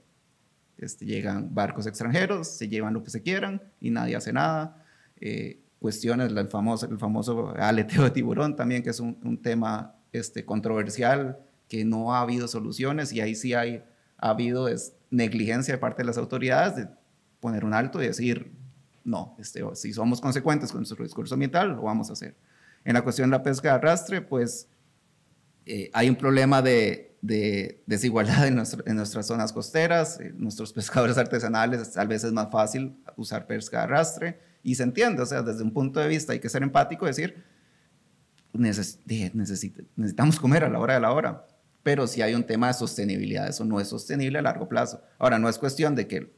Este, 0.77 1.05
llegan 1.05 1.53
barcos 1.55 1.87
extranjeros, 1.87 2.49
se 2.49 2.67
llevan 2.67 2.93
lo 2.93 3.01
que 3.01 3.09
se 3.09 3.21
quieran 3.21 3.61
y 3.79 3.91
nadie 3.91 4.17
hace 4.17 4.33
nada. 4.33 4.83
Eh, 5.21 5.61
cuestiones, 5.79 6.33
el 6.33 6.47
famoso, 6.49 6.85
el 6.89 6.97
famoso 6.97 7.53
aleteo 7.57 8.03
de 8.03 8.11
tiburón 8.11 8.57
también, 8.57 8.83
que 8.83 8.89
es 8.89 8.99
un, 8.99 9.41
tema 9.41 9.95
este, 10.11 10.43
controversial 10.43 11.39
que 11.69 11.85
no 11.85 12.13
ha 12.13 12.21
habido 12.21 12.47
soluciones 12.49 13.13
y 13.13 13.21
ahí 13.21 13.35
sí 13.35 13.53
hay, 13.53 13.83
ha 14.17 14.31
habido 14.31 14.67
negligencia 15.11 15.73
de 15.73 15.77
parte 15.77 16.01
de 16.01 16.07
las 16.07 16.17
autoridades 16.17 16.75
de 16.75 16.87
poner 17.39 17.63
un 17.63 17.73
alto 17.73 18.03
y 18.03 18.07
decir, 18.07 18.51
no, 19.05 19.35
este, 19.39 19.63
si 19.75 19.93
somos 19.93 20.19
consecuentes 20.19 20.71
con 20.71 20.81
nuestro 20.81 21.03
discurso 21.03 21.35
ambiental, 21.35 21.69
lo 21.69 21.83
vamos 21.83 22.09
a 22.09 22.13
hacer. 22.13 22.35
En 22.83 22.95
la 22.95 23.03
cuestión 23.03 23.29
de 23.29 23.37
la 23.37 23.43
pesca 23.43 23.69
de 23.69 23.75
arrastre, 23.75 24.21
pues 24.21 24.67
eh, 25.65 25.89
hay 25.93 26.09
un 26.09 26.15
problema 26.15 26.61
de, 26.61 27.13
desigualdad 27.87 28.47
en, 28.47 28.55
nuestras 28.55 29.27
zonas 29.27 29.53
costeras. 29.53 30.19
Eh, 30.19 30.33
nuestros 30.35 30.73
pescadores 30.73 31.17
artesanales 31.17 31.93
tal 31.93 32.07
vez 32.07 32.23
es 32.23 32.33
más 32.33 32.51
fácil 32.51 32.97
usar 33.15 33.47
pesca 33.47 33.77
de 33.77 33.83
arrastre 33.83 34.39
y 34.63 34.75
se 34.75 34.83
entiende, 34.83 35.21
o 35.21 35.25
sea, 35.25 35.43
desde 35.43 35.63
un 35.63 35.71
punto 35.71 35.99
de 35.99 36.07
vista 36.07 36.33
hay 36.33 36.39
que 36.39 36.49
ser 36.49 36.63
empático 36.63 37.05
decir, 37.05 37.43
necesitamos 38.53 40.39
comer 40.39 40.63
a 40.63 40.69
la 40.69 40.79
hora 40.79 40.95
de 40.95 40.99
la 40.99 41.11
hora, 41.11 41.45
pero 41.83 42.07
si 42.07 42.23
hay 42.23 42.33
un 42.33 42.43
tema 42.43 42.67
de 42.67 42.73
sostenibilidad, 42.73 43.47
eso 43.47 43.63
no 43.63 43.79
es 43.79 43.87
sostenible 43.87 44.39
a 44.39 44.41
largo 44.41 44.67
plazo. 44.67 45.03
Ahora, 45.19 45.37
no 45.37 45.49
es 45.49 45.59
cuestión 45.59 45.93
de 45.93 46.07
que 46.07 46.33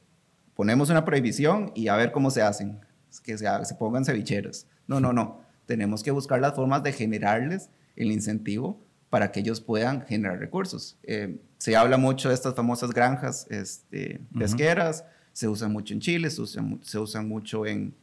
ponemos 0.58 0.90
una 0.90 1.06
prohibición 1.06 1.72
y 1.76 1.88
a 1.88 1.96
ver 1.96 2.12
cómo 2.12 2.32
se 2.32 2.42
hacen, 2.42 2.80
que 3.24 3.38
se, 3.38 3.46
se 3.64 3.76
pongan 3.76 4.04
cevicheros. 4.04 4.66
No, 4.88 5.00
no, 5.00 5.14
no. 5.14 5.42
Tenemos 5.68 6.02
que 6.02 6.10
buscar 6.10 6.42
las 6.42 6.56
formas 6.56 6.82
de 6.82 6.92
generarles 6.92 7.70
el 7.96 8.12
incentivo 8.12 8.84
para 9.12 9.32
que 9.32 9.42
ellos 9.42 9.62
puedan 9.62 10.02
generar 10.06 10.40
recursos. 10.40 10.98
Eh, 11.04 11.40
se 11.60 11.76
habla 11.76 11.98
mucho 11.98 12.30
de 12.30 12.36
estas 12.36 12.56
famosas 12.56 12.92
granjas 12.92 13.46
este, 13.52 14.20
pesqueras, 14.38 15.06
se 15.32 15.48
usan 15.48 15.72
mucho 15.72 15.94
en 15.94 16.00
Chile, 16.00 16.30
se 16.32 16.42
usan, 16.42 16.80
se 16.82 16.98
usan 16.98 17.28
mucho 17.28 17.68
en, 17.68 17.94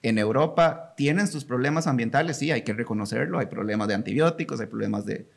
en 0.00 0.16
Europa. 0.16 0.94
Tienen 0.96 1.28
sus 1.28 1.44
problemas 1.44 1.86
ambientales, 1.86 2.38
sí, 2.38 2.50
hay 2.50 2.62
que 2.62 2.72
reconocerlo, 2.72 3.38
hay 3.38 3.46
problemas 3.46 3.88
de 3.88 3.94
antibióticos, 3.94 4.60
hay 4.60 4.66
problemas 4.66 5.04
de... 5.04 5.28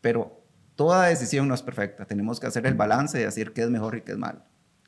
Pero 0.00 0.44
toda 0.76 1.08
decisión 1.08 1.48
no 1.48 1.54
es 1.54 1.62
perfecta, 1.62 2.04
tenemos 2.04 2.38
que 2.38 2.46
hacer 2.46 2.66
el 2.66 2.74
balance 2.74 3.18
de 3.18 3.24
decir 3.24 3.52
qué 3.52 3.62
es 3.62 3.70
mejor 3.70 3.96
y 3.96 4.02
qué 4.02 4.12
es 4.12 4.18
malo. 4.18 4.42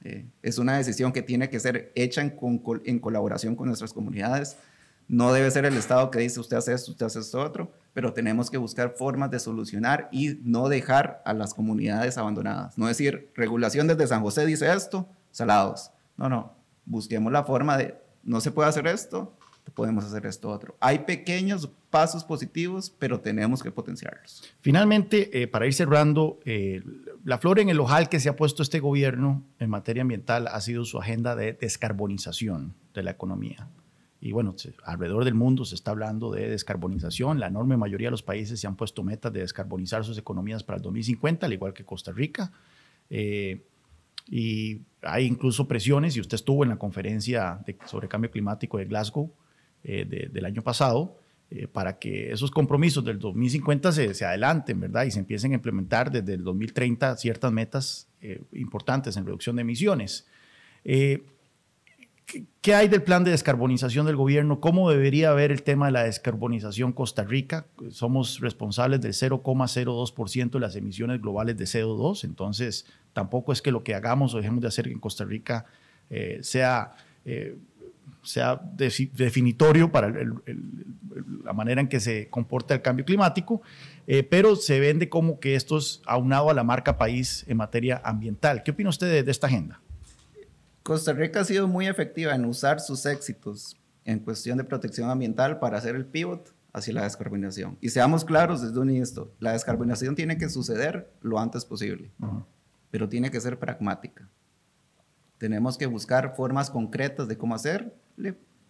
Eh, 0.04 0.26
es 0.42 0.58
una 0.58 0.76
decisión 0.76 1.12
que 1.12 1.22
tiene 1.22 1.48
que 1.50 1.58
ser 1.58 1.90
hecha 1.94 2.20
en, 2.20 2.36
en 2.84 2.98
colaboración 2.98 3.56
con 3.56 3.66
nuestras 3.66 3.92
comunidades. 3.92 4.56
No 5.08 5.32
debe 5.32 5.50
ser 5.50 5.64
el 5.64 5.76
Estado 5.76 6.10
que 6.10 6.20
dice 6.20 6.40
usted 6.40 6.56
hace 6.56 6.72
esto, 6.72 6.92
usted 6.92 7.06
hace 7.06 7.20
esto 7.20 7.40
otro 7.40 7.70
pero 7.94 8.12
tenemos 8.12 8.50
que 8.50 8.58
buscar 8.58 8.90
formas 8.90 9.30
de 9.30 9.38
solucionar 9.38 10.08
y 10.12 10.40
no 10.42 10.68
dejar 10.68 11.22
a 11.24 11.32
las 11.32 11.54
comunidades 11.54 12.18
abandonadas. 12.18 12.76
No 12.76 12.88
decir, 12.88 13.30
regulación 13.34 13.86
desde 13.86 14.08
San 14.08 14.20
José 14.20 14.44
dice 14.44 14.70
esto, 14.70 15.08
salados. 15.30 15.90
No, 16.16 16.28
no, 16.28 16.52
busquemos 16.84 17.32
la 17.32 17.44
forma 17.44 17.78
de, 17.78 17.94
no 18.24 18.40
se 18.40 18.50
puede 18.50 18.68
hacer 18.68 18.88
esto, 18.88 19.32
podemos 19.74 20.04
hacer 20.04 20.26
esto 20.26 20.50
otro. 20.50 20.76
Hay 20.80 21.00
pequeños 21.00 21.70
pasos 21.88 22.24
positivos, 22.24 22.92
pero 22.98 23.20
tenemos 23.20 23.62
que 23.62 23.70
potenciarlos. 23.70 24.42
Finalmente, 24.60 25.42
eh, 25.42 25.46
para 25.46 25.66
ir 25.66 25.72
cerrando, 25.72 26.40
eh, 26.44 26.82
la 27.24 27.38
flor 27.38 27.58
en 27.58 27.70
el 27.70 27.80
ojal 27.80 28.10
que 28.10 28.20
se 28.20 28.28
ha 28.28 28.36
puesto 28.36 28.62
este 28.62 28.80
gobierno 28.80 29.42
en 29.58 29.70
materia 29.70 30.02
ambiental 30.02 30.46
ha 30.46 30.60
sido 30.60 30.84
su 30.84 30.98
agenda 30.98 31.34
de 31.34 31.54
descarbonización 31.54 32.74
de 32.92 33.02
la 33.02 33.12
economía. 33.12 33.68
Y 34.20 34.32
bueno, 34.32 34.54
alrededor 34.84 35.24
del 35.24 35.34
mundo 35.34 35.64
se 35.64 35.74
está 35.74 35.90
hablando 35.90 36.30
de 36.30 36.48
descarbonización. 36.48 37.40
La 37.40 37.46
enorme 37.46 37.76
mayoría 37.76 38.08
de 38.08 38.12
los 38.12 38.22
países 38.22 38.60
se 38.60 38.66
han 38.66 38.76
puesto 38.76 39.02
metas 39.02 39.32
de 39.32 39.40
descarbonizar 39.40 40.04
sus 40.04 40.18
economías 40.18 40.62
para 40.62 40.76
el 40.76 40.82
2050, 40.82 41.46
al 41.46 41.52
igual 41.52 41.72
que 41.72 41.84
Costa 41.84 42.12
Rica. 42.12 42.52
Eh, 43.10 43.66
y 44.26 44.82
hay 45.02 45.26
incluso 45.26 45.66
presiones, 45.66 46.16
y 46.16 46.20
usted 46.20 46.36
estuvo 46.36 46.62
en 46.62 46.70
la 46.70 46.76
conferencia 46.76 47.62
sobre 47.86 48.08
cambio 48.08 48.30
climático 48.30 48.78
de 48.78 48.86
Glasgow 48.86 49.30
eh, 49.82 50.30
del 50.30 50.44
año 50.44 50.62
pasado, 50.62 51.18
eh, 51.54 51.66
para 51.66 51.98
que 51.98 52.32
esos 52.32 52.50
compromisos 52.50 53.04
del 53.04 53.18
2050 53.18 53.92
se, 53.92 54.12
se, 54.12 54.24
adelanten, 54.24 54.80
¿verdad? 54.80 55.04
Y 55.04 55.10
se 55.10 55.20
empiecen 55.20 55.52
a 55.52 55.54
implementar 55.54 56.10
desde 56.10 56.34
el 56.34 56.44
2030 56.44 57.16
ciertas 57.16 57.52
metas 57.52 58.08
importantes 58.52 59.18
en 59.18 59.26
reducción 59.26 59.56
de 59.56 59.62
emisiones. 59.62 60.26
¿Qué 62.62 62.74
hay 62.74 62.88
del 62.88 63.02
plan 63.02 63.22
de 63.22 63.30
descarbonización 63.30 64.06
del 64.06 64.16
gobierno? 64.16 64.60
¿Cómo 64.60 64.90
debería 64.90 65.30
haber 65.30 65.52
el 65.52 65.62
tema 65.62 65.86
de 65.86 65.92
la 65.92 66.04
descarbonización 66.04 66.92
Costa 66.92 67.22
Rica? 67.22 67.66
Somos 67.90 68.40
responsables 68.40 69.00
del 69.02 69.12
0,02% 69.12 70.50
de 70.50 70.60
las 70.60 70.74
emisiones 70.74 71.20
globales 71.20 71.56
de 71.58 71.64
CO2, 71.66 72.24
entonces 72.24 72.86
tampoco 73.12 73.52
es 73.52 73.60
que 73.60 73.70
lo 73.70 73.84
que 73.84 73.94
hagamos 73.94 74.34
o 74.34 74.38
dejemos 74.38 74.62
de 74.62 74.68
hacer 74.68 74.88
en 74.88 74.98
Costa 74.98 75.24
Rica 75.24 75.66
eh, 76.08 76.38
sea, 76.42 76.92
eh, 77.26 77.56
sea 78.24 78.60
definitorio 78.72 79.92
para 79.92 80.12
la 81.44 81.52
manera 81.52 81.80
en 81.80 81.88
que 81.88 82.00
se 82.00 82.28
comporta 82.28 82.74
el 82.74 82.82
cambio 82.82 83.04
climático, 83.04 83.62
eh, 84.06 84.22
pero 84.22 84.56
se 84.56 84.80
vende 84.80 85.08
como 85.08 85.38
que 85.38 85.54
esto 85.54 85.78
es 85.78 86.02
aunado 86.06 86.50
a 86.50 86.54
la 86.54 86.64
marca 86.64 86.98
país 86.98 87.44
en 87.46 87.56
materia 87.56 88.00
ambiental. 88.04 88.62
¿Qué 88.62 88.72
opina 88.72 88.90
usted 88.90 89.24
de 89.24 89.30
esta 89.30 89.46
agenda? 89.46 89.80
Costa 90.82 91.12
Rica 91.12 91.40
ha 91.40 91.44
sido 91.44 91.66
muy 91.66 91.86
efectiva 91.86 92.34
en 92.34 92.44
usar 92.44 92.80
sus 92.80 93.06
éxitos 93.06 93.76
en 94.04 94.18
cuestión 94.18 94.58
de 94.58 94.64
protección 94.64 95.08
ambiental 95.08 95.58
para 95.58 95.78
hacer 95.78 95.96
el 95.96 96.04
pivot 96.04 96.54
hacia 96.74 96.92
la 96.92 97.04
descarbonización. 97.04 97.78
Y 97.80 97.88
seamos 97.88 98.24
claros 98.24 98.60
desde 98.60 98.78
un 98.78 98.90
inicio, 98.90 99.32
la 99.38 99.52
descarbonización 99.52 100.14
tiene 100.14 100.36
que 100.36 100.48
suceder 100.48 101.10
lo 101.22 101.38
antes 101.38 101.64
posible, 101.64 102.10
pero 102.90 103.08
tiene 103.08 103.30
que 103.30 103.40
ser 103.40 103.58
pragmática. 103.58 104.28
Tenemos 105.38 105.78
que 105.78 105.86
buscar 105.86 106.34
formas 106.36 106.70
concretas 106.70 107.28
de 107.28 107.38
cómo 107.38 107.54
hacerle, 107.54 107.94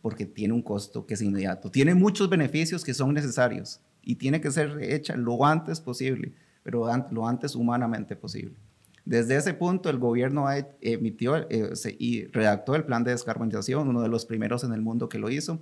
porque 0.02 0.26
tiene 0.26 0.52
un 0.52 0.62
costo 0.62 1.06
que 1.06 1.14
es 1.14 1.22
inmediato. 1.22 1.70
Tiene 1.70 1.94
muchos 1.94 2.28
beneficios 2.28 2.84
que 2.84 2.94
son 2.94 3.14
necesarios 3.14 3.80
y 4.02 4.16
tiene 4.16 4.40
que 4.40 4.50
ser 4.50 4.78
hecha 4.82 5.16
lo 5.16 5.44
antes 5.44 5.80
posible, 5.80 6.34
pero 6.62 6.86
lo 7.10 7.26
antes 7.26 7.54
humanamente 7.54 8.14
posible. 8.16 8.56
Desde 9.04 9.36
ese 9.36 9.52
punto, 9.52 9.90
el 9.90 9.98
gobierno 9.98 10.46
emitió 10.80 11.36
eh, 11.50 11.72
y 11.98 12.24
redactó 12.26 12.74
el 12.74 12.84
plan 12.84 13.04
de 13.04 13.10
descarbonización, 13.10 13.88
uno 13.88 14.00
de 14.00 14.08
los 14.08 14.24
primeros 14.24 14.64
en 14.64 14.72
el 14.72 14.80
mundo 14.80 15.08
que 15.08 15.18
lo 15.18 15.28
hizo. 15.28 15.60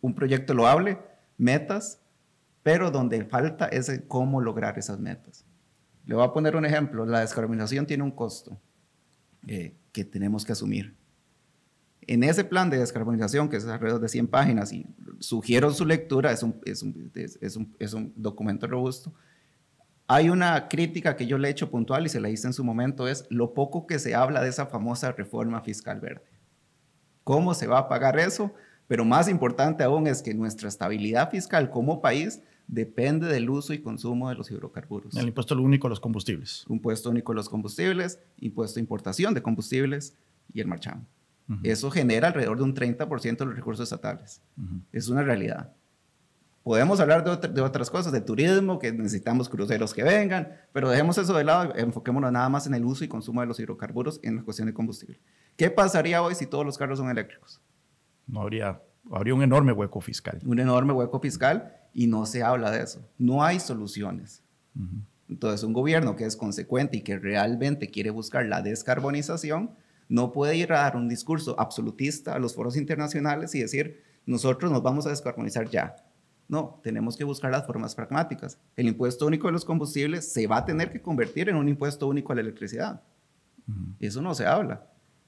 Un 0.00 0.14
proyecto 0.14 0.54
loable, 0.54 0.98
metas, 1.38 2.00
pero 2.62 2.90
donde 2.90 3.24
falta 3.24 3.66
es 3.66 4.02
cómo 4.08 4.40
lograr 4.40 4.78
esas 4.78 4.98
metas. 4.98 5.44
Le 6.06 6.14
voy 6.16 6.24
a 6.24 6.32
poner 6.32 6.56
un 6.56 6.64
ejemplo. 6.64 7.06
La 7.06 7.20
descarbonización 7.20 7.86
tiene 7.86 8.02
un 8.02 8.10
costo 8.10 8.60
eh, 9.46 9.76
que 9.92 10.04
tenemos 10.04 10.44
que 10.44 10.52
asumir. 10.52 10.96
En 12.06 12.24
ese 12.24 12.44
plan 12.44 12.70
de 12.70 12.78
descarbonización, 12.78 13.48
que 13.48 13.56
es 13.56 13.66
alrededor 13.66 14.00
de 14.00 14.08
100 14.08 14.28
páginas, 14.28 14.72
y 14.72 14.86
sugiero 15.18 15.70
su 15.72 15.84
lectura, 15.84 16.32
es 16.32 16.42
un, 16.42 16.60
es 16.64 16.82
un, 16.82 17.12
es 17.14 17.56
un, 17.56 17.74
es 17.78 17.92
un 17.92 18.12
documento 18.16 18.66
robusto, 18.66 19.12
hay 20.12 20.28
una 20.28 20.68
crítica 20.68 21.14
que 21.14 21.28
yo 21.28 21.38
le 21.38 21.46
he 21.46 21.50
hecho 21.52 21.70
puntual 21.70 22.04
y 22.04 22.08
se 22.08 22.18
la 22.18 22.30
hice 22.30 22.48
en 22.48 22.52
su 22.52 22.64
momento, 22.64 23.06
es 23.06 23.26
lo 23.30 23.54
poco 23.54 23.86
que 23.86 24.00
se 24.00 24.14
habla 24.14 24.42
de 24.42 24.48
esa 24.48 24.66
famosa 24.66 25.12
reforma 25.12 25.60
fiscal 25.60 26.00
verde. 26.00 26.24
¿Cómo 27.22 27.54
se 27.54 27.68
va 27.68 27.78
a 27.78 27.88
pagar 27.88 28.18
eso? 28.18 28.52
Pero 28.88 29.04
más 29.04 29.28
importante 29.28 29.84
aún 29.84 30.08
es 30.08 30.20
que 30.20 30.34
nuestra 30.34 30.68
estabilidad 30.68 31.30
fiscal 31.30 31.70
como 31.70 32.00
país 32.00 32.42
depende 32.66 33.28
del 33.28 33.48
uso 33.50 33.72
y 33.72 33.78
consumo 33.82 34.28
de 34.28 34.34
los 34.34 34.50
hidrocarburos. 34.50 35.14
El 35.16 35.28
impuesto 35.28 35.54
único 35.60 35.86
a 35.86 35.90
los 35.90 36.00
combustibles. 36.00 36.64
Impuesto 36.68 37.08
único 37.10 37.30
a 37.30 37.36
los 37.36 37.48
combustibles, 37.48 38.18
impuesto 38.38 38.76
de 38.76 38.80
importación 38.80 39.32
de 39.32 39.42
combustibles 39.42 40.14
y 40.52 40.60
el 40.60 40.66
marchamo. 40.66 41.06
Eso 41.62 41.90
genera 41.90 42.28
alrededor 42.28 42.58
de 42.58 42.64
un 42.64 42.74
30% 42.74 43.38
de 43.38 43.44
los 43.44 43.56
recursos 43.56 43.84
estatales. 43.84 44.40
Es 44.92 45.08
una 45.08 45.22
realidad. 45.22 45.72
Podemos 46.62 47.00
hablar 47.00 47.24
de, 47.24 47.60
otras 47.62 47.90
cosas, 47.90 48.12
de 48.12 48.20
turismo, 48.20 48.78
que 48.78 48.92
necesitamos 48.92 49.48
cruceros 49.48 49.94
que 49.94 50.02
vengan, 50.02 50.48
pero 50.72 50.90
dejemos 50.90 51.16
eso 51.16 51.32
de 51.34 51.42
lado 51.42 51.74
enfoquémonos 51.74 52.30
nada 52.30 52.48
más 52.48 52.66
en 52.66 52.74
el 52.74 52.84
uso 52.84 53.02
y 53.02 53.08
consumo 53.08 53.40
de 53.40 53.46
los 53.46 53.58
hidrocarburos 53.58 54.20
en 54.22 54.36
la 54.36 54.42
cuestión 54.42 54.66
de 54.66 54.74
combustible. 54.74 55.18
¿Qué 55.56 55.70
pasaría 55.70 56.22
hoy 56.22 56.34
si 56.34 56.46
todos 56.46 56.66
los 56.66 56.76
carros 56.76 56.98
son 56.98 57.10
eléctricos? 57.10 57.62
No 58.26 58.42
habría, 58.42 58.80
habría 59.10 59.34
un 59.34 59.42
enorme 59.42 59.72
hueco 59.72 60.00
fiscal. 60.00 60.38
Un 60.44 60.58
enorme 60.58 60.92
hueco 60.92 61.18
fiscal 61.18 61.74
y 61.94 62.06
no 62.06 62.26
se 62.26 62.42
habla 62.42 62.70
de 62.70 62.82
eso. 62.82 63.08
No 63.18 63.42
hay 63.42 63.58
soluciones. 63.58 64.42
Entonces, 65.28 65.64
un 65.64 65.72
gobierno 65.72 66.14
que 66.14 66.24
es 66.24 66.36
consecuente 66.36 66.98
y 66.98 67.02
que 67.02 67.18
realmente 67.18 67.90
quiere 67.90 68.10
buscar 68.10 68.46
la 68.46 68.62
descarbonización, 68.62 69.70
no 70.10 70.30
puede 70.30 70.56
ir 70.56 70.74
a 70.74 70.80
dar 70.82 70.96
un 70.96 71.08
discurso 71.08 71.58
absolutista 71.58 72.34
a 72.34 72.38
los 72.38 72.54
foros 72.54 72.76
internacionales 72.76 73.54
y 73.54 73.60
decir, 73.60 74.02
nosotros 74.26 74.70
nos 74.70 74.82
vamos 74.82 75.06
a 75.06 75.10
descarbonizar 75.10 75.70
ya 75.70 75.96
no, 76.50 76.80
tenemos 76.82 77.16
que 77.16 77.22
buscar 77.22 77.52
las 77.52 77.64
formas 77.64 77.94
pragmáticas. 77.94 78.58
El 78.74 78.88
impuesto 78.88 79.24
único 79.24 79.46
de 79.46 79.52
los 79.52 79.64
combustibles 79.64 80.32
se 80.32 80.48
va 80.48 80.58
a 80.58 80.64
tener 80.64 80.90
que 80.90 81.00
convertir 81.00 81.48
en 81.48 81.54
un 81.54 81.68
impuesto 81.68 82.08
único 82.08 82.32
a 82.32 82.34
la 82.34 82.40
electricidad. 82.40 83.02
Eso 84.00 84.20
no 84.20 84.34
se 84.34 84.46
habla. 84.46 84.84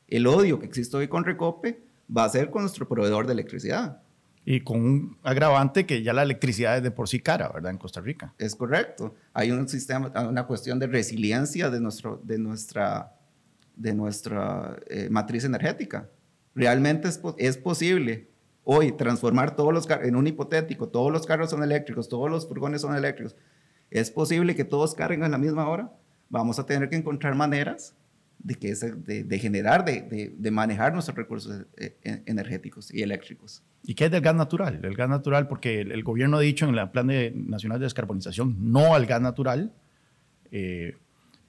El 0.08 0.26
odio 0.26 0.58
que 0.58 0.66
existe 0.66 0.96
hoy 0.96 1.06
con 1.06 1.24
Recope 1.24 1.80
va 2.14 2.24
a 2.24 2.28
ser 2.28 2.50
con 2.50 2.62
nuestro 2.62 2.88
proveedor 2.88 3.28
de 3.28 3.34
electricidad. 3.34 4.02
Y 4.44 4.62
con 4.62 4.80
un 4.80 5.18
agravante 5.22 5.86
que 5.86 6.02
ya 6.02 6.12
la 6.12 6.24
electricidad 6.24 6.78
es 6.78 6.82
de 6.82 6.90
por 6.90 7.08
sí 7.08 7.20
cara, 7.20 7.48
¿verdad? 7.54 7.70
En 7.70 7.78
Costa 7.78 8.00
Rica. 8.00 8.34
Es 8.36 8.56
correcto. 8.56 9.14
Hay 9.32 9.52
un 9.52 9.68
sistema, 9.68 10.12
una 10.28 10.44
cuestión 10.48 10.80
de 10.80 10.88
resiliencia 10.88 11.70
de, 11.70 11.80
nuestro, 11.80 12.20
de 12.24 12.38
nuestra, 12.38 13.14
de 13.76 13.94
nuestra 13.94 14.76
eh, 14.88 15.08
matriz 15.10 15.44
energética. 15.44 16.08
Realmente 16.54 17.08
es, 17.08 17.20
es 17.38 17.56
posible 17.56 18.28
hoy 18.64 18.92
transformar 18.92 19.56
todos 19.56 19.72
los 19.72 19.86
carros, 19.86 20.06
en 20.06 20.16
un 20.16 20.26
hipotético, 20.26 20.88
todos 20.88 21.10
los 21.10 21.26
carros 21.26 21.50
son 21.50 21.62
eléctricos, 21.62 22.08
todos 22.08 22.30
los 22.30 22.46
furgones 22.46 22.82
son 22.82 22.94
eléctricos, 22.94 23.36
¿Es 23.92 24.10
posible 24.10 24.54
que 24.56 24.64
todos 24.64 24.94
carguen 24.94 25.22
a 25.22 25.28
la 25.28 25.36
misma 25.36 25.68
hora? 25.68 25.92
Vamos 26.30 26.58
a 26.58 26.64
tener 26.64 26.88
que 26.88 26.96
encontrar 26.96 27.34
maneras 27.34 27.94
de, 28.38 28.54
que 28.54 28.74
de, 28.74 29.38
generar, 29.38 29.84
de, 29.84 30.32
de, 30.34 30.50
manejar 30.50 30.94
nuestros 30.94 31.14
recursos 31.14 31.66
eh, 31.76 31.94
energéticos 32.24 32.92
y 32.92 33.02
eléctricos. 33.02 33.62
¿Y 33.82 33.94
qué 33.94 34.06
es 34.06 34.10
del 34.10 34.22
gas 34.22 34.34
natural? 34.34 34.80
El 34.82 34.96
gas 34.96 35.10
natural, 35.10 35.46
porque 35.46 35.82
el, 35.82 36.02
gobierno 36.02 36.38
ha 36.38 36.40
dicho 36.40 36.66
en 36.66 36.74
el 36.74 36.90
Plan 36.90 37.06
de, 37.06 37.34
Nacional 37.36 37.80
de 37.80 37.84
Descarbonización 37.84 38.72
no 38.72 38.94
al 38.94 39.04
gas 39.04 39.20
natural, 39.20 39.74
eh, 40.50 40.96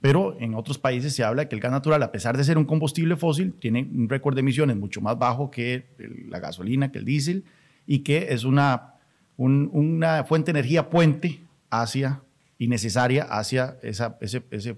pero 0.04 0.36
en 0.38 0.54
otros 0.54 0.78
países 0.78 1.16
se 1.16 1.24
habla 1.24 1.48
que 1.48 1.56
el 1.56 1.62
gas 1.62 1.72
natural, 1.72 2.04
a 2.04 2.12
pesar 2.12 2.36
de 2.36 2.44
ser 2.44 2.58
un 2.58 2.66
combustible 2.66 3.16
fósil, 3.16 3.54
tiene 3.54 3.90
un 3.90 4.10
récord 4.10 4.34
de 4.36 4.42
emisiones 4.42 4.76
mucho 4.76 5.00
más 5.00 5.18
bajo 5.18 5.50
que 5.50 5.86
la 6.28 6.42
gasolina, 6.42 6.92
que 6.92 6.98
el 6.98 7.06
diésel, 7.06 7.46
y 7.88 8.00
que 8.00 8.34
es 8.34 8.44
una, 8.44 8.96
una 9.38 10.26
fuente 10.26 10.52
de 10.52 10.60
energía 10.60 10.90
puente 10.90 11.48
hacia 11.70 12.22
y 12.58 12.68
necesaria 12.68 13.24
hacia 13.24 13.78
esa, 13.82 14.18
ese, 14.20 14.44
ese 14.52 14.76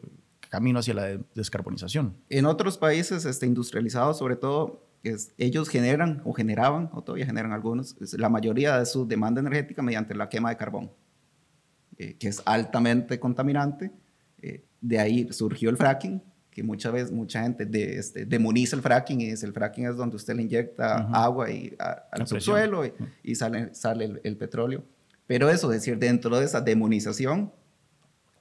camino 0.51 0.77
hacia 0.77 0.93
la 0.93 1.17
descarbonización. 1.33 2.15
En 2.29 2.45
otros 2.45 2.77
países 2.77 3.25
este, 3.25 3.47
industrializados, 3.47 4.19
sobre 4.19 4.35
todo, 4.35 4.85
es, 5.01 5.33
ellos 5.39 5.69
generan 5.69 6.21
o 6.23 6.33
generaban, 6.33 6.91
o 6.93 7.01
todavía 7.01 7.25
generan 7.25 7.51
algunos, 7.51 7.95
la 8.13 8.29
mayoría 8.29 8.77
de 8.77 8.85
su 8.85 9.07
demanda 9.07 9.41
energética 9.41 9.81
mediante 9.81 10.13
la 10.13 10.29
quema 10.29 10.51
de 10.51 10.57
carbón, 10.57 10.91
eh, 11.97 12.13
que 12.13 12.27
es 12.27 12.43
altamente 12.45 13.19
contaminante. 13.19 13.91
Eh, 14.43 14.63
de 14.85 14.99
ahí 14.99 15.27
surgió 15.31 15.69
el 15.69 15.77
fracking, 15.77 16.21
que 16.51 16.63
muchas 16.63 16.93
veces 16.93 17.11
mucha 17.11 17.41
gente 17.41 17.65
de, 17.65 17.97
este, 17.97 18.25
demoniza 18.25 18.75
el 18.75 18.81
fracking 18.81 19.19
y 19.19 19.31
dice 19.31 19.45
el 19.45 19.51
fracking 19.51 19.87
es 19.87 19.97
donde 19.97 20.15
usted 20.15 20.35
le 20.35 20.43
inyecta 20.43 21.09
agua 21.11 21.49
y, 21.49 21.75
al 21.79 22.27
subsuelo 22.27 22.83
y, 23.23 23.35
sale, 23.35 23.73
sale 23.73 24.21
el, 24.23 24.37
petróleo. 24.37 24.83
Pero 25.27 25.49
eso, 25.49 25.71
es 25.71 25.81
decir, 25.81 25.97
dentro 25.97 26.37
de 26.37 26.45
esa 26.45 26.61
demonización, 26.61 27.51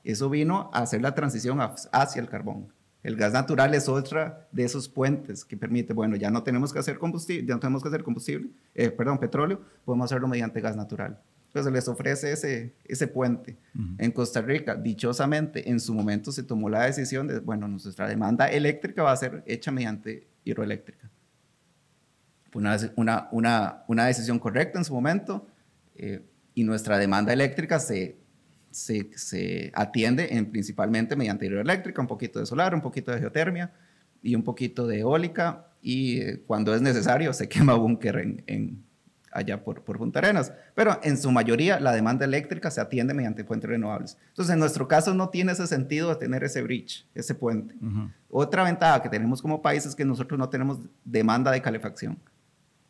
eso 0.05 0.29
vino 0.29 0.71
a 0.73 0.81
hacer 0.81 1.01
la 1.01 1.15
transición 1.15 1.59
hacia 1.61 2.21
el 2.21 2.29
carbón. 2.29 2.69
El 3.03 3.17
gas 3.17 3.33
natural 3.33 3.75
es 3.75 3.89
otra 3.89 4.47
de 4.53 4.65
esos 4.65 4.89
puentes 4.89 5.45
que 5.45 5.57
permite, 5.57 5.93
bueno, 5.93 6.17
ya 6.17 6.31
no 6.31 6.43
tenemos 6.43 6.73
que 6.73 6.79
hacer 6.79 6.99
combustible, 6.99 7.47
ya 7.47 7.55
no 7.55 7.61
tenemos 7.61 7.83
que 7.83 7.89
hacer 7.89 8.03
combustible, 8.03 8.51
eh, 8.75 8.91
perdón, 8.91 9.19
petróleo, 9.19 9.61
podemos 9.85 10.05
hacerlo 10.07 10.29
mediante 10.29 10.61
gas 10.61 10.77
natural. 10.77 11.21
Entonces 11.55 11.73
les 11.73 11.87
ofrece 11.87 12.33
ese, 12.33 12.75
ese 12.85 13.07
puente. 13.07 13.57
En 13.99 14.11
Costa 14.11 14.43
Rica, 14.43 14.75
dichosamente, 14.75 15.71
en 15.71 15.79
su 15.79 15.95
momento 15.95 16.33
se 16.33 16.43
tomó 16.43 16.69
la 16.69 16.83
decisión 16.83 17.29
de, 17.29 17.39
bueno, 17.39 17.69
nuestra 17.69 18.09
demanda 18.09 18.49
eléctrica 18.49 19.05
va 19.05 19.13
a 19.13 19.17
ser 19.17 19.45
hecha 19.47 19.71
mediante 19.71 20.27
hidroeléctrica. 20.43 21.09
Fue 22.51 22.61
una, 22.61 22.77
una, 22.97 23.29
una, 23.31 23.85
una 23.87 24.07
decisión 24.07 24.41
correcta 24.41 24.79
en 24.79 24.85
su 24.85 24.93
momento 24.93 25.47
eh, 25.95 26.23
y 26.55 26.65
nuestra 26.65 26.99
demanda 26.99 27.33
eléctrica 27.33 27.79
se 27.79 28.19
se, 28.75 29.71
atiende 29.75 30.37
en, 30.37 30.51
principalmente 30.51 31.15
mediante 31.15 31.47
hidroeléctrica, 31.47 32.01
un 32.01 32.09
poquito 32.09 32.41
de 32.41 32.47
solar, 32.47 32.75
un 32.75 32.81
poquito 32.81 33.13
de 33.13 33.21
geotermia 33.21 33.73
y 34.23 34.35
un 34.35 34.43
poquito 34.43 34.87
de 34.87 35.01
eólica 35.01 35.69
y 35.81 36.21
eh, 36.21 36.43
cuando 36.47 36.75
es 36.75 36.83
necesario 36.83 37.33
se 37.33 37.49
quema 37.49 37.75
búnker 37.75 38.17
en, 38.47 38.85
allá 39.35 39.63
por, 39.63 39.83
por 39.83 39.99
Punta 39.99 40.21
Arenas. 40.21 40.53
Pero 40.75 40.99
en 41.03 41.19
su 41.19 41.31
mayoría 41.31 41.81
la 41.81 41.93
demanda 41.93 42.25
eléctrica 42.25 42.71
se 42.71 42.81
atiende 42.81 43.13
mediante 43.13 43.45
fuentes 43.45 43.69
renovables. 43.69 44.17
Entonces 44.29 44.55
en 44.55 44.61
nuestro 44.61 44.89
caso 44.89 45.13
no 45.13 45.29
tiene 45.29 45.53
ese 45.53 45.67
sentido 45.67 46.09
de 46.09 46.17
tener 46.17 46.45
ese 46.45 46.63
bridge, 46.63 47.07
ese 47.15 47.35
puente. 47.35 47.75
Otra 48.31 48.63
ventaja 48.65 49.03
que 49.03 49.09
tenemos 49.09 49.43
como 49.43 49.61
país 49.61 49.85
es 49.85 49.95
que 49.95 50.05
nosotros 50.05 50.39
no 50.39 50.49
tenemos 50.49 50.79
demanda 51.05 51.51
de 51.51 51.61
calefacción. 51.61 52.19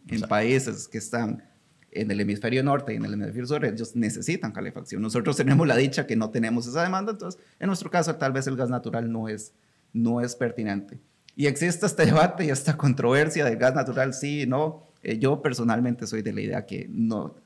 En 0.07 0.20
países 0.20 0.86
que 0.86 0.99
están 0.99 1.42
en 1.90 2.11
el 2.11 2.20
hemisferio 2.20 2.62
norte 2.62 2.92
y 2.92 2.97
en 2.97 3.05
el 3.05 3.14
hemisferio 3.14 3.47
sur, 3.47 3.64
ellos 3.64 3.97
necesitan 3.97 4.53
calefacción. 4.53 5.01
Nosotros 5.01 5.36
tenemos 5.38 5.66
la 5.66 5.76
dicha 5.76 6.07
que 6.07 6.16
no 6.16 6.30
tenemos 6.30 6.66
esa 6.66 6.82
demanda, 6.82 7.12
entonces 7.12 7.40
en 7.59 7.68
nuestro 7.68 7.90
caso 7.90 8.14
tal 8.16 8.32
vez 8.32 8.47
el 8.47 8.57
gas 8.57 8.68
natural 8.68 9.11
no 9.11 9.28
es, 9.28 9.55
no 9.92 10.20
es 10.20 10.36
pertinente. 10.36 11.01
Y 11.36 11.47
existe 11.47 11.86
este 11.86 12.07
debate 12.07 12.45
y 12.45 12.51
esta 12.51 12.76
controversia 12.76 13.45
del 13.45 13.57
gas 13.57 13.74
natural, 13.74 14.12
sí, 14.12 14.47
no. 14.47 14.88
Eh, 15.05 15.18
yo 15.18 15.42
personalmente 15.42 16.07
soy 16.07 16.22
de 16.22 16.32
la 16.32 16.40
idea 16.40 16.66
que 16.66 16.88
no 16.90 17.36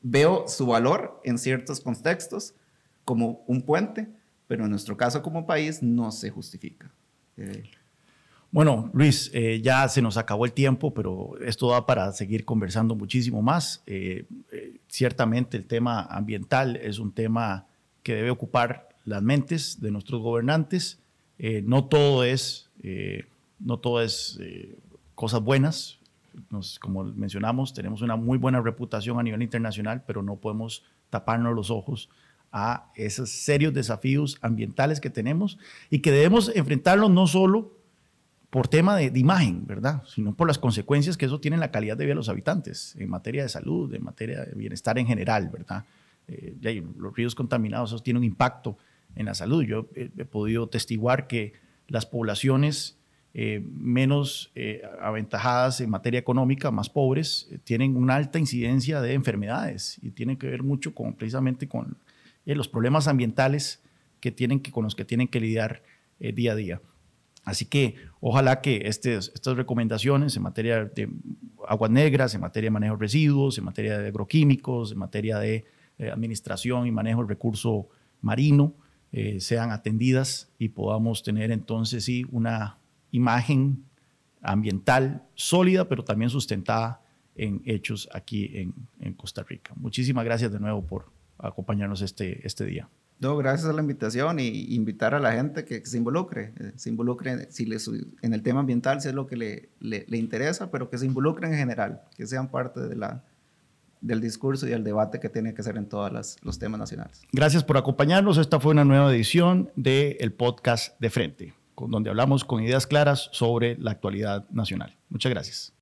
veo 0.00 0.46
su 0.46 0.66
valor 0.66 1.20
en 1.24 1.36
ciertos 1.36 1.80
contextos 1.80 2.54
como 3.04 3.42
un 3.48 3.62
puente, 3.62 4.08
pero 4.46 4.64
en 4.64 4.70
nuestro 4.70 4.96
caso 4.96 5.20
como 5.20 5.44
país 5.44 5.82
no 5.82 6.12
se 6.12 6.30
justifica. 6.30 6.90
Eh, 7.36 7.64
bueno, 8.52 8.90
Luis, 8.94 9.30
eh, 9.34 9.60
ya 9.62 9.88
se 9.88 10.00
nos 10.00 10.16
acabó 10.16 10.44
el 10.44 10.52
tiempo, 10.52 10.94
pero 10.94 11.32
esto 11.40 11.70
da 11.70 11.86
para 11.86 12.12
seguir 12.12 12.44
conversando 12.44 12.94
muchísimo 12.94 13.42
más. 13.42 13.82
Ciertamente 14.88 15.56
el 15.56 15.66
tema 15.66 16.02
ambiental 16.02 16.76
es 16.76 16.98
un 16.98 17.12
tema 17.12 17.66
que 18.02 18.14
debe 18.14 18.30
ocupar 18.30 18.90
las 19.04 19.22
mentes 19.22 19.80
de 19.80 19.90
nuestros 19.90 20.20
gobernantes. 20.20 20.98
no 21.64 21.86
todo 21.86 22.24
es, 22.24 22.68
no 23.58 23.78
todo 23.78 24.02
es 24.02 24.38
cosas 25.14 25.40
buenas. 25.40 26.01
Como 26.80 27.04
mencionamos, 27.04 27.74
tenemos 27.74 28.02
una 28.02 28.16
muy 28.16 28.38
buena 28.38 28.60
reputación 28.60 29.18
a 29.18 29.22
nivel 29.22 29.42
internacional, 29.42 30.04
pero 30.06 30.22
no 30.22 30.36
podemos 30.36 30.84
taparnos 31.10 31.54
los 31.54 31.70
ojos 31.70 32.08
a 32.52 32.90
esos 32.96 33.30
serios 33.30 33.72
desafíos 33.72 34.38
ambientales 34.42 35.00
que 35.00 35.10
tenemos 35.10 35.58
y 35.90 36.00
que 36.00 36.12
debemos 36.12 36.50
enfrentarlos 36.54 37.10
no 37.10 37.26
solo 37.26 37.72
por 38.50 38.68
tema 38.68 38.96
de, 38.96 39.18
imagen, 39.18 39.66
¿verdad? 39.66 40.02
Sino 40.06 40.34
por 40.34 40.46
las 40.46 40.58
consecuencias 40.58 41.16
que 41.16 41.24
eso 41.24 41.40
tiene 41.40 41.54
en 41.54 41.60
la 41.60 41.70
calidad 41.70 41.96
de 41.96 42.04
vida 42.04 42.12
de 42.12 42.16
los 42.16 42.28
habitantes, 42.28 42.94
en 42.98 43.08
materia 43.08 43.42
de 43.42 43.48
salud, 43.48 43.94
en 43.94 44.04
materia 44.04 44.44
de 44.44 44.54
bienestar 44.54 44.98
en 44.98 45.06
general, 45.06 45.48
¿verdad? 45.48 45.86
Eh, 46.28 46.54
los 46.98 47.16
ríos 47.16 47.34
contaminados, 47.34 47.92
eso 47.94 48.02
tiene 48.02 48.18
un 48.18 48.24
impacto 48.24 48.76
en 49.16 49.24
la 49.24 49.34
salud. 49.34 49.64
Yo 49.64 49.88
he, 49.94 50.24
podido 50.26 50.68
testiguar 50.68 51.28
que 51.28 51.54
las 51.88 52.04
poblaciones 52.04 52.98
eh, 53.34 53.64
menos 53.72 54.50
eh, 54.54 54.82
aventajadas 55.00 55.80
en 55.80 55.90
materia 55.90 56.20
económica, 56.20 56.70
más 56.70 56.90
pobres, 56.90 57.48
tienen 57.64 57.96
una 57.96 58.16
alta 58.16 58.38
incidencia 58.38 59.00
de 59.00 59.14
enfermedades 59.14 59.98
y 60.02 60.10
tiene 60.10 60.38
que 60.38 60.48
ver 60.48 60.62
mucho 60.62 60.94
con, 60.94 61.14
precisamente 61.14 61.68
con 61.68 61.96
los 62.44 62.68
problemas 62.68 63.08
ambientales 63.08 63.82
que 64.20 64.32
tienen 64.32 64.60
que, 64.60 64.70
con 64.70 64.84
los 64.84 64.94
que 64.94 65.04
tienen 65.04 65.28
que 65.28 65.40
lidiar 65.40 65.82
día 66.18 66.52
a 66.52 66.54
día. 66.54 66.80
Así 67.44 67.64
que 67.64 67.96
ojalá 68.20 68.60
que 68.60 68.82
estas 68.84 69.32
recomendaciones 69.56 70.36
en 70.36 70.42
materia 70.42 70.84
de 70.84 71.08
aguas 71.66 71.90
negras, 71.90 72.34
en 72.34 72.40
materia 72.40 72.68
de 72.68 72.72
manejo 72.72 72.94
de 72.96 73.00
residuos, 73.00 73.58
en 73.58 73.64
materia 73.64 73.98
de 73.98 74.08
agroquímicos, 74.08 74.92
en 74.92 74.98
materia 74.98 75.38
de 75.38 75.64
eh, 75.98 76.10
administración 76.10 76.86
y 76.86 76.92
manejo 76.92 77.20
del 77.20 77.28
recurso 77.28 77.88
marino, 78.20 78.74
eh, 79.10 79.40
sean 79.40 79.72
atendidas 79.72 80.50
y 80.58 80.68
podamos 80.68 81.22
tener 81.22 81.50
entonces 81.50 82.04
sí 82.04 82.24
una 82.30 82.78
imagen 83.12 83.84
ambiental 84.42 85.22
sólida, 85.34 85.88
pero 85.88 86.04
también 86.04 86.30
sustentada 86.30 87.00
en 87.36 87.62
hechos 87.64 88.08
aquí 88.12 88.50
en, 88.54 88.74
en 89.00 89.14
Costa 89.14 89.42
Rica. 89.42 89.72
Muchísimas 89.76 90.24
gracias 90.24 90.52
de 90.52 90.58
nuevo 90.58 90.84
por 90.84 91.10
acompañarnos 91.38 92.02
este, 92.02 92.46
este 92.46 92.64
día. 92.64 92.88
No, 93.22 93.36
gracias 93.36 93.70
a 93.70 93.72
la 93.72 93.82
invitación 93.82 94.40
y 94.40 94.74
invitar 94.74 95.14
a 95.14 95.20
la 95.20 95.32
gente 95.32 95.64
que, 95.64 95.86
se 95.86 95.96
involucre, 95.96 96.52
eh, 96.58 96.72
se 96.74 96.90
involucre 96.90 97.46
si 97.52 97.66
les, 97.66 97.88
en 98.20 98.34
el 98.34 98.42
tema 98.42 98.60
ambiental, 98.60 99.00
si 99.00 99.08
es 99.08 99.14
lo 99.14 99.28
que 99.28 99.36
le, 99.36 99.68
le, 99.78 100.18
interesa, 100.18 100.72
pero 100.72 100.90
que 100.90 100.98
se 100.98 101.06
involucren 101.06 101.52
en 101.52 101.58
general, 101.60 102.02
que 102.16 102.26
sean 102.26 102.50
parte 102.50 102.80
de 102.80 102.96
la, 102.96 103.22
del 104.00 104.20
discurso 104.20 104.66
y 104.66 104.70
del 104.70 104.82
debate 104.82 105.20
que 105.20 105.28
tiene 105.28 105.54
que 105.54 105.62
ser 105.62 105.76
en 105.76 105.88
todos 105.88 106.40
los 106.42 106.58
temas 106.58 106.80
nacionales. 106.80 107.22
Gracias 107.30 107.62
por 107.62 107.76
acompañarnos. 107.76 108.38
Esta 108.38 108.58
fue 108.58 108.72
una 108.72 108.84
nueva 108.84 109.14
edición 109.14 109.70
del 109.76 110.32
podcast 110.32 110.98
De 111.00 111.08
Frente, 111.08 111.54
donde 111.76 112.10
hablamos 112.10 112.44
con 112.44 112.62
ideas 112.62 112.86
claras 112.86 113.28
sobre 113.32 113.76
la 113.78 113.90
actualidad 113.90 114.48
nacional. 114.50 114.96
Muchas 115.08 115.30
gracias. 115.30 115.72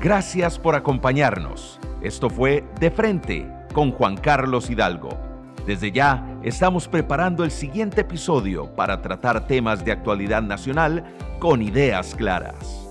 Gracias 0.00 0.58
por 0.58 0.74
acompañarnos. 0.74 1.78
Esto 2.02 2.28
fue 2.28 2.64
De 2.80 2.90
Frente 2.90 3.50
con 3.72 3.92
Juan 3.92 4.16
Carlos 4.16 4.70
Hidalgo 4.70 5.26
desde 5.66 5.90
ya 5.90 6.38
estamos 6.44 6.86
preparando 6.86 7.42
el 7.42 7.50
siguiente 7.50 8.02
episodio 8.02 8.72
para 8.76 9.02
tratar 9.02 9.48
temas 9.48 9.84
de 9.84 9.90
actualidad 9.90 10.40
nacional 10.40 11.04
con 11.40 11.60
ideas 11.60 12.14
claras. 12.14 12.85